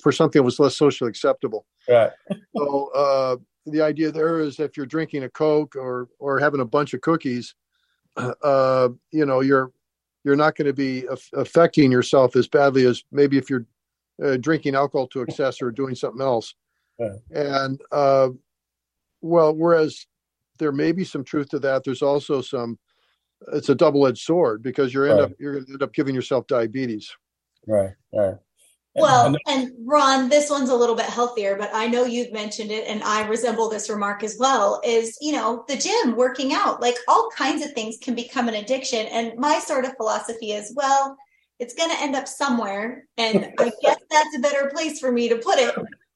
for 0.00 0.12
something 0.12 0.40
that 0.40 0.44
was 0.44 0.60
less 0.60 0.76
socially 0.76 1.08
acceptable. 1.08 1.66
Right. 1.88 2.10
so 2.56 2.90
uh, 2.94 3.36
the 3.66 3.80
idea 3.80 4.12
there 4.12 4.40
is 4.40 4.60
if 4.60 4.76
you're 4.76 4.86
drinking 4.86 5.24
a 5.24 5.30
Coke 5.30 5.74
or 5.74 6.08
or 6.18 6.38
having 6.38 6.60
a 6.60 6.66
bunch 6.66 6.94
of 6.94 7.00
cookies, 7.00 7.54
uh, 8.16 8.90
you 9.10 9.24
know 9.24 9.40
you're 9.40 9.72
you're 10.28 10.36
not 10.36 10.56
going 10.56 10.66
to 10.66 10.74
be 10.74 11.06
af- 11.06 11.30
affecting 11.32 11.90
yourself 11.90 12.36
as 12.36 12.46
badly 12.46 12.84
as 12.84 13.02
maybe 13.10 13.38
if 13.38 13.48
you're 13.48 13.64
uh, 14.22 14.36
drinking 14.36 14.74
alcohol 14.74 15.06
to 15.06 15.22
excess 15.22 15.62
or 15.62 15.70
doing 15.70 15.94
something 15.94 16.20
else. 16.20 16.54
And 17.30 17.80
uh, 17.92 18.28
well, 19.22 19.54
whereas 19.54 20.06
there 20.58 20.70
may 20.70 20.92
be 20.92 21.02
some 21.02 21.24
truth 21.24 21.48
to 21.48 21.58
that, 21.60 21.82
there's 21.82 22.02
also 22.02 22.42
some 22.42 22.78
it's 23.54 23.70
a 23.70 23.74
double-edged 23.74 24.18
sword 24.18 24.62
because 24.62 24.92
you're 24.92 25.08
end 25.08 25.20
right. 25.20 25.30
up 25.30 25.32
you're 25.40 25.54
going 25.54 25.64
to 25.64 25.72
end 25.72 25.82
up 25.82 25.94
giving 25.94 26.14
yourself 26.14 26.46
diabetes. 26.46 27.10
Right. 27.66 27.94
Right. 28.12 28.36
Well, 29.00 29.36
and 29.46 29.72
Ron, 29.84 30.28
this 30.28 30.50
one's 30.50 30.70
a 30.70 30.74
little 30.74 30.94
bit 30.94 31.06
healthier, 31.06 31.56
but 31.56 31.70
I 31.72 31.86
know 31.86 32.04
you've 32.04 32.32
mentioned 32.32 32.70
it, 32.70 32.86
and 32.86 33.02
I 33.02 33.26
resemble 33.26 33.68
this 33.68 33.88
remark 33.88 34.22
as 34.22 34.36
well. 34.38 34.80
Is 34.84 35.16
you 35.20 35.32
know 35.32 35.64
the 35.68 35.76
gym, 35.76 36.16
working 36.16 36.52
out, 36.52 36.80
like 36.80 36.96
all 37.08 37.30
kinds 37.36 37.64
of 37.64 37.72
things 37.72 37.98
can 38.00 38.14
become 38.14 38.48
an 38.48 38.54
addiction. 38.54 39.06
And 39.06 39.38
my 39.38 39.58
sort 39.58 39.84
of 39.84 39.96
philosophy 39.96 40.52
is, 40.52 40.72
well, 40.76 41.16
it's 41.58 41.74
going 41.74 41.90
to 41.90 42.02
end 42.02 42.16
up 42.16 42.28
somewhere, 42.28 43.04
and 43.16 43.52
I 43.58 43.72
guess 43.82 43.98
that's 44.10 44.36
a 44.36 44.40
better 44.40 44.70
place 44.70 45.00
for 45.00 45.12
me 45.12 45.28
to 45.28 45.36
put 45.36 45.58
it 45.58 45.74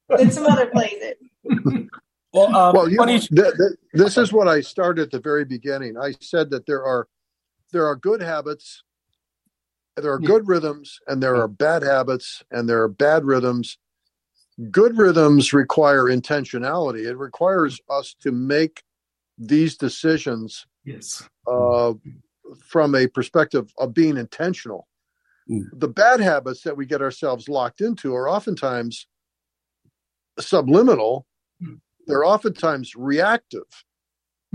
than 0.08 0.30
some 0.30 0.46
other 0.46 0.66
places. 0.66 1.14
Well, 2.34 2.56
um, 2.56 2.74
well, 2.74 2.88
you 2.88 2.96
know, 2.96 3.06
th- 3.06 3.28
th- 3.28 3.78
this 3.92 4.16
is 4.16 4.32
what 4.32 4.48
I 4.48 4.62
started 4.62 5.02
at 5.02 5.10
the 5.10 5.20
very 5.20 5.44
beginning. 5.44 5.98
I 5.98 6.12
said 6.20 6.48
that 6.50 6.64
there 6.64 6.82
are 6.82 7.06
there 7.72 7.86
are 7.86 7.96
good 7.96 8.22
habits, 8.22 8.82
there 9.96 10.12
are 10.12 10.18
good 10.18 10.48
rhythms, 10.48 10.98
and 11.06 11.22
there 11.22 11.36
are 11.36 11.48
bad 11.48 11.82
habits, 11.82 12.42
and 12.50 12.68
there 12.68 12.82
are 12.82 12.88
bad 12.88 13.24
rhythms. 13.24 13.78
Good 14.70 14.96
rhythms 14.96 15.52
require 15.52 16.04
intentionality. 16.04 17.06
It 17.06 17.16
requires 17.16 17.80
us 17.90 18.14
to 18.20 18.32
make 18.32 18.82
these 19.38 19.76
decisions. 19.76 20.66
Yes. 20.84 21.28
Uh, 21.46 21.94
from 22.66 22.94
a 22.94 23.06
perspective 23.06 23.72
of 23.78 23.94
being 23.94 24.16
intentional. 24.16 24.88
Mm. 25.50 25.64
The 25.72 25.88
bad 25.88 26.20
habits 26.20 26.62
that 26.62 26.76
we 26.76 26.86
get 26.86 27.00
ourselves 27.00 27.48
locked 27.48 27.80
into 27.80 28.14
are 28.14 28.28
oftentimes 28.28 29.06
subliminal 30.38 31.26
they're 32.06 32.24
oftentimes 32.24 32.94
reactive. 32.96 33.64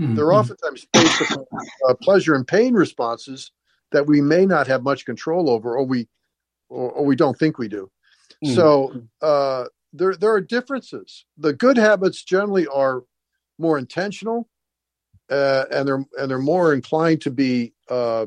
Mm-hmm. 0.00 0.14
They're 0.14 0.32
oftentimes 0.32 0.86
based 0.92 1.20
upon 1.22 1.44
uh, 1.88 1.94
pleasure 2.00 2.34
and 2.34 2.46
pain 2.46 2.74
responses 2.74 3.50
that 3.92 4.06
we 4.06 4.20
may 4.20 4.46
not 4.46 4.66
have 4.66 4.82
much 4.82 5.04
control 5.04 5.48
over, 5.50 5.76
or 5.76 5.84
we, 5.84 6.08
or, 6.68 6.90
or 6.90 7.04
we 7.04 7.16
don't 7.16 7.38
think 7.38 7.58
we 7.58 7.68
do. 7.68 7.90
Mm-hmm. 8.44 8.54
So 8.54 9.02
uh, 9.22 9.64
there, 9.92 10.14
there 10.14 10.32
are 10.32 10.40
differences. 10.40 11.24
The 11.36 11.52
good 11.52 11.76
habits 11.76 12.22
generally 12.22 12.66
are 12.66 13.02
more 13.58 13.78
intentional, 13.78 14.48
uh, 15.30 15.64
and 15.72 15.86
they're 15.86 16.04
and 16.18 16.30
they're 16.30 16.38
more 16.38 16.72
inclined 16.72 17.20
to 17.22 17.30
be 17.30 17.74
uh, 17.90 18.26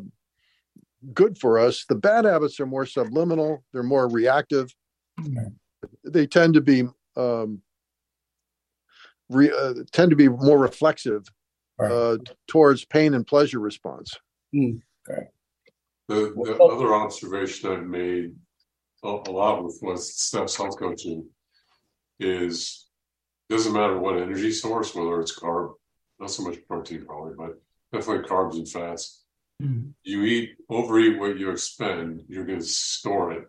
good 1.14 1.38
for 1.38 1.58
us. 1.58 1.86
The 1.88 1.96
bad 1.96 2.26
habits 2.26 2.60
are 2.60 2.66
more 2.66 2.86
subliminal. 2.86 3.64
They're 3.74 3.84
more 3.84 4.08
reactive. 4.08 4.76
Mm-hmm. 5.20 5.48
They 6.04 6.28
tend 6.28 6.54
to 6.56 6.62
be 6.62 6.84
um, 7.16 7.62
re, 9.30 9.52
uh, 9.52 9.74
tend 9.92 10.12
to 10.12 10.16
be 10.16 10.30
more 10.30 10.60
reflexive 10.60 11.28
right. 11.80 11.92
uh, 11.92 12.18
towards 12.48 12.86
pain 12.86 13.14
and 13.14 13.26
pleasure 13.26 13.60
response. 13.60 14.18
Mm. 14.54 14.82
Okay. 15.10 15.28
The, 16.12 16.34
the 16.36 16.64
other 16.64 16.94
observation 16.94 17.72
I've 17.72 17.86
made 17.86 18.36
a, 19.02 19.08
a 19.08 19.32
lot 19.32 19.64
with 19.64 19.80
was 19.82 20.14
Steph's 20.14 20.58
health 20.58 20.78
coaching 20.78 21.26
is 22.20 22.88
doesn't 23.50 23.72
matter 23.72 23.98
what 23.98 24.18
energy 24.18 24.52
source, 24.52 24.94
whether 24.94 25.22
it's 25.22 25.38
carb, 25.40 25.74
not 26.20 26.30
so 26.30 26.44
much 26.44 26.58
protein 26.68 27.06
probably, 27.06 27.34
but 27.38 27.62
definitely 27.94 28.28
carbs 28.28 28.56
and 28.56 28.68
fats. 28.68 29.24
Mm. 29.64 29.94
You 30.04 30.24
eat 30.24 30.52
overeat 30.70 31.18
what 31.18 31.38
you 31.38 31.50
expend, 31.50 32.24
you're 32.28 32.46
going 32.46 32.60
to 32.60 32.66
store 32.66 33.32
it. 33.32 33.48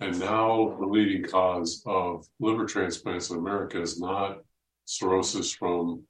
And 0.00 0.18
now 0.20 0.76
the 0.78 0.86
leading 0.86 1.24
cause 1.24 1.82
of 1.86 2.26
liver 2.38 2.66
transplants 2.66 3.30
in 3.30 3.38
America 3.38 3.80
is 3.80 3.98
not 3.98 4.40
cirrhosis 4.84 5.54
from 5.54 6.02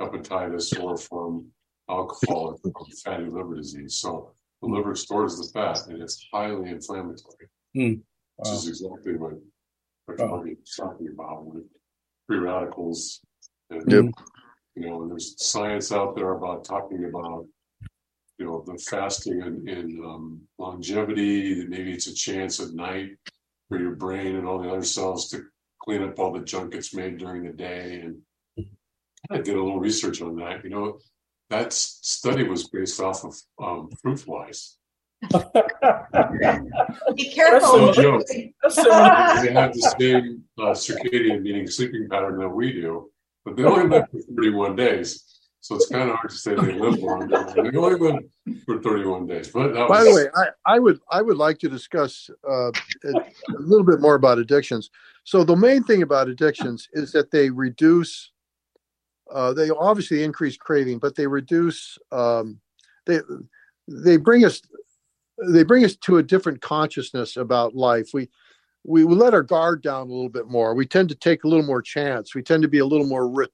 hepatitis 0.00 0.80
or 0.80 0.96
from 0.96 1.48
alcohol 1.90 2.56
or 2.64 2.72
from 2.72 2.72
fatty 3.04 3.24
liver 3.24 3.56
disease. 3.56 3.98
So 3.98 4.32
the 4.62 4.68
liver 4.68 4.94
stores 4.94 5.36
the 5.36 5.48
fat 5.52 5.86
and 5.88 6.02
it's 6.02 6.26
highly 6.32 6.70
inflammatory, 6.70 7.48
mm. 7.76 7.96
wow. 7.98 8.02
which 8.38 8.48
is 8.50 8.68
exactly 8.68 9.16
what 9.16 9.34
Dr. 10.16 10.26
wow. 10.26 10.42
was 10.42 10.74
talking 10.76 11.08
about 11.12 11.46
with 11.46 11.64
free 12.26 12.38
radicals. 12.38 13.20
And, 13.70 13.90
yep. 13.90 14.04
you 14.74 14.88
know, 14.88 15.02
and 15.02 15.10
there's 15.10 15.34
science 15.38 15.92
out 15.92 16.14
there 16.14 16.32
about 16.32 16.64
talking 16.64 17.04
about 17.06 17.46
you 18.38 18.46
know 18.46 18.64
the 18.66 18.78
fasting 18.78 19.42
and, 19.42 19.68
and 19.68 20.04
um, 20.04 20.40
longevity 20.58 21.54
that 21.54 21.68
maybe 21.68 21.92
it's 21.92 22.06
a 22.06 22.14
chance 22.14 22.60
at 22.60 22.72
night 22.72 23.10
for 23.68 23.78
your 23.78 23.94
brain 23.94 24.36
and 24.36 24.46
all 24.46 24.60
the 24.60 24.68
other 24.68 24.82
cells 24.82 25.28
to 25.30 25.44
clean 25.82 26.02
up 26.02 26.18
all 26.18 26.32
the 26.32 26.40
junk 26.40 26.72
that's 26.72 26.94
made 26.94 27.18
during 27.18 27.44
the 27.44 27.52
day 27.52 28.02
and 28.02 28.66
i 29.30 29.36
did 29.36 29.56
a 29.56 29.62
little 29.62 29.80
research 29.80 30.20
on 30.20 30.36
that 30.36 30.64
you 30.64 30.70
know 30.70 30.98
that 31.54 31.72
study 31.72 32.44
was 32.44 32.68
based 32.68 33.00
off 33.00 33.24
of 33.24 33.34
um, 33.62 33.90
fruit 34.02 34.18
flies 34.18 34.76
be 37.14 37.30
careful 37.30 37.86
That's 37.86 37.96
joke. 37.96 38.26
they 38.26 39.52
have 39.52 39.72
the 39.72 39.94
same 39.98 40.42
uh, 40.58 40.74
circadian 40.84 41.42
meaning 41.42 41.66
sleeping 41.66 42.08
pattern 42.10 42.38
that 42.40 42.48
we 42.48 42.72
do 42.72 43.10
but 43.44 43.56
they 43.56 43.64
only 43.64 43.88
live 43.88 44.10
for 44.10 44.20
31 44.20 44.76
days 44.76 45.34
so 45.64 45.76
it's 45.76 45.88
kind 45.88 46.10
of 46.10 46.16
hard 46.16 46.28
to 46.28 46.36
say 46.36 46.54
they 46.54 46.78
live 46.78 46.98
longer. 46.98 47.26
they 47.54 47.78
only 47.78 47.98
live 47.98 48.24
for 48.66 48.82
31 48.82 49.26
days. 49.26 49.48
But 49.48 49.72
by 49.72 50.02
was... 50.02 50.04
the 50.04 50.14
way, 50.14 50.26
I, 50.36 50.74
I, 50.74 50.78
would 50.78 51.00
I 51.10 51.22
would 51.22 51.38
like 51.38 51.58
to 51.60 51.70
discuss 51.70 52.28
uh, 52.46 52.68
a 52.68 53.24
little 53.48 53.82
bit 53.82 53.98
more 53.98 54.14
about 54.14 54.36
addictions. 54.36 54.90
So 55.24 55.42
the 55.42 55.56
main 55.56 55.82
thing 55.82 56.02
about 56.02 56.28
addictions 56.28 56.86
is 56.92 57.12
that 57.12 57.30
they 57.30 57.48
reduce. 57.48 58.30
Uh, 59.32 59.52
they 59.52 59.70
obviously 59.70 60.22
increase 60.22 60.56
craving, 60.56 60.98
but 60.98 61.14
they 61.14 61.26
reduce. 61.26 61.98
Um, 62.12 62.60
they 63.06 63.20
they 63.88 64.16
bring 64.16 64.44
us 64.44 64.60
they 65.50 65.64
bring 65.64 65.84
us 65.84 65.96
to 65.96 66.18
a 66.18 66.22
different 66.22 66.60
consciousness 66.60 67.36
about 67.36 67.74
life. 67.74 68.10
We 68.12 68.28
we 68.84 69.04
let 69.04 69.34
our 69.34 69.42
guard 69.42 69.82
down 69.82 70.08
a 70.08 70.12
little 70.12 70.28
bit 70.28 70.48
more. 70.48 70.74
We 70.74 70.86
tend 70.86 71.08
to 71.08 71.14
take 71.14 71.44
a 71.44 71.48
little 71.48 71.64
more 71.64 71.82
chance. 71.82 72.34
We 72.34 72.42
tend 72.42 72.62
to 72.62 72.68
be 72.68 72.78
a 72.78 72.86
little 72.86 73.06
more 73.06 73.48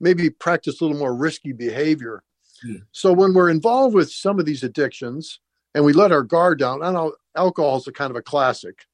maybe 0.00 0.30
practice 0.30 0.80
a 0.80 0.84
little 0.84 0.98
more 0.98 1.14
risky 1.14 1.52
behavior. 1.52 2.22
Hmm. 2.62 2.76
So 2.90 3.12
when 3.12 3.34
we're 3.34 3.50
involved 3.50 3.94
with 3.94 4.10
some 4.10 4.38
of 4.38 4.46
these 4.46 4.62
addictions 4.62 5.40
and 5.74 5.84
we 5.84 5.92
let 5.92 6.12
our 6.12 6.22
guard 6.22 6.58
down, 6.58 6.82
I 6.82 6.90
know 6.90 7.14
alcohol 7.36 7.76
is 7.76 7.86
a 7.86 7.92
kind 7.92 8.10
of 8.10 8.16
a 8.16 8.22
classic, 8.22 8.86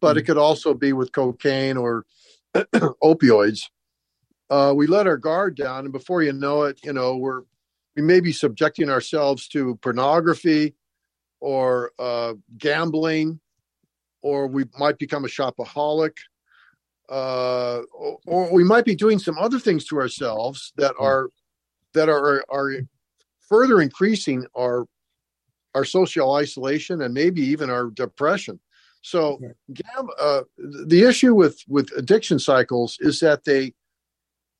but 0.00 0.16
it 0.16 0.20
hmm. 0.20 0.26
could 0.26 0.38
also 0.38 0.72
be 0.72 0.92
with 0.92 1.12
cocaine 1.12 1.76
or 1.76 2.06
opioids. 2.54 3.68
Uh, 4.50 4.72
we 4.76 4.86
let 4.86 5.06
our 5.06 5.16
guard 5.16 5.56
down, 5.56 5.84
and 5.84 5.92
before 5.92 6.22
you 6.22 6.32
know 6.32 6.62
it, 6.64 6.78
you 6.84 6.92
know 6.92 7.16
we're 7.16 7.42
we 7.96 8.02
may 8.02 8.20
be 8.20 8.32
subjecting 8.32 8.90
ourselves 8.90 9.48
to 9.48 9.76
pornography 9.76 10.74
or 11.40 11.92
uh, 11.98 12.34
gambling, 12.58 13.40
or 14.22 14.46
we 14.46 14.64
might 14.78 14.98
become 14.98 15.24
a 15.24 15.28
shopaholic 15.28 16.12
uh, 17.08 17.82
or, 17.92 18.18
or, 18.26 18.52
we 18.52 18.64
might 18.64 18.84
be 18.84 18.94
doing 18.94 19.18
some 19.18 19.36
other 19.38 19.58
things 19.58 19.84
to 19.84 19.96
ourselves 19.98 20.72
that 20.76 20.94
hmm. 20.98 21.04
are 21.04 21.28
that 21.92 22.08
are 22.08 22.44
are 22.48 22.72
further 23.40 23.80
increasing 23.80 24.46
our 24.56 24.86
our 25.74 25.84
social 25.84 26.32
isolation 26.34 27.02
and 27.02 27.12
maybe 27.12 27.42
even 27.42 27.68
our 27.68 27.90
depression. 27.90 28.58
So, 29.02 29.38
uh, 30.18 30.42
the 30.56 31.02
issue 31.02 31.34
with 31.34 31.62
with 31.68 31.90
addiction 31.94 32.38
cycles 32.38 32.96
is 33.00 33.20
that 33.20 33.44
they 33.44 33.74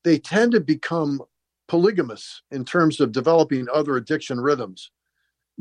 they 0.05 0.19
tend 0.19 0.53
to 0.53 0.61
become 0.61 1.21
polygamous 1.67 2.43
in 2.51 2.65
terms 2.65 3.01
of 3.01 3.11
developing 3.11 3.67
other 3.73 3.97
addiction 3.97 4.41
rhythms, 4.41 4.91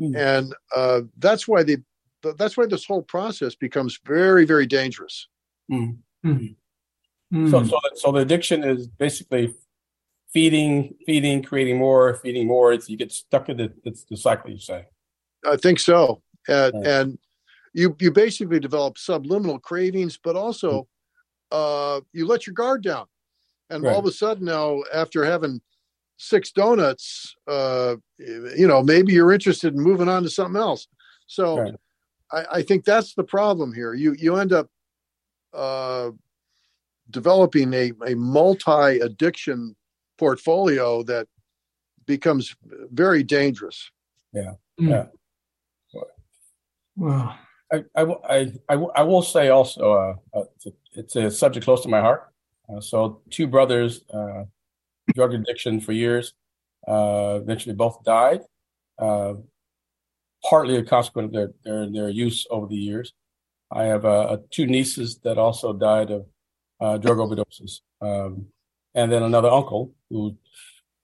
mm. 0.00 0.14
and 0.16 0.54
uh, 0.76 1.00
that's 1.18 1.48
why 1.48 1.62
they 1.62 1.78
that's 2.36 2.56
why 2.56 2.66
this 2.66 2.84
whole 2.84 3.02
process 3.02 3.54
becomes 3.54 3.98
very 4.04 4.44
very 4.44 4.66
dangerous. 4.66 5.28
Mm. 5.70 5.98
Mm. 6.24 7.50
So, 7.50 7.64
so, 7.64 7.78
so 7.96 8.12
the 8.12 8.20
addiction 8.20 8.62
is 8.62 8.86
basically 8.86 9.54
feeding, 10.32 10.94
feeding, 11.06 11.42
creating 11.42 11.78
more, 11.78 12.14
feeding 12.16 12.46
more. 12.46 12.72
It's, 12.72 12.88
you 12.88 12.96
get 12.96 13.12
stuck 13.12 13.48
in 13.48 13.56
the, 13.56 13.72
it's 13.84 14.04
the 14.04 14.16
cycle. 14.16 14.50
You 14.50 14.58
say. 14.58 14.84
I 15.46 15.56
think 15.56 15.80
so, 15.80 16.22
and, 16.48 16.74
right. 16.74 16.86
and 16.86 17.18
you 17.72 17.96
you 18.00 18.10
basically 18.12 18.60
develop 18.60 18.98
subliminal 18.98 19.58
cravings, 19.58 20.18
but 20.22 20.36
also 20.36 20.86
mm. 21.52 21.96
uh, 21.98 22.00
you 22.12 22.26
let 22.26 22.46
your 22.46 22.54
guard 22.54 22.82
down, 22.82 23.06
and 23.70 23.82
right. 23.82 23.92
all 23.92 23.98
of 23.98 24.06
a 24.06 24.12
sudden 24.12 24.44
now, 24.44 24.82
after 24.92 25.24
having 25.24 25.60
six 26.16 26.52
donuts, 26.52 27.34
uh, 27.48 27.96
you 28.18 28.66
know, 28.66 28.82
maybe 28.82 29.12
you're 29.12 29.32
interested 29.32 29.74
in 29.74 29.80
moving 29.80 30.08
on 30.08 30.22
to 30.22 30.30
something 30.30 30.60
else. 30.60 30.86
So, 31.26 31.58
right. 31.58 31.74
I, 32.32 32.44
I 32.58 32.62
think 32.62 32.84
that's 32.84 33.14
the 33.14 33.24
problem 33.24 33.72
here. 33.72 33.94
You 33.94 34.14
you 34.18 34.36
end 34.36 34.52
up 34.52 34.68
uh, 35.52 36.10
developing 37.10 37.72
a, 37.74 37.92
a 38.06 38.14
multi 38.14 39.00
addiction 39.00 39.76
portfolio 40.18 41.02
that 41.04 41.26
becomes 42.06 42.54
very 42.92 43.22
dangerous. 43.22 43.90
Yeah. 44.32 44.54
Mm. 44.80 44.88
Yeah. 44.90 45.06
Well, 46.96 47.36
I, 47.72 47.84
I, 47.96 48.52
I, 48.68 48.74
I, 48.74 49.02
will 49.02 49.22
say 49.22 49.48
also, 49.48 49.92
uh, 49.92 50.38
uh, 50.38 50.44
it's, 50.54 50.66
a, 50.66 50.72
it's, 50.92 51.16
a, 51.16 51.30
subject 51.30 51.64
close 51.64 51.82
to 51.82 51.88
my 51.88 52.00
heart. 52.00 52.32
Uh, 52.68 52.80
so, 52.80 53.20
two 53.30 53.46
brothers, 53.46 54.02
uh, 54.12 54.44
drug 55.14 55.34
addiction 55.34 55.80
for 55.80 55.92
years, 55.92 56.34
uh, 56.88 57.38
eventually 57.42 57.74
both 57.74 58.02
died, 58.04 58.40
uh, 58.98 59.34
partly 60.48 60.76
a 60.76 60.82
consequence 60.82 61.26
of 61.26 61.32
their, 61.32 61.50
their, 61.64 61.90
their 61.90 62.08
use 62.08 62.46
over 62.50 62.66
the 62.66 62.76
years. 62.76 63.12
I 63.72 63.84
have 63.84 64.04
two 64.50 64.66
nieces 64.66 65.18
that 65.24 65.38
also 65.38 65.72
died 65.72 66.10
of 66.10 66.26
uh, 66.80 66.98
drug 66.98 67.18
overdoses. 67.18 67.80
Um, 68.00 68.46
and 68.94 69.10
then 69.10 69.22
another 69.22 69.48
uncle 69.48 69.92
who 70.10 70.36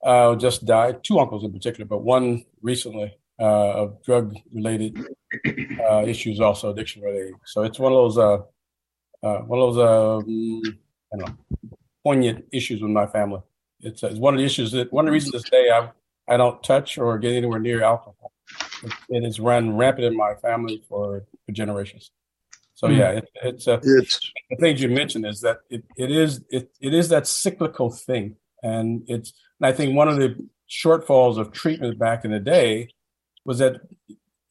uh, 0.03 0.35
just 0.35 0.65
died, 0.65 1.03
two 1.03 1.19
uncles 1.19 1.43
in 1.43 1.51
particular, 1.51 1.85
but 1.85 2.03
one 2.03 2.45
recently 2.61 3.13
uh, 3.39 3.71
of 3.73 4.03
drug 4.03 4.35
related 4.53 4.97
uh, 5.89 6.03
issues, 6.05 6.39
also 6.39 6.71
addiction 6.71 7.01
related. 7.01 7.33
So 7.45 7.63
it's 7.63 7.79
one 7.79 7.91
of 7.91 7.97
those, 7.97 8.17
uh, 8.17 8.37
uh, 9.23 9.39
one 9.41 9.59
of 9.59 9.75
those, 9.75 10.23
um, 10.23 10.79
I 11.13 11.17
don't 11.17 11.27
know, 11.27 11.35
poignant 12.03 12.45
issues 12.51 12.81
with 12.81 12.91
my 12.91 13.07
family. 13.07 13.41
It's, 13.81 14.03
it's 14.03 14.19
one 14.19 14.33
of 14.33 14.39
the 14.39 14.45
issues 14.45 14.71
that 14.73 14.91
one 14.93 15.05
of 15.05 15.07
the 15.07 15.13
reasons 15.13 15.43
to 15.43 15.49
say 15.49 15.69
I 15.69 15.89
I 16.27 16.37
don't 16.37 16.63
touch 16.63 16.97
or 16.97 17.17
get 17.19 17.33
anywhere 17.33 17.59
near 17.59 17.83
alcohol. 17.83 18.31
It, 18.83 18.93
it 19.09 19.23
has 19.23 19.39
run 19.39 19.75
rampant 19.75 20.05
in 20.05 20.15
my 20.15 20.35
family 20.35 20.83
for, 20.87 21.25
for 21.45 21.51
generations. 21.51 22.11
So 22.73 22.87
hmm. 22.87 22.95
yeah, 22.95 23.11
it, 23.11 23.29
it's, 23.43 23.67
a, 23.67 23.79
it's 23.83 24.31
the 24.49 24.55
things 24.57 24.81
you 24.81 24.89
mentioned 24.89 25.25
is 25.25 25.41
that 25.41 25.59
it, 25.69 25.83
it 25.97 26.11
is 26.11 26.43
it, 26.49 26.71
it 26.79 26.93
is 26.93 27.09
that 27.09 27.27
cyclical 27.27 27.91
thing, 27.91 28.37
and 28.63 29.03
it's 29.07 29.33
and 29.59 29.67
I 29.67 29.71
think 29.71 29.95
one 29.95 30.07
of 30.07 30.17
the 30.17 30.35
shortfalls 30.69 31.37
of 31.37 31.51
treatment 31.51 31.99
back 31.99 32.25
in 32.25 32.31
the 32.31 32.39
day 32.39 32.89
was 33.45 33.59
that 33.59 33.81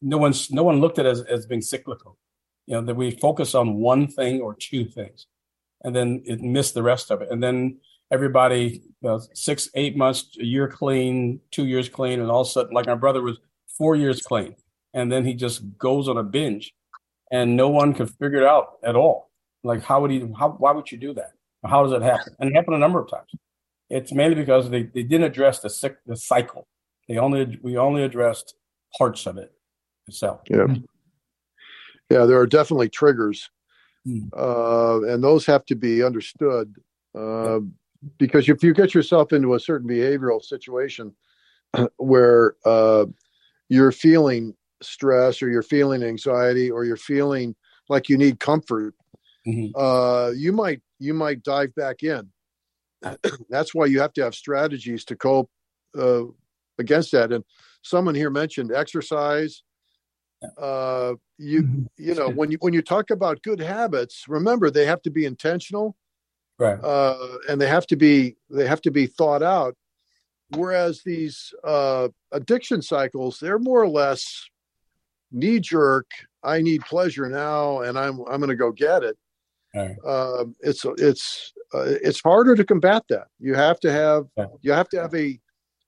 no 0.01 0.19
one's 0.19 0.51
no 0.51 0.63
one 0.63 0.81
looked 0.81 0.99
at 0.99 1.07
it 1.07 1.11
as, 1.11 1.23
as 1.23 1.47
being 1.47 1.63
cyclical. 1.63 2.19
You 2.67 2.75
know 2.75 2.83
that 2.83 2.95
we 2.95 3.11
focus 3.11 3.55
on 3.55 3.77
one 3.77 4.07
thing 4.07 4.41
or 4.41 4.55
two 4.55 4.85
things, 4.85 5.27
and 5.83 5.95
then 5.95 6.23
it 6.25 6.41
missed 6.41 6.75
the 6.75 6.83
rest 6.83 7.11
of 7.11 7.23
it, 7.23 7.29
and 7.31 7.43
then 7.43 7.79
everybody 8.13 8.83
you 9.03 9.09
know, 9.09 9.21
six 9.35 9.69
eight 9.75 9.97
months 9.97 10.37
a 10.41 10.45
year 10.45 10.69
clean, 10.69 11.41
two 11.51 11.67
years 11.67 11.89
clean, 11.89 12.21
and 12.21 12.31
all 12.31 12.43
of 12.43 12.47
a 12.47 12.51
sudden 12.51 12.75
like 12.75 12.87
my 12.87 12.95
brother 12.95 13.23
was 13.23 13.39
four 13.67 13.97
years 13.97 14.21
clean, 14.23 14.55
and 14.95 15.11
then 15.11 15.25
he 15.25 15.35
just 15.35 15.63
goes 15.79 16.09
on 16.09 16.17
a 16.17 16.23
binge 16.23 16.75
and 17.31 17.57
no 17.57 17.69
one 17.69 17.95
could 17.95 18.11
figure 18.11 18.43
it 18.43 18.45
out 18.45 18.79
at 18.85 18.97
all. 18.97 19.31
Like, 19.63 19.83
how 19.83 20.01
would 20.01 20.11
he? 20.11 20.27
How? 20.39 20.51
Why 20.51 20.73
would 20.73 20.91
you 20.91 20.99
do 20.99 21.15
that? 21.15 21.33
How 21.65 21.83
does 21.83 21.93
it 21.93 22.03
happen? 22.03 22.35
And 22.39 22.51
it 22.51 22.55
happened 22.55 22.77
a 22.77 22.79
number 22.79 23.01
of 23.01 23.11
times. 23.11 23.31
It's 23.91 24.13
mainly 24.13 24.35
because 24.35 24.71
they, 24.71 24.85
they 24.85 25.03
didn't 25.03 25.25
address 25.25 25.61
the 25.61 25.69
sick 25.69 25.97
the 26.07 26.17
cycle. 26.17 26.67
They 27.09 27.19
only 27.19 27.59
we 27.63 27.77
only 27.77 28.03
addressed 28.03 28.55
parts 28.97 29.27
of 29.27 29.37
it 29.37 29.53
itself. 30.07 30.41
Yeah, 30.49 30.67
yeah. 32.09 32.25
There 32.25 32.41
are 32.41 32.47
definitely 32.47 32.89
triggers, 32.89 33.51
mm. 34.07 34.29
uh, 34.37 35.13
and 35.13 35.23
those 35.23 35.47
have 35.47 35.65
to 35.67 35.75
be 35.75 36.03
understood. 36.03 36.75
Uh, 37.15 37.61
because 38.19 38.49
if 38.49 38.63
you 38.63 38.73
get 38.73 38.95
yourself 38.95 39.33
into 39.33 39.55
a 39.55 39.61
certain 39.61 39.89
behavioral 39.89 40.43
situation 40.43 41.15
where 41.97 42.55
uh, 42.65 43.07
you're 43.69 43.93
feeling 43.93 44.55
stress 44.83 45.43
or 45.43 45.51
you're 45.51 45.63
feeling 45.63 46.03
anxiety 46.03 46.71
or 46.71 46.85
you're 46.85 46.97
feeling 46.97 47.55
like 47.89 48.09
you 48.09 48.17
need 48.17 48.41
comfort 48.41 48.95
mm-hmm. 49.47 49.79
uh, 49.79 50.31
you 50.31 50.53
might 50.53 50.81
you 50.99 51.13
might 51.13 51.43
dive 51.43 51.75
back 51.75 52.03
in 52.03 52.29
that's 53.51 53.75
why 53.75 53.85
you 53.85 54.01
have 54.01 54.13
to 54.13 54.23
have 54.23 54.35
strategies 54.35 55.05
to 55.05 55.17
cope 55.17 55.51
uh, 55.99 56.23
against 56.79 57.13
that 57.13 57.33
and 57.33 57.45
someone 57.83 58.15
here 58.15 58.31
mentioned 58.31 58.73
exercise 58.73 59.63
Uh, 60.59 61.15
you 61.39 61.63
mm-hmm. 61.63 61.83
you 61.97 62.15
know 62.15 62.31
when 62.31 62.51
you 62.51 62.59
when 62.61 62.73
you 62.73 62.83
talk 62.83 63.11
about 63.11 63.43
good 63.43 63.61
habits, 63.61 64.25
remember 64.29 64.71
they 64.71 64.87
have 64.87 65.03
to 65.03 65.11
be 65.11 65.25
intentional, 65.27 65.97
right? 66.59 66.83
Uh, 66.83 67.37
and 67.49 67.61
they 67.61 67.69
have 67.69 67.87
to 67.87 67.97
be 67.97 68.37
they 68.49 68.67
have 68.67 68.81
to 68.83 68.91
be 68.91 69.07
thought 69.07 69.43
out. 69.43 69.75
Whereas 70.57 71.03
these 71.05 71.53
uh, 71.63 72.09
addiction 72.33 72.83
cycles, 72.83 73.39
they're 73.39 73.59
more 73.59 73.83
or 73.83 73.89
less 73.89 74.49
knee 75.31 75.61
jerk. 75.61 76.11
I 76.43 76.61
need 76.61 76.81
pleasure 76.83 77.29
now, 77.29 77.81
and 77.81 77.99
I'm 77.99 78.21
I'm 78.21 78.41
going 78.41 78.49
to 78.49 78.57
go 78.57 78.73
get 78.73 79.03
it. 79.03 79.17
Right. 79.75 79.97
Uh, 80.05 80.47
it's 80.61 80.85
it's 80.97 81.53
uh, 81.75 81.85
it's 82.03 82.21
harder 82.21 82.57
to 82.57 82.65
combat 82.65 83.05
that. 83.11 83.29
You 83.39 83.55
have 83.55 83.79
to 83.81 83.93
have 83.93 84.25
you 84.63 84.73
have 84.73 84.89
to 84.89 85.01
have 85.01 85.15
a, 85.15 85.39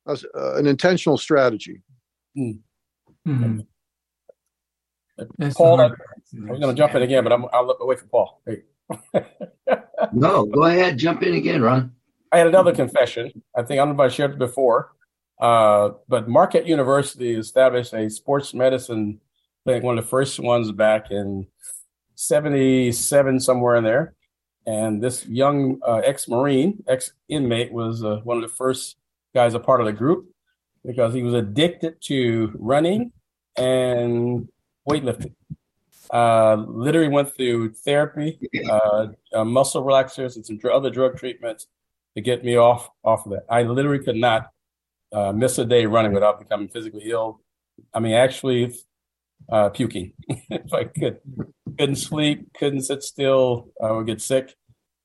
a 0.07 0.19
uh, 0.37 0.55
an 0.57 0.67
intentional 0.67 1.17
strategy. 1.17 1.83
Mm. 2.37 2.61
Mm-hmm. 3.27 3.61
Paul, 5.55 5.81
I, 5.81 5.89
was 5.89 6.61
going 6.61 6.61
to 6.61 6.75
jump 6.75 6.95
in 6.95 7.03
again, 7.03 7.25
but 7.25 7.33
I'm, 7.33 7.47
I'll 7.53 7.67
look 7.67 7.81
away 7.81 7.97
from 7.97 8.09
Paul. 8.09 8.41
Hey. 8.47 8.63
no, 10.13 10.47
go 10.47 10.65
ahead, 10.65 10.99
jump 10.99 11.23
in 11.23 11.35
again, 11.35 11.63
Ron. 11.63 11.93
I 12.31 12.39
had 12.39 12.47
another 12.47 12.75
confession. 12.75 13.43
I 13.57 13.63
think 13.63 13.73
I 13.73 13.85
don't 13.85 13.97
know 13.97 14.05
if 14.05 14.11
I 14.11 14.15
shared 14.15 14.33
it 14.33 14.39
before, 14.39 14.93
uh, 15.41 15.91
but 16.09 16.29
Marquette 16.29 16.67
University 16.67 17.35
established 17.35 17.93
a 17.93 18.09
sports 18.09 18.55
medicine 18.55 19.21
clinic, 19.65 19.83
one 19.83 19.99
of 19.99 20.05
the 20.05 20.09
first 20.09 20.41
ones 20.41 20.73
back 20.73 21.11
in 21.11 21.47
77, 22.15 23.41
somewhere 23.41 23.77
in 23.77 23.85
there. 23.85 24.15
And 24.67 25.03
this 25.03 25.27
young 25.27 25.81
uh, 25.87 26.03
ex 26.05 26.29
Marine, 26.29 26.85
ex 26.89 27.13
inmate, 27.29 27.73
was 27.73 28.05
uh, 28.05 28.21
one 28.23 28.37
of 28.37 28.43
the 28.43 28.49
first 28.49 28.97
guys 29.35 29.55
a 29.55 29.61
part 29.61 29.81
of 29.81 29.87
the 29.87 29.93
group 29.93 30.27
because 30.85 31.15
he 31.15 31.23
was 31.23 31.35
addicted 31.35 32.01
to 32.03 32.53
running 32.59 33.13
and 33.57 34.49
weightlifting. 34.89 35.35
Uh, 36.13 36.65
literally 36.69 37.09
went 37.09 37.35
through 37.35 37.73
therapy, 37.73 38.39
uh, 38.69 39.07
uh, 39.33 39.45
muscle 39.45 39.83
relaxers, 39.83 40.37
and 40.37 40.45
some 40.45 40.59
dr- 40.59 40.75
other 40.75 40.91
drug 40.91 41.17
treatments 41.17 41.69
to 42.15 42.21
get 42.21 42.45
me 42.45 42.57
off 42.57 42.91
off 43.03 43.25
of 43.25 43.33
that. 43.33 43.47
I 43.49 43.63
literally 43.63 44.05
could 44.05 44.17
not 44.17 44.51
uh, 45.13 45.33
miss 45.33 45.59
a 45.59 45.65
day 45.65 45.87
running 45.87 46.13
without 46.13 46.39
becoming 46.39 46.69
physically 46.69 47.11
ill. 47.11 47.41
I 47.95 48.01
mean, 48.01 48.13
actually 48.13 48.75
uh, 49.51 49.71
puking 49.71 50.13
if 50.29 50.73
I 50.73 50.85
could. 50.85 51.19
Couldn't 51.79 51.97
sleep, 51.97 52.53
couldn't 52.59 52.83
sit 52.83 53.03
still, 53.03 53.71
I 53.83 53.93
would 53.93 54.07
get 54.07 54.21
sick. 54.21 54.55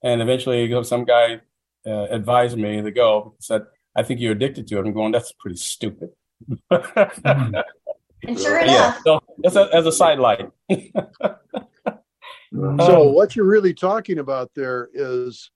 And 0.04 0.22
eventually, 0.22 0.84
some 0.84 1.06
guy 1.06 1.40
uh, 1.86 2.08
advised 2.10 2.58
me 2.58 2.82
to 2.82 2.92
go. 2.92 3.36
Said, 3.40 3.64
"I 3.96 4.04
think 4.04 4.20
you're 4.20 4.34
addicted 4.34 4.68
to 4.68 4.78
it." 4.78 4.86
I'm 4.86 4.94
going, 4.94 5.14
"That's 5.14 5.32
pretty 5.40 5.58
stupid." 5.58 6.10
And 8.24 8.40
sure 8.40 8.58
enough, 8.58 8.68
yeah, 8.68 8.98
so 9.04 9.22
a, 9.56 9.70
as 9.74 9.86
a 9.86 9.92
sidelight. 9.92 10.50
so 12.52 13.04
what 13.04 13.36
you're 13.36 13.46
really 13.46 13.74
talking 13.74 14.20
about 14.20 14.52
there 14.56 14.90
is 14.94 15.52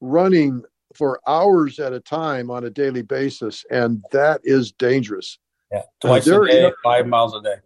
running 0.00 0.62
for 0.94 1.20
hours 1.26 1.78
at 1.78 1.92
a 1.92 2.00
time 2.00 2.50
on 2.50 2.64
a 2.64 2.70
daily 2.70 3.02
basis, 3.02 3.64
and 3.70 4.02
that 4.12 4.40
is 4.44 4.72
dangerous. 4.72 5.38
Yeah, 5.70 5.82
twice 6.00 6.26
a 6.26 6.46
day, 6.46 6.72
five 6.82 7.06
miles 7.06 7.34
a 7.34 7.42
day. 7.42 7.56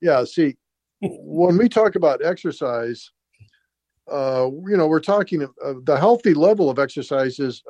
Yeah, 0.00 0.24
see, 0.24 0.56
when 1.00 1.56
we 1.56 1.68
talk 1.68 1.94
about 1.94 2.24
exercise, 2.24 3.10
uh, 4.10 4.48
you 4.66 4.76
know, 4.76 4.86
we're 4.86 5.00
talking 5.00 5.42
uh, 5.42 5.74
the 5.84 5.96
healthy 5.96 6.34
level 6.34 6.68
of 6.68 6.78
exercise 6.78 7.38
is 7.38 7.62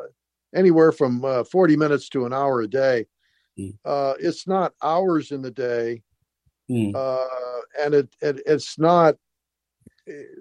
anywhere 0.55 0.93
from 0.93 1.25
uh, 1.25 1.45
40 1.45 1.77
minutes 1.77 2.09
to 2.11 2.27
an 2.27 2.33
hour 2.33 2.63
a 2.63 2.69
day. 2.69 3.07
Mm. 3.59 3.75
Uh, 3.85 4.15
it's 4.19 4.47
not 4.47 4.73
hours 4.83 5.31
in 5.31 5.43
the 5.43 5.51
day, 5.51 6.03
mm. 6.71 6.95
uh, 6.95 7.61
and 7.81 7.95
it, 7.95 8.17
it, 8.21 8.43
it's 8.47 8.79
not. 8.79 9.17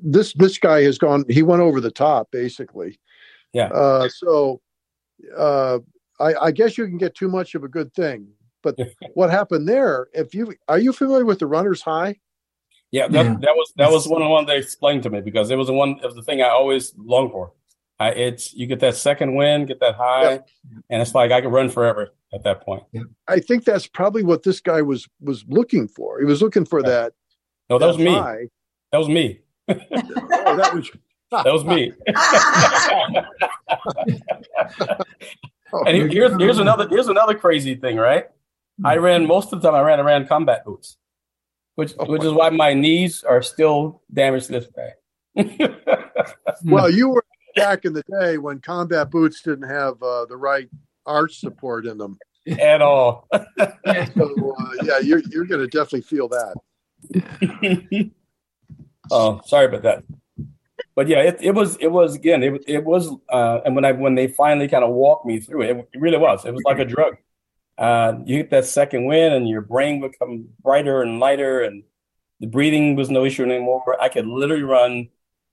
This 0.01 0.33
this 0.33 0.57
guy 0.57 0.81
has 0.83 0.97
gone. 0.97 1.23
He 1.29 1.41
went 1.41 1.61
over 1.61 1.79
the 1.79 1.91
top, 1.91 2.29
basically. 2.31 2.99
Yeah. 3.53 3.67
Uh, 3.67 4.09
so, 4.09 4.61
uh, 5.37 5.79
I, 6.19 6.33
I 6.35 6.51
guess 6.51 6.77
you 6.77 6.85
can 6.85 6.97
get 6.97 7.15
too 7.15 7.29
much 7.29 7.55
of 7.55 7.63
a 7.63 7.69
good 7.69 7.93
thing. 7.93 8.27
But 8.61 8.77
what 9.13 9.29
happened 9.29 9.67
there? 9.67 10.07
If 10.13 10.33
you 10.33 10.53
are 10.67 10.79
you 10.79 10.91
familiar 10.91 11.25
with 11.25 11.39
the 11.39 11.47
runner's 11.47 11.81
high? 11.81 12.19
Yeah, 12.91 13.07
that, 13.07 13.25
yeah. 13.25 13.35
that 13.41 13.55
was 13.55 13.73
that 13.77 13.91
was 13.91 14.07
one 14.07 14.21
of 14.21 14.27
the 14.27 14.31
ones 14.31 14.47
they 14.47 14.57
explained 14.57 15.03
to 15.03 15.09
me 15.09 15.21
because 15.21 15.49
it 15.49 15.55
was 15.55 15.67
the 15.67 15.73
one 15.73 15.99
of 16.03 16.15
the 16.15 16.21
thing 16.21 16.41
I 16.41 16.49
always 16.49 16.93
long 16.97 17.31
for. 17.31 17.53
I, 17.99 18.09
it's 18.09 18.53
you 18.53 18.67
get 18.67 18.79
that 18.81 18.95
second 18.95 19.35
win, 19.35 19.65
get 19.65 19.79
that 19.79 19.95
high, 19.95 20.33
yeah. 20.33 20.39
and 20.89 21.01
it's 21.01 21.15
like 21.15 21.31
I 21.31 21.41
could 21.41 21.51
run 21.51 21.69
forever 21.69 22.13
at 22.33 22.43
that 22.43 22.61
point. 22.61 22.83
Yeah. 22.91 23.03
I 23.27 23.39
think 23.39 23.63
that's 23.63 23.87
probably 23.87 24.23
what 24.23 24.43
this 24.43 24.59
guy 24.59 24.81
was 24.81 25.07
was 25.21 25.45
looking 25.47 25.87
for. 25.87 26.19
He 26.19 26.25
was 26.25 26.41
looking 26.41 26.65
for 26.65 26.81
that. 26.83 27.13
No, 27.69 27.77
that, 27.77 27.85
that 27.85 27.97
was 27.97 27.97
me. 27.97 28.49
That 28.91 28.99
was 28.99 29.09
me. 29.09 29.39
oh, 29.69 29.75
that 30.55 30.71
was 30.71 30.91
that 31.31 31.51
was 31.51 31.65
me. 31.65 31.93
oh, 35.73 35.83
and 35.87 36.11
here's 36.11 36.39
here's 36.39 36.59
another 36.59 36.87
here's 36.87 37.07
another 37.07 37.33
crazy 37.33 37.73
thing, 37.73 37.97
right? 37.97 38.25
I 38.85 38.97
ran 38.97 39.25
most 39.25 39.51
of 39.51 39.61
the 39.61 39.67
time. 39.67 39.75
I 39.75 39.81
ran 39.81 39.99
around 39.99 40.27
combat 40.27 40.63
boots, 40.63 40.97
which 41.73 41.93
oh, 41.97 42.05
which 42.05 42.23
is 42.23 42.33
why 42.33 42.51
my 42.51 42.75
knees 42.75 43.23
are 43.23 43.41
still 43.41 44.03
damaged 44.13 44.49
this 44.49 44.67
day. 44.67 44.91
well, 46.65 46.91
you 46.91 47.09
were 47.09 47.25
back 47.55 47.85
in 47.85 47.93
the 47.93 48.03
day 48.21 48.37
when 48.37 48.59
combat 48.59 49.09
boots 49.09 49.41
didn't 49.41 49.67
have 49.67 50.01
uh, 50.03 50.25
the 50.25 50.37
right 50.37 50.69
arch 51.05 51.39
support 51.39 51.85
in 51.85 51.97
them 51.97 52.17
at 52.59 52.81
all. 52.81 53.27
so 53.33 53.37
uh, 53.57 54.73
yeah, 54.83 54.99
you're 54.99 55.21
you're 55.29 55.45
going 55.45 55.61
to 55.61 55.67
definitely 55.67 56.01
feel 56.01 56.29
that. 56.29 56.55
oh, 59.11 59.41
sorry 59.45 59.65
about 59.65 59.83
that. 59.83 60.03
But 60.95 61.07
yeah, 61.07 61.19
it, 61.21 61.37
it 61.41 61.51
was 61.51 61.75
it 61.77 61.87
was 61.87 62.15
again 62.15 62.43
it 62.43 62.63
it 62.67 62.83
was 62.83 63.09
uh, 63.29 63.59
and 63.65 63.75
when 63.75 63.85
I 63.85 63.93
when 63.93 64.15
they 64.15 64.27
finally 64.27 64.67
kind 64.67 64.83
of 64.83 64.91
walked 64.91 65.25
me 65.25 65.39
through 65.39 65.63
it, 65.63 65.87
it 65.93 65.99
really 65.99 66.17
was 66.17 66.45
it 66.45 66.53
was 66.53 66.61
like 66.65 66.79
a 66.79 66.85
drug. 66.85 67.15
Uh, 67.77 68.19
you 68.25 68.37
get 68.37 68.51
that 68.51 68.65
second 68.65 69.05
win, 69.05 69.33
and 69.33 69.49
your 69.49 69.61
brain 69.61 69.99
become 69.99 70.47
brighter 70.61 71.01
and 71.01 71.19
lighter, 71.19 71.63
and 71.63 71.83
the 72.39 72.45
breathing 72.45 72.95
was 72.95 73.09
no 73.09 73.25
issue 73.25 73.43
anymore. 73.43 73.97
I 73.99 74.09
could 74.09 74.27
literally 74.27 74.61
run 74.61 75.09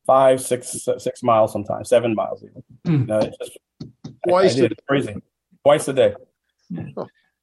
five, 0.06 0.42
six, 0.42 0.86
six 0.98 1.22
miles 1.22 1.52
sometimes, 1.52 1.88
seven 1.88 2.14
miles 2.14 2.44
even. 2.44 2.62
Mm. 2.86 3.06
No, 3.06 3.20
just, 3.22 3.58
Twice 4.28 4.60
I, 4.60 4.64
I 4.64 4.68
crazy. 4.86 5.16
Twice 5.64 5.88
a 5.88 5.92
day. 5.92 6.14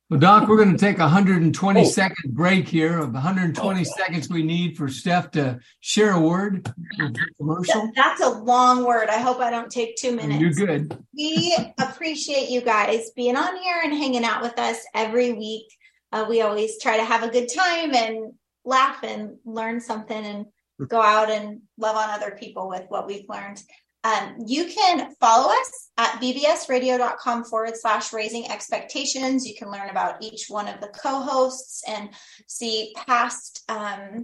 Well, 0.09 0.21
Doc, 0.21 0.47
we're 0.47 0.55
going 0.55 0.71
to 0.71 0.77
take 0.77 0.99
a 0.99 1.01
120 1.01 1.81
oh. 1.81 1.83
second 1.83 2.33
break 2.33 2.65
here 2.65 2.97
of 2.97 3.11
120 3.11 3.81
oh. 3.81 3.83
seconds 3.83 4.29
we 4.29 4.41
need 4.41 4.77
for 4.77 4.87
Steph 4.87 5.31
to 5.31 5.59
share 5.81 6.11
a 6.11 6.19
word. 6.21 6.73
Commercial. 7.37 7.91
That's 7.93 8.21
a 8.21 8.29
long 8.29 8.85
word. 8.85 9.09
I 9.09 9.17
hope 9.17 9.39
I 9.39 9.51
don't 9.51 9.69
take 9.69 9.97
two 9.97 10.15
minutes. 10.15 10.39
You're 10.39 10.67
good. 10.67 10.97
We 11.13 11.57
appreciate 11.77 12.49
you 12.49 12.61
guys 12.61 13.11
being 13.17 13.35
on 13.35 13.57
here 13.57 13.81
and 13.83 13.93
hanging 13.93 14.23
out 14.23 14.41
with 14.41 14.57
us 14.57 14.77
every 14.95 15.33
week. 15.33 15.65
Uh, 16.13 16.25
we 16.29 16.41
always 16.41 16.81
try 16.81 16.95
to 16.95 17.03
have 17.03 17.23
a 17.23 17.29
good 17.29 17.49
time 17.53 17.93
and 17.93 18.31
laugh 18.63 19.03
and 19.03 19.35
learn 19.43 19.81
something 19.81 20.25
and 20.25 20.45
go 20.87 21.01
out 21.01 21.29
and 21.29 21.63
love 21.77 21.97
on 21.97 22.09
other 22.11 22.31
people 22.31 22.69
with 22.69 22.85
what 22.87 23.07
we've 23.07 23.27
learned. 23.27 23.61
Um, 24.07 24.35
you 24.45 24.65
can 24.65 25.13
follow 25.19 25.51
us 25.51 25.89
at 25.97 26.21
bbsradio.com 26.21 27.43
forward 27.43 27.75
slash 27.75 28.13
raising 28.13 28.49
expectations. 28.49 29.45
You 29.45 29.53
can 29.55 29.69
learn 29.69 29.89
about 29.89 30.23
each 30.23 30.45
one 30.47 30.69
of 30.69 30.79
the 30.79 30.87
co 30.87 31.21
hosts 31.21 31.83
and 31.85 32.09
see 32.47 32.93
past 32.95 33.65
um, 33.67 34.23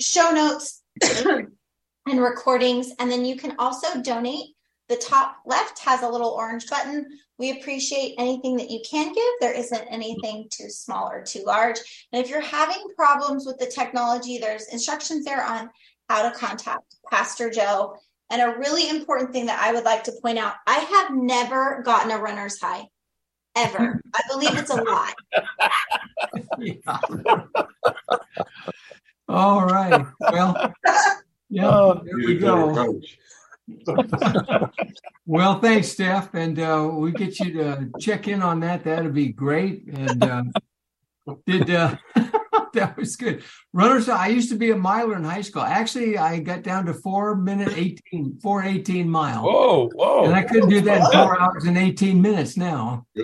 show 0.00 0.30
notes 0.30 0.82
and 1.12 2.22
recordings. 2.22 2.90
And 2.98 3.10
then 3.10 3.26
you 3.26 3.36
can 3.36 3.56
also 3.58 4.00
donate. 4.00 4.54
The 4.88 4.96
top 4.96 5.38
left 5.44 5.80
has 5.80 6.02
a 6.02 6.08
little 6.08 6.30
orange 6.30 6.70
button. 6.70 7.06
We 7.38 7.50
appreciate 7.50 8.14
anything 8.18 8.56
that 8.56 8.70
you 8.70 8.80
can 8.88 9.12
give. 9.12 9.32
There 9.40 9.52
isn't 9.52 9.88
anything 9.90 10.48
too 10.48 10.70
small 10.70 11.10
or 11.10 11.22
too 11.22 11.42
large. 11.44 12.08
And 12.12 12.24
if 12.24 12.30
you're 12.30 12.40
having 12.40 12.82
problems 12.94 13.44
with 13.44 13.58
the 13.58 13.66
technology, 13.66 14.38
there's 14.38 14.68
instructions 14.68 15.24
there 15.24 15.44
on 15.44 15.68
how 16.08 16.30
to 16.30 16.38
contact 16.38 16.94
Pastor 17.10 17.50
Joe 17.50 17.96
and 18.30 18.42
a 18.42 18.58
really 18.58 18.88
important 18.88 19.32
thing 19.32 19.46
that 19.46 19.60
I 19.62 19.72
would 19.72 19.84
like 19.84 20.04
to 20.04 20.12
point 20.22 20.38
out 20.38 20.54
I 20.66 20.78
have 20.78 21.14
never 21.14 21.82
gotten 21.84 22.10
a 22.10 22.18
runner's 22.18 22.60
high, 22.60 22.84
ever. 23.56 24.00
I 24.14 24.20
believe 24.28 24.56
it's 24.58 24.70
a 24.70 24.82
lie. 24.82 25.12
All 29.28 29.64
right. 29.66 30.06
Well, 30.20 30.72
yeah, 31.50 31.68
oh, 31.68 32.02
there 32.04 32.16
we 32.16 32.38
go. 32.38 33.00
well, 35.26 35.58
thanks, 35.60 35.88
Steph. 35.88 36.34
And 36.34 36.58
uh, 36.58 36.88
we 36.92 37.12
get 37.12 37.40
you 37.40 37.52
to 37.54 37.90
check 38.00 38.28
in 38.28 38.42
on 38.42 38.60
that. 38.60 38.84
That'd 38.84 39.14
be 39.14 39.28
great. 39.28 39.86
And 39.88 40.22
uh, 40.22 40.44
did 41.46 41.70
uh, 41.70 41.96
that 42.74 42.96
was 42.96 43.16
good. 43.16 43.42
Runners, 43.72 44.08
I 44.08 44.28
used 44.28 44.50
to 44.50 44.56
be 44.56 44.70
a 44.70 44.76
miler 44.76 45.16
in 45.16 45.24
high 45.24 45.40
school. 45.40 45.62
Actually, 45.62 46.18
I 46.18 46.38
got 46.38 46.62
down 46.62 46.86
to 46.86 46.94
four 46.94 47.34
minute 47.34 47.72
18, 47.76 48.38
four 48.40 48.62
18 48.62 49.08
miles. 49.08 49.44
Whoa, 49.44 49.88
whoa. 49.94 50.24
And 50.24 50.34
I 50.34 50.42
couldn't 50.42 50.68
do 50.68 50.80
that 50.82 51.00
in 51.00 51.06
four 51.10 51.40
hours 51.42 51.64
and 51.64 51.76
18 51.76 52.20
minutes 52.22 52.56
now. 52.56 53.06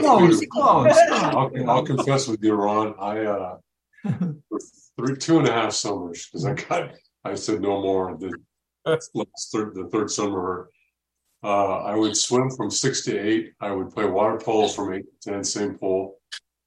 close, 0.00 0.46
close. 0.46 0.96
I'll, 1.10 1.50
I'll, 1.68 1.84
confess 1.84 2.26
with 2.28 2.42
you, 2.42 2.54
Ron. 2.54 2.94
I 2.98 3.24
uh, 3.24 3.58
three, 4.96 5.16
two 5.16 5.38
and 5.38 5.48
a 5.48 5.52
half 5.52 5.72
summers 5.72 6.26
because 6.26 6.46
I 6.46 6.54
got. 6.54 6.92
I 7.22 7.34
said 7.34 7.60
no 7.60 7.82
more. 7.82 8.16
The 8.16 8.32
third, 8.86 9.74
the 9.74 9.88
third 9.92 10.10
summer, 10.10 10.70
uh, 11.42 11.78
I 11.82 11.94
would 11.94 12.16
swim 12.16 12.50
from 12.50 12.70
six 12.70 13.02
to 13.04 13.18
eight. 13.18 13.52
I 13.60 13.70
would 13.70 13.90
play 13.90 14.04
water 14.04 14.38
polo 14.38 14.68
from 14.68 14.92
eight 14.94 15.04
to 15.22 15.30
ten, 15.30 15.44
same 15.44 15.78
pool, 15.78 16.18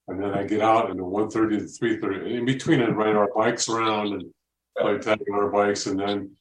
and 0.08 0.22
then 0.22 0.34
I 0.34 0.44
get 0.44 0.62
out 0.62 0.90
in 0.90 0.98
the 0.98 1.04
one 1.04 1.30
thirty 1.30 1.60
to 1.60 1.68
three 1.68 2.00
thirty. 2.00 2.36
In 2.36 2.46
between, 2.46 2.82
I'd 2.82 2.98
ride 2.98 3.16
our 3.16 3.30
bikes 3.36 3.70
around 3.70 4.14
and 4.14 4.34
play 4.78 4.98
tag 4.98 5.22
on 5.32 5.40
our 5.40 5.52
bikes, 5.52 5.86
and 5.86 6.00
then 6.00 6.32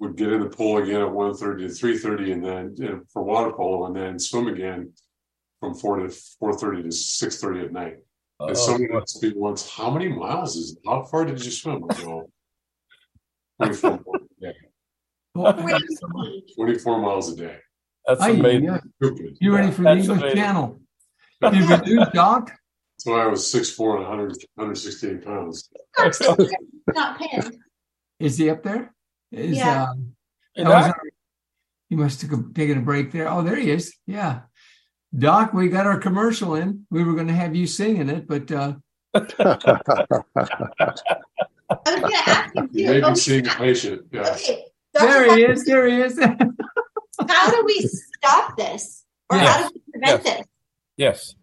would 0.00 0.16
get 0.16 0.32
in 0.32 0.40
the 0.40 0.48
pool 0.48 0.78
again 0.78 1.02
at 1.02 1.08
1.30 1.08 1.58
to 1.58 1.86
3.30 1.86 2.32
and 2.32 2.44
then 2.44 2.74
you 2.76 2.88
know, 2.88 3.00
for 3.12 3.22
water 3.22 3.52
polo 3.52 3.86
and 3.86 3.94
then 3.94 4.18
swim 4.18 4.48
again 4.48 4.90
from 5.60 5.74
4 5.74 5.98
to 5.98 6.04
4.30 6.04 6.82
to 6.82 6.88
6.30 6.88 7.64
at 7.66 7.72
night. 7.72 7.96
Oh, 8.40 8.48
and 8.48 8.56
someone 8.56 8.96
asked 8.96 9.22
me 9.22 9.34
once, 9.36 9.68
how 9.68 9.90
many 9.90 10.08
miles 10.08 10.56
is 10.56 10.72
it? 10.72 10.78
How 10.86 11.02
far 11.02 11.26
did 11.26 11.44
you 11.44 11.50
swim? 11.50 11.84
I 11.90 12.02
go, 12.02 12.30
24 15.34 16.08
miles 16.08 16.22
a 16.22 16.26
day. 16.26 16.54
24 16.56 17.00
miles. 17.00 17.36
That's 18.06 18.22
amazing. 18.22 18.64
Yeah. 18.64 18.78
You 19.40 19.54
ready 19.54 19.70
for 19.70 19.82
the 19.82 19.90
English 19.90 20.08
amazing. 20.08 20.36
Channel? 20.36 20.80
Did 21.42 21.68
we 21.68 21.76
do, 21.86 22.04
Doc? 22.12 22.52
So 22.98 23.14
I 23.14 23.26
was 23.26 23.42
6'4 23.42 23.96
and 23.96 24.08
100, 24.08 24.28
168 24.56 25.24
pounds. 25.24 25.70
Not 26.94 27.18
pinned. 27.18 27.56
Is 28.18 28.36
he 28.36 28.50
up 28.50 28.62
there? 28.62 28.92
Is, 29.32 29.56
yeah. 29.56 29.84
Um, 29.90 30.14
our, 30.66 30.94
you 31.88 31.96
must 31.96 32.20
have 32.22 32.52
taken 32.52 32.78
a 32.78 32.82
break 32.82 33.12
there. 33.12 33.30
Oh, 33.30 33.42
there 33.42 33.56
he 33.56 33.70
is. 33.70 33.94
Yeah. 34.06 34.40
Doc, 35.16 35.54
we 35.54 35.68
got 35.68 35.86
our 35.86 35.98
commercial 35.98 36.54
in. 36.56 36.86
We 36.90 37.04
were 37.04 37.14
going 37.14 37.28
to 37.28 37.32
have 37.32 37.54
you 37.54 37.66
singing 37.66 38.08
it, 38.08 38.26
but. 38.26 38.50
Uh... 38.50 38.74
I 39.14 39.20
was 39.20 39.32
going 41.86 42.02
to 42.02 42.16
ask 42.26 42.54
you. 42.54 42.68
You 42.72 42.86
may 42.86 43.00
be 43.00 43.14
seeing 43.14 43.46
a 43.46 43.50
patient. 43.50 44.06
Yeah. 44.12 44.32
Okay. 44.32 44.64
There 44.94 45.36
he 45.36 45.44
is. 45.44 45.64
There 45.64 45.86
he 45.86 46.00
is. 46.00 46.18
how 47.28 47.50
do 47.50 47.62
we 47.64 47.80
stop 47.80 48.56
this? 48.56 49.04
Or 49.30 49.36
yes. 49.36 49.48
how 49.48 49.68
do 49.68 49.74
we 49.74 49.92
prevent 49.92 50.24
yes. 50.24 50.36
this? 50.36 50.46
Yes. 50.96 51.34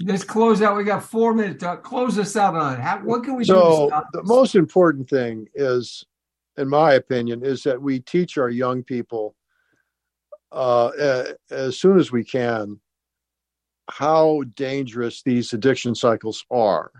Let's 0.00 0.24
close 0.24 0.62
out. 0.62 0.76
We 0.76 0.84
got 0.84 1.02
four 1.02 1.34
minutes. 1.34 1.62
to 1.64 1.76
Close 1.78 2.18
us 2.18 2.36
out 2.36 2.54
on 2.54 2.74
it. 2.74 2.80
How, 2.80 2.98
what 2.98 3.24
can 3.24 3.36
we 3.36 3.44
so 3.44 3.54
do? 3.54 3.60
So 3.90 4.02
the 4.12 4.22
most 4.22 4.54
important 4.54 5.08
thing 5.08 5.46
is 5.54 6.04
in 6.58 6.68
my 6.68 6.92
opinion, 6.94 7.44
is 7.44 7.62
that 7.62 7.80
we 7.80 8.00
teach 8.00 8.36
our 8.36 8.50
young 8.50 8.82
people 8.82 9.34
uh, 10.50 11.24
as 11.50 11.78
soon 11.78 11.98
as 11.98 12.10
we 12.10 12.24
can 12.24 12.80
how 13.90 14.42
dangerous 14.54 15.22
these 15.22 15.52
addiction 15.52 15.94
cycles 15.94 16.44
are. 16.50 16.90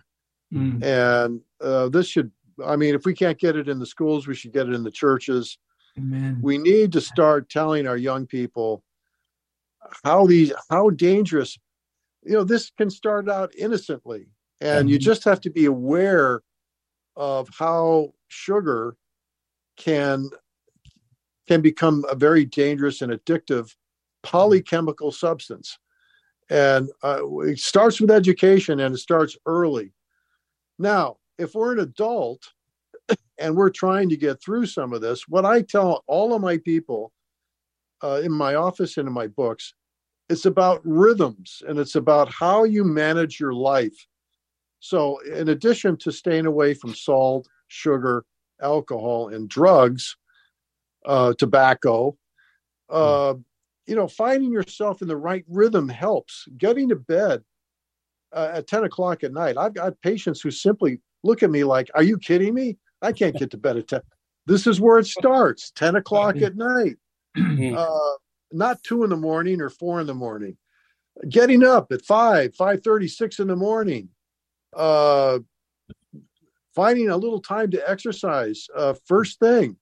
Mm. 0.55 0.83
And 0.83 1.41
uh, 1.61 1.89
this 1.89 2.07
should, 2.07 2.31
I 2.65 2.77
mean, 2.77 2.95
if 2.95 3.05
we 3.05 3.15
can't 3.15 3.39
get 3.39 3.57
it 3.57 3.69
in 3.69 3.79
the 3.79 3.87
schools, 3.87 4.27
we 4.27 4.35
should 4.35 4.53
get 4.53 4.69
it 4.69 4.75
in 4.75 4.83
the 4.83 4.91
churches. 4.91 5.59
Amen. 5.97 6.39
We 6.43 6.59
need 6.59 6.93
to 6.93 7.01
start 7.01 7.49
telling 7.51 7.87
our 7.87 7.97
young 7.97 8.27
people 8.27 8.83
how 10.05 10.27
these, 10.27 10.53
how 10.71 10.91
dangerous, 10.91 11.59
you 12.25 12.33
know, 12.33 12.45
this 12.45 12.71
can 12.71 12.91
start 12.91 13.29
out 13.29 13.55
innocently. 13.57 14.29
And 14.61 14.91
you 14.91 14.99
just 14.99 15.23
have 15.25 15.41
to 15.43 15.51
be 15.51 15.67
aware 15.67 16.43
of 17.19 17.49
how 17.57 18.13
sugar 18.29 18.97
can 19.77 20.31
can 21.49 21.61
become 21.61 22.05
a 22.11 22.15
very 22.15 22.45
dangerous 22.45 23.03
and 23.03 23.13
addictive 23.13 23.75
polychemical 24.23 25.13
substance 25.13 25.79
and 26.51 26.89
uh, 27.03 27.21
it 27.41 27.59
starts 27.59 28.01
with 28.01 28.11
education 28.11 28.81
and 28.81 28.95
it 28.95 28.99
starts 28.99 29.37
early 29.47 29.93
now 30.79 31.17
if 31.39 31.55
we're 31.55 31.73
an 31.73 31.81
adult 31.81 32.43
and 33.39 33.57
we're 33.57 33.71
trying 33.71 34.09
to 34.09 34.17
get 34.17 34.43
through 34.43 34.67
some 34.67 34.93
of 34.93 35.01
this 35.01 35.29
what 35.29 35.45
i 35.45 35.63
tell 35.63 36.05
all 36.07 36.35
of 36.35 36.43
my 36.43 36.59
people 36.59 37.13
uh, 38.03 38.21
in 38.23 38.33
my 38.33 38.55
office 38.55 38.97
and 38.97 39.09
in 39.09 39.15
my 39.15 39.27
books 39.27 39.75
it's 40.29 40.47
about 40.47 40.81
rhythms 40.85 41.63
and 41.67 41.79
it's 41.79 41.95
about 41.95 42.33
how 42.33 42.65
you 42.65 42.85
manage 42.85 43.41
your 43.41 43.55
life 43.55 44.07
so 44.81 45.19
in 45.21 45.49
addition 45.49 45.97
to 45.97 46.13
staying 46.13 46.47
away 46.47 46.75
from 46.75 46.95
salt 46.95 47.49
sugar 47.69 48.25
alcohol 48.61 49.29
and 49.29 49.49
drugs, 49.49 50.17
uh, 51.07 51.35
tobacco. 51.35 52.17
Uh, 52.89 53.35
you 53.87 53.95
know, 53.95 54.09
finding 54.09 54.53
yourself 54.53 55.03
in 55.03 55.09
the 55.09 55.17
right 55.17 55.45
rhythm 55.49 55.89
helps. 55.89 56.47
Getting 56.57 56.89
to 56.91 56.97
bed 56.97 57.43
uh, 58.33 58.51
at 58.53 58.67
10 58.67 58.85
o'clock 58.85 59.25
at 59.25 59.33
night. 59.33 59.57
I've 59.57 59.75
got 59.75 60.01
patients 60.03 60.41
who 60.41 60.51
simply 60.51 61.01
look 61.23 61.43
at 61.43 61.51
me 61.51 61.65
like, 61.65 61.91
Are 61.95 62.03
you 62.03 62.19
kidding 62.19 62.55
me? 62.55 62.79
I 63.03 63.13
can't 63.13 63.37
get 63.37 63.51
to 63.53 63.57
bed 63.57 63.77
at 63.77 63.89
10. 63.89 64.01
This 64.47 64.67
is 64.67 64.81
where 64.81 64.99
it 64.99 65.07
starts 65.07 65.71
10 65.73 65.97
o'clock 65.97 66.37
at 66.43 66.57
night. 66.57 66.97
Uh, 67.77 68.11
not 68.53 68.83
two 68.83 69.05
in 69.05 69.11
the 69.11 69.17
morning 69.17 69.61
or 69.61 69.69
four 69.69 70.01
in 70.01 70.07
the 70.07 70.15
morning. 70.15 70.57
Getting 71.29 71.65
up 71.65 71.93
at 71.93 72.05
five, 72.05 72.55
five 72.55 72.83
thirty, 72.83 73.09
six 73.09 73.39
in 73.39 73.49
the 73.49 73.57
morning. 73.57 74.09
Uh, 74.75 75.41
finding 76.75 77.09
a 77.11 77.17
little 77.17 77.41
time 77.41 77.71
to 77.73 77.91
exercise 77.91 78.67
uh, 78.75 78.95
first 79.07 79.41
thing. 79.41 79.77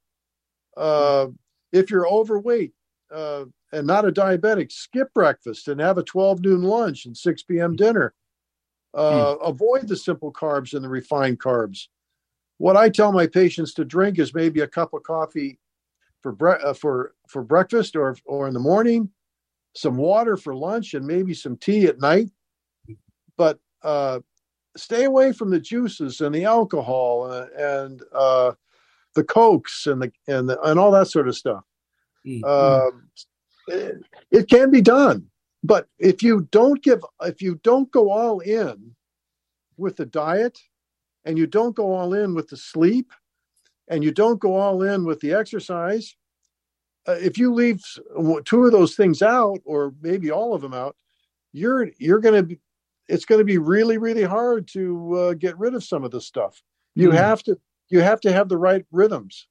Uh, 0.77 1.29
if 1.73 1.91
you're 1.91 2.09
overweight 2.09 2.73
uh, 3.15 3.45
and 3.73 3.87
not 3.87 4.07
a 4.07 4.13
diabetic, 4.13 4.73
skip 4.73 5.13
breakfast 5.15 5.69
and 5.69 5.81
have 5.81 5.99
a 5.99 6.03
12 6.03 6.41
noon 6.43 6.63
lunch 6.63 7.07
and 7.07 7.17
6 7.17 7.43
p.m. 7.45 7.77
dinner. 7.77 8.15
Mm. 8.97 9.47
Avoid 9.47 9.89
the 9.89 9.97
simple 9.97 10.33
carbs 10.33 10.75
and 10.75 10.85
the 10.85 10.89
refined 10.89 11.39
carbs. 11.39 11.89
What 12.59 12.77
I 12.77 12.89
tell 12.89 13.13
my 13.13 13.27
patients 13.27 13.75
to 13.75 13.85
drink 13.85 14.19
is 14.19 14.35
maybe 14.35 14.61
a 14.61 14.67
cup 14.67 14.95
of 14.95 15.03
coffee 15.03 15.59
for 16.23 16.33
bre- 16.33 16.65
uh, 16.65 16.73
for 16.73 17.15
for 17.29 17.43
breakfast 17.43 17.95
or 17.95 18.17
or 18.25 18.49
in 18.49 18.55
the 18.55 18.61
morning, 18.61 19.11
some 19.75 19.97
water 19.97 20.37
for 20.37 20.55
lunch, 20.55 20.95
and 20.95 21.07
maybe 21.07 21.35
some 21.35 21.57
tea 21.57 21.87
at 21.87 22.01
night. 22.01 22.31
But 23.37 23.59
uh, 23.83 24.21
stay 24.77 25.05
away 25.05 25.33
from 25.33 25.51
the 25.51 25.61
juices 25.61 26.21
and 26.21 26.35
the 26.35 26.45
alcohol 26.45 27.31
and, 27.31 27.51
and 27.53 28.03
uh, 28.15 28.53
the 29.15 29.25
cokes 29.25 29.87
and 29.87 30.01
the 30.01 30.13
and 30.27 30.49
the, 30.49 30.61
and 30.63 30.79
all 30.79 30.91
that 30.93 31.09
sort 31.09 31.29
of 31.29 31.37
stuff. 31.37 31.65
Mm-hmm. 32.27 32.45
Uh, 32.45 32.91
it, 33.69 34.03
it, 34.31 34.49
can 34.49 34.71
be 34.71 34.81
done, 34.81 35.27
but 35.67 35.89
if 35.99 36.23
you 36.23 36.49
don't 36.51 36.83
give, 36.83 37.01
if 37.23 37.43
you 37.43 37.61
don't 37.63 37.91
go 37.91 38.11
all 38.11 38.41
in 38.41 38.95
with 39.77 39.97
the 39.97 40.07
diet, 40.07 40.59
and 41.25 41.37
you 41.37 41.47
don't 41.47 41.75
go 41.75 41.93
all 41.93 42.15
in 42.15 42.35
with 42.35 42.49
the 42.49 42.57
sleep, 42.57 43.13
and 43.89 44.03
you 44.03 44.13
don't 44.13 44.41
go 44.41 44.55
all 44.57 44.83
in 44.83 45.05
with 45.05 45.21
the 45.21 45.33
exercise, 45.33 46.17
uh, 47.09 47.17
if 47.21 47.39
you 47.39 47.53
leave 47.53 47.83
two 48.45 48.65
of 48.65 48.73
those 48.73 48.97
things 48.97 49.23
out, 49.23 49.59
or 49.65 49.95
maybe 50.01 50.31
all 50.31 50.55
of 50.55 50.63
them 50.63 50.75
out, 50.75 50.97
you're 51.57 51.89
you're 51.99 52.21
going 52.21 52.49
to 52.49 52.57
it's 53.09 53.25
going 53.25 53.39
to 53.39 53.45
be 53.45 53.59
really 53.59 53.99
really 53.99 54.23
hard 54.23 54.69
to 54.69 55.15
uh, 55.15 55.35
get 55.35 55.59
rid 55.59 55.75
of 55.75 55.83
some 55.83 56.05
of 56.05 56.11
this 56.11 56.27
stuff 56.27 56.63
you 56.95 57.11
mm. 57.11 57.15
have 57.15 57.43
to 57.43 57.59
you 57.89 58.01
have 58.01 58.21
to 58.21 58.33
have 58.33 58.49
the 58.49 58.59
right 58.59 58.85
rhythms 58.93 59.49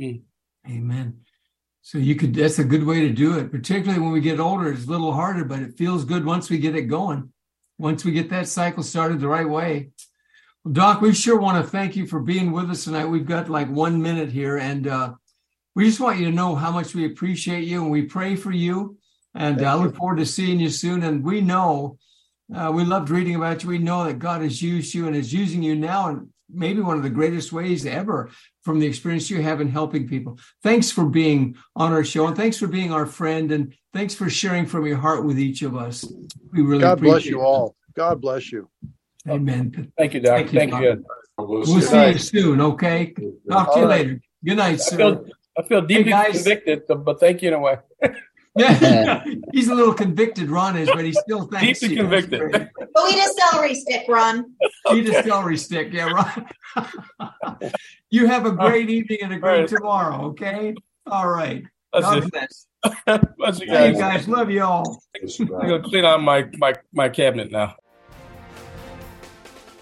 mm. 0.00 0.20
amen 0.68 1.14
so 1.84 1.98
you 1.98 2.14
could 2.14 2.34
that's 2.34 2.58
a 2.58 2.64
good 2.64 2.82
way 2.82 3.00
to 3.00 3.10
do 3.10 3.38
it 3.38 3.52
particularly 3.52 4.00
when 4.00 4.10
we 4.10 4.20
get 4.20 4.40
older 4.40 4.72
it's 4.72 4.86
a 4.86 4.90
little 4.90 5.12
harder 5.12 5.44
but 5.44 5.60
it 5.60 5.76
feels 5.76 6.06
good 6.06 6.24
once 6.24 6.48
we 6.48 6.58
get 6.58 6.74
it 6.74 6.88
going. 6.88 7.30
Once 7.78 8.04
we 8.04 8.12
get 8.12 8.30
that 8.30 8.48
cycle 8.48 8.82
started 8.82 9.20
the 9.20 9.28
right 9.28 9.48
way. 9.48 9.90
Well, 10.64 10.72
doc 10.72 11.02
we 11.02 11.12
sure 11.12 11.38
want 11.38 11.62
to 11.62 11.70
thank 11.70 11.94
you 11.94 12.06
for 12.06 12.20
being 12.20 12.52
with 12.52 12.70
us 12.70 12.84
tonight. 12.84 13.04
We've 13.04 13.26
got 13.26 13.50
like 13.50 13.68
one 13.68 14.00
minute 14.00 14.30
here 14.30 14.56
and 14.56 14.86
uh, 14.86 15.14
we 15.74 15.84
just 15.84 16.00
want 16.00 16.18
you 16.18 16.24
to 16.26 16.32
know 16.32 16.54
how 16.54 16.70
much 16.70 16.94
we 16.94 17.04
appreciate 17.04 17.64
you 17.64 17.82
and 17.82 17.90
we 17.90 18.02
pray 18.02 18.34
for 18.34 18.50
you 18.50 18.96
and 19.34 19.60
I 19.62 19.72
uh, 19.72 19.76
look 19.76 19.96
forward 19.96 20.18
to 20.18 20.26
seeing 20.26 20.60
you 20.60 20.70
soon. 20.70 21.02
And 21.02 21.22
we 21.22 21.42
know 21.42 21.98
uh, 22.52 22.70
we 22.74 22.84
loved 22.84 23.10
reading 23.10 23.36
about 23.36 23.62
you. 23.62 23.68
We 23.68 23.78
know 23.78 24.04
that 24.04 24.18
God 24.18 24.42
has 24.42 24.60
used 24.60 24.94
you 24.94 25.06
and 25.06 25.16
is 25.16 25.32
using 25.32 25.62
you 25.62 25.74
now 25.74 26.08
in 26.08 26.28
maybe 26.52 26.80
one 26.80 26.96
of 26.96 27.02
the 27.02 27.10
greatest 27.10 27.52
ways 27.52 27.86
ever 27.86 28.30
from 28.62 28.78
the 28.78 28.86
experience 28.86 29.30
you 29.30 29.42
have 29.42 29.60
in 29.60 29.68
helping 29.68 30.06
people. 30.06 30.38
Thanks 30.62 30.90
for 30.90 31.06
being 31.06 31.56
on 31.74 31.92
our 31.92 32.04
show 32.04 32.26
and 32.26 32.36
thanks 32.36 32.58
for 32.58 32.66
being 32.66 32.92
our 32.92 33.06
friend 33.06 33.50
and 33.50 33.74
thanks 33.92 34.14
for 34.14 34.28
sharing 34.28 34.66
from 34.66 34.86
your 34.86 34.98
heart 34.98 35.24
with 35.24 35.38
each 35.38 35.62
of 35.62 35.76
us. 35.76 36.04
We 36.52 36.62
really 36.62 36.82
God 36.82 37.00
bless 37.00 37.24
you 37.24 37.40
all. 37.40 37.74
God 37.94 38.20
bless 38.20 38.52
you. 38.52 38.68
Amen. 39.28 39.92
Thank 39.96 40.14
you, 40.14 40.20
Doc. 40.20 40.48
Thank 40.48 40.52
you. 40.52 40.58
Thank 40.58 40.82
you. 40.82 41.04
We'll 41.38 41.80
see 41.80 42.08
you 42.10 42.18
soon. 42.18 42.60
Okay. 42.60 43.14
Talk 43.50 43.74
to 43.74 43.80
you 43.80 43.86
later. 43.86 44.20
Good 44.44 44.56
night, 44.56 44.80
sir. 44.80 44.94
I 44.94 44.98
feel, 44.98 45.26
I 45.58 45.62
feel 45.62 45.80
deeply 45.82 46.12
hey 46.12 46.32
convicted, 46.32 46.82
but 46.88 47.18
thank 47.18 47.42
you 47.42 47.48
in 47.48 47.54
a 47.54 47.60
way. 47.60 47.78
Yeah, 48.56 49.24
he's 49.52 49.68
a 49.68 49.74
little 49.74 49.94
convicted, 49.94 50.48
Ron 50.48 50.76
is, 50.76 50.88
but 50.88 51.04
he 51.04 51.12
still 51.12 51.46
thanks 51.46 51.80
Deeply 51.80 51.96
you. 51.96 52.02
convicted. 52.02 52.70
But 52.76 53.10
eat 53.10 53.18
a 53.18 53.34
celery 53.50 53.74
stick, 53.74 54.04
Ron. 54.08 54.54
Eat 54.92 55.08
a 55.08 55.22
celery 55.24 55.56
stick, 55.56 55.88
yeah, 55.92 56.10
Ron. 56.76 57.72
you 58.10 58.26
have 58.26 58.46
a 58.46 58.52
great 58.52 58.90
evening 58.90 59.18
and 59.22 59.32
a 59.32 59.38
great 59.38 59.60
right. 59.60 59.68
tomorrow, 59.68 60.26
okay? 60.26 60.74
All 61.06 61.28
right. 61.28 61.64
That's 61.92 62.04
God 62.04 62.24
it. 62.24 62.32
bless. 62.32 62.66
Bless 63.38 63.60
you 63.60 63.66
guys. 63.66 63.94
Hey, 63.94 63.98
guys, 63.98 64.28
love 64.28 64.50
you 64.50 64.62
all. 64.62 65.02
I'm 65.18 65.46
gonna 65.48 65.82
clean 65.82 66.04
out 66.04 66.22
my, 66.22 66.46
my 66.58 66.74
my 66.92 67.08
cabinet 67.08 67.50
now. 67.50 67.76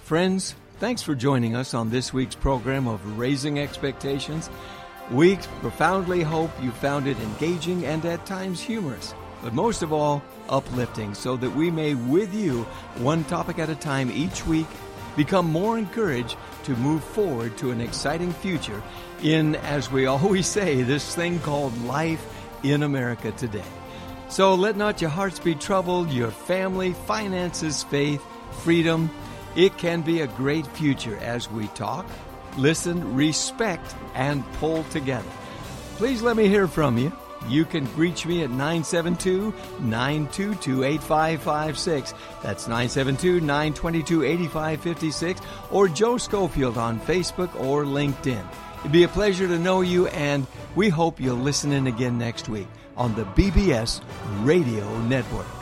Friends, 0.04 0.54
thanks 0.78 1.02
for 1.02 1.16
joining 1.16 1.56
us 1.56 1.74
on 1.74 1.90
this 1.90 2.12
week's 2.12 2.36
program 2.36 2.86
of 2.86 3.18
Raising 3.18 3.58
Expectations. 3.58 4.50
We 5.10 5.36
profoundly 5.60 6.22
hope 6.22 6.50
you 6.62 6.70
found 6.70 7.06
it 7.06 7.18
engaging 7.18 7.84
and 7.84 8.04
at 8.06 8.24
times 8.24 8.60
humorous, 8.60 9.14
but 9.42 9.52
most 9.52 9.82
of 9.82 9.92
all, 9.92 10.22
uplifting, 10.48 11.14
so 11.14 11.36
that 11.36 11.50
we 11.50 11.70
may, 11.70 11.94
with 11.94 12.34
you, 12.34 12.62
one 12.98 13.24
topic 13.24 13.58
at 13.58 13.68
a 13.68 13.74
time 13.74 14.10
each 14.10 14.46
week, 14.46 14.66
become 15.16 15.50
more 15.50 15.78
encouraged 15.78 16.36
to 16.64 16.76
move 16.76 17.02
forward 17.02 17.56
to 17.58 17.70
an 17.70 17.80
exciting 17.80 18.32
future 18.32 18.82
in, 19.22 19.56
as 19.56 19.90
we 19.90 20.06
always 20.06 20.46
say, 20.58 20.82
this 20.82 21.14
thing 21.14 21.38
called 21.40 21.76
life 21.82 22.24
in 22.62 22.82
America 22.82 23.32
today. 23.32 23.64
So 24.28 24.54
let 24.54 24.76
not 24.76 25.00
your 25.02 25.10
hearts 25.10 25.38
be 25.38 25.54
troubled, 25.54 26.10
your 26.10 26.30
family, 26.30 26.94
finances, 27.06 27.82
faith, 27.82 28.22
freedom. 28.62 29.10
It 29.56 29.76
can 29.76 30.00
be 30.00 30.22
a 30.22 30.26
great 30.26 30.66
future 30.66 31.18
as 31.18 31.50
we 31.50 31.66
talk, 31.68 32.06
listen, 32.56 33.14
respect, 33.14 33.94
and 34.14 34.44
pull 34.54 34.84
together. 34.84 35.28
Please 35.96 36.22
let 36.22 36.36
me 36.36 36.48
hear 36.48 36.66
from 36.66 36.98
you. 36.98 37.12
You 37.48 37.64
can 37.64 37.92
reach 37.96 38.24
me 38.24 38.42
at 38.42 38.50
972 38.50 39.52
922 39.80 40.84
8556. 40.84 42.14
That's 42.42 42.68
972 42.68 43.40
922 43.40 44.24
8556 44.24 45.40
or 45.70 45.88
Joe 45.88 46.18
Schofield 46.18 46.78
on 46.78 47.00
Facebook 47.00 47.54
or 47.60 47.84
LinkedIn. 47.84 48.44
It'd 48.80 48.92
be 48.92 49.04
a 49.04 49.08
pleasure 49.08 49.46
to 49.46 49.58
know 49.58 49.80
you, 49.80 50.08
and 50.08 50.46
we 50.74 50.88
hope 50.88 51.20
you'll 51.20 51.36
listen 51.36 51.72
in 51.72 51.86
again 51.86 52.18
next 52.18 52.48
week 52.48 52.66
on 52.96 53.14
the 53.14 53.24
BBS 53.24 54.02
Radio 54.42 54.98
Network. 55.02 55.61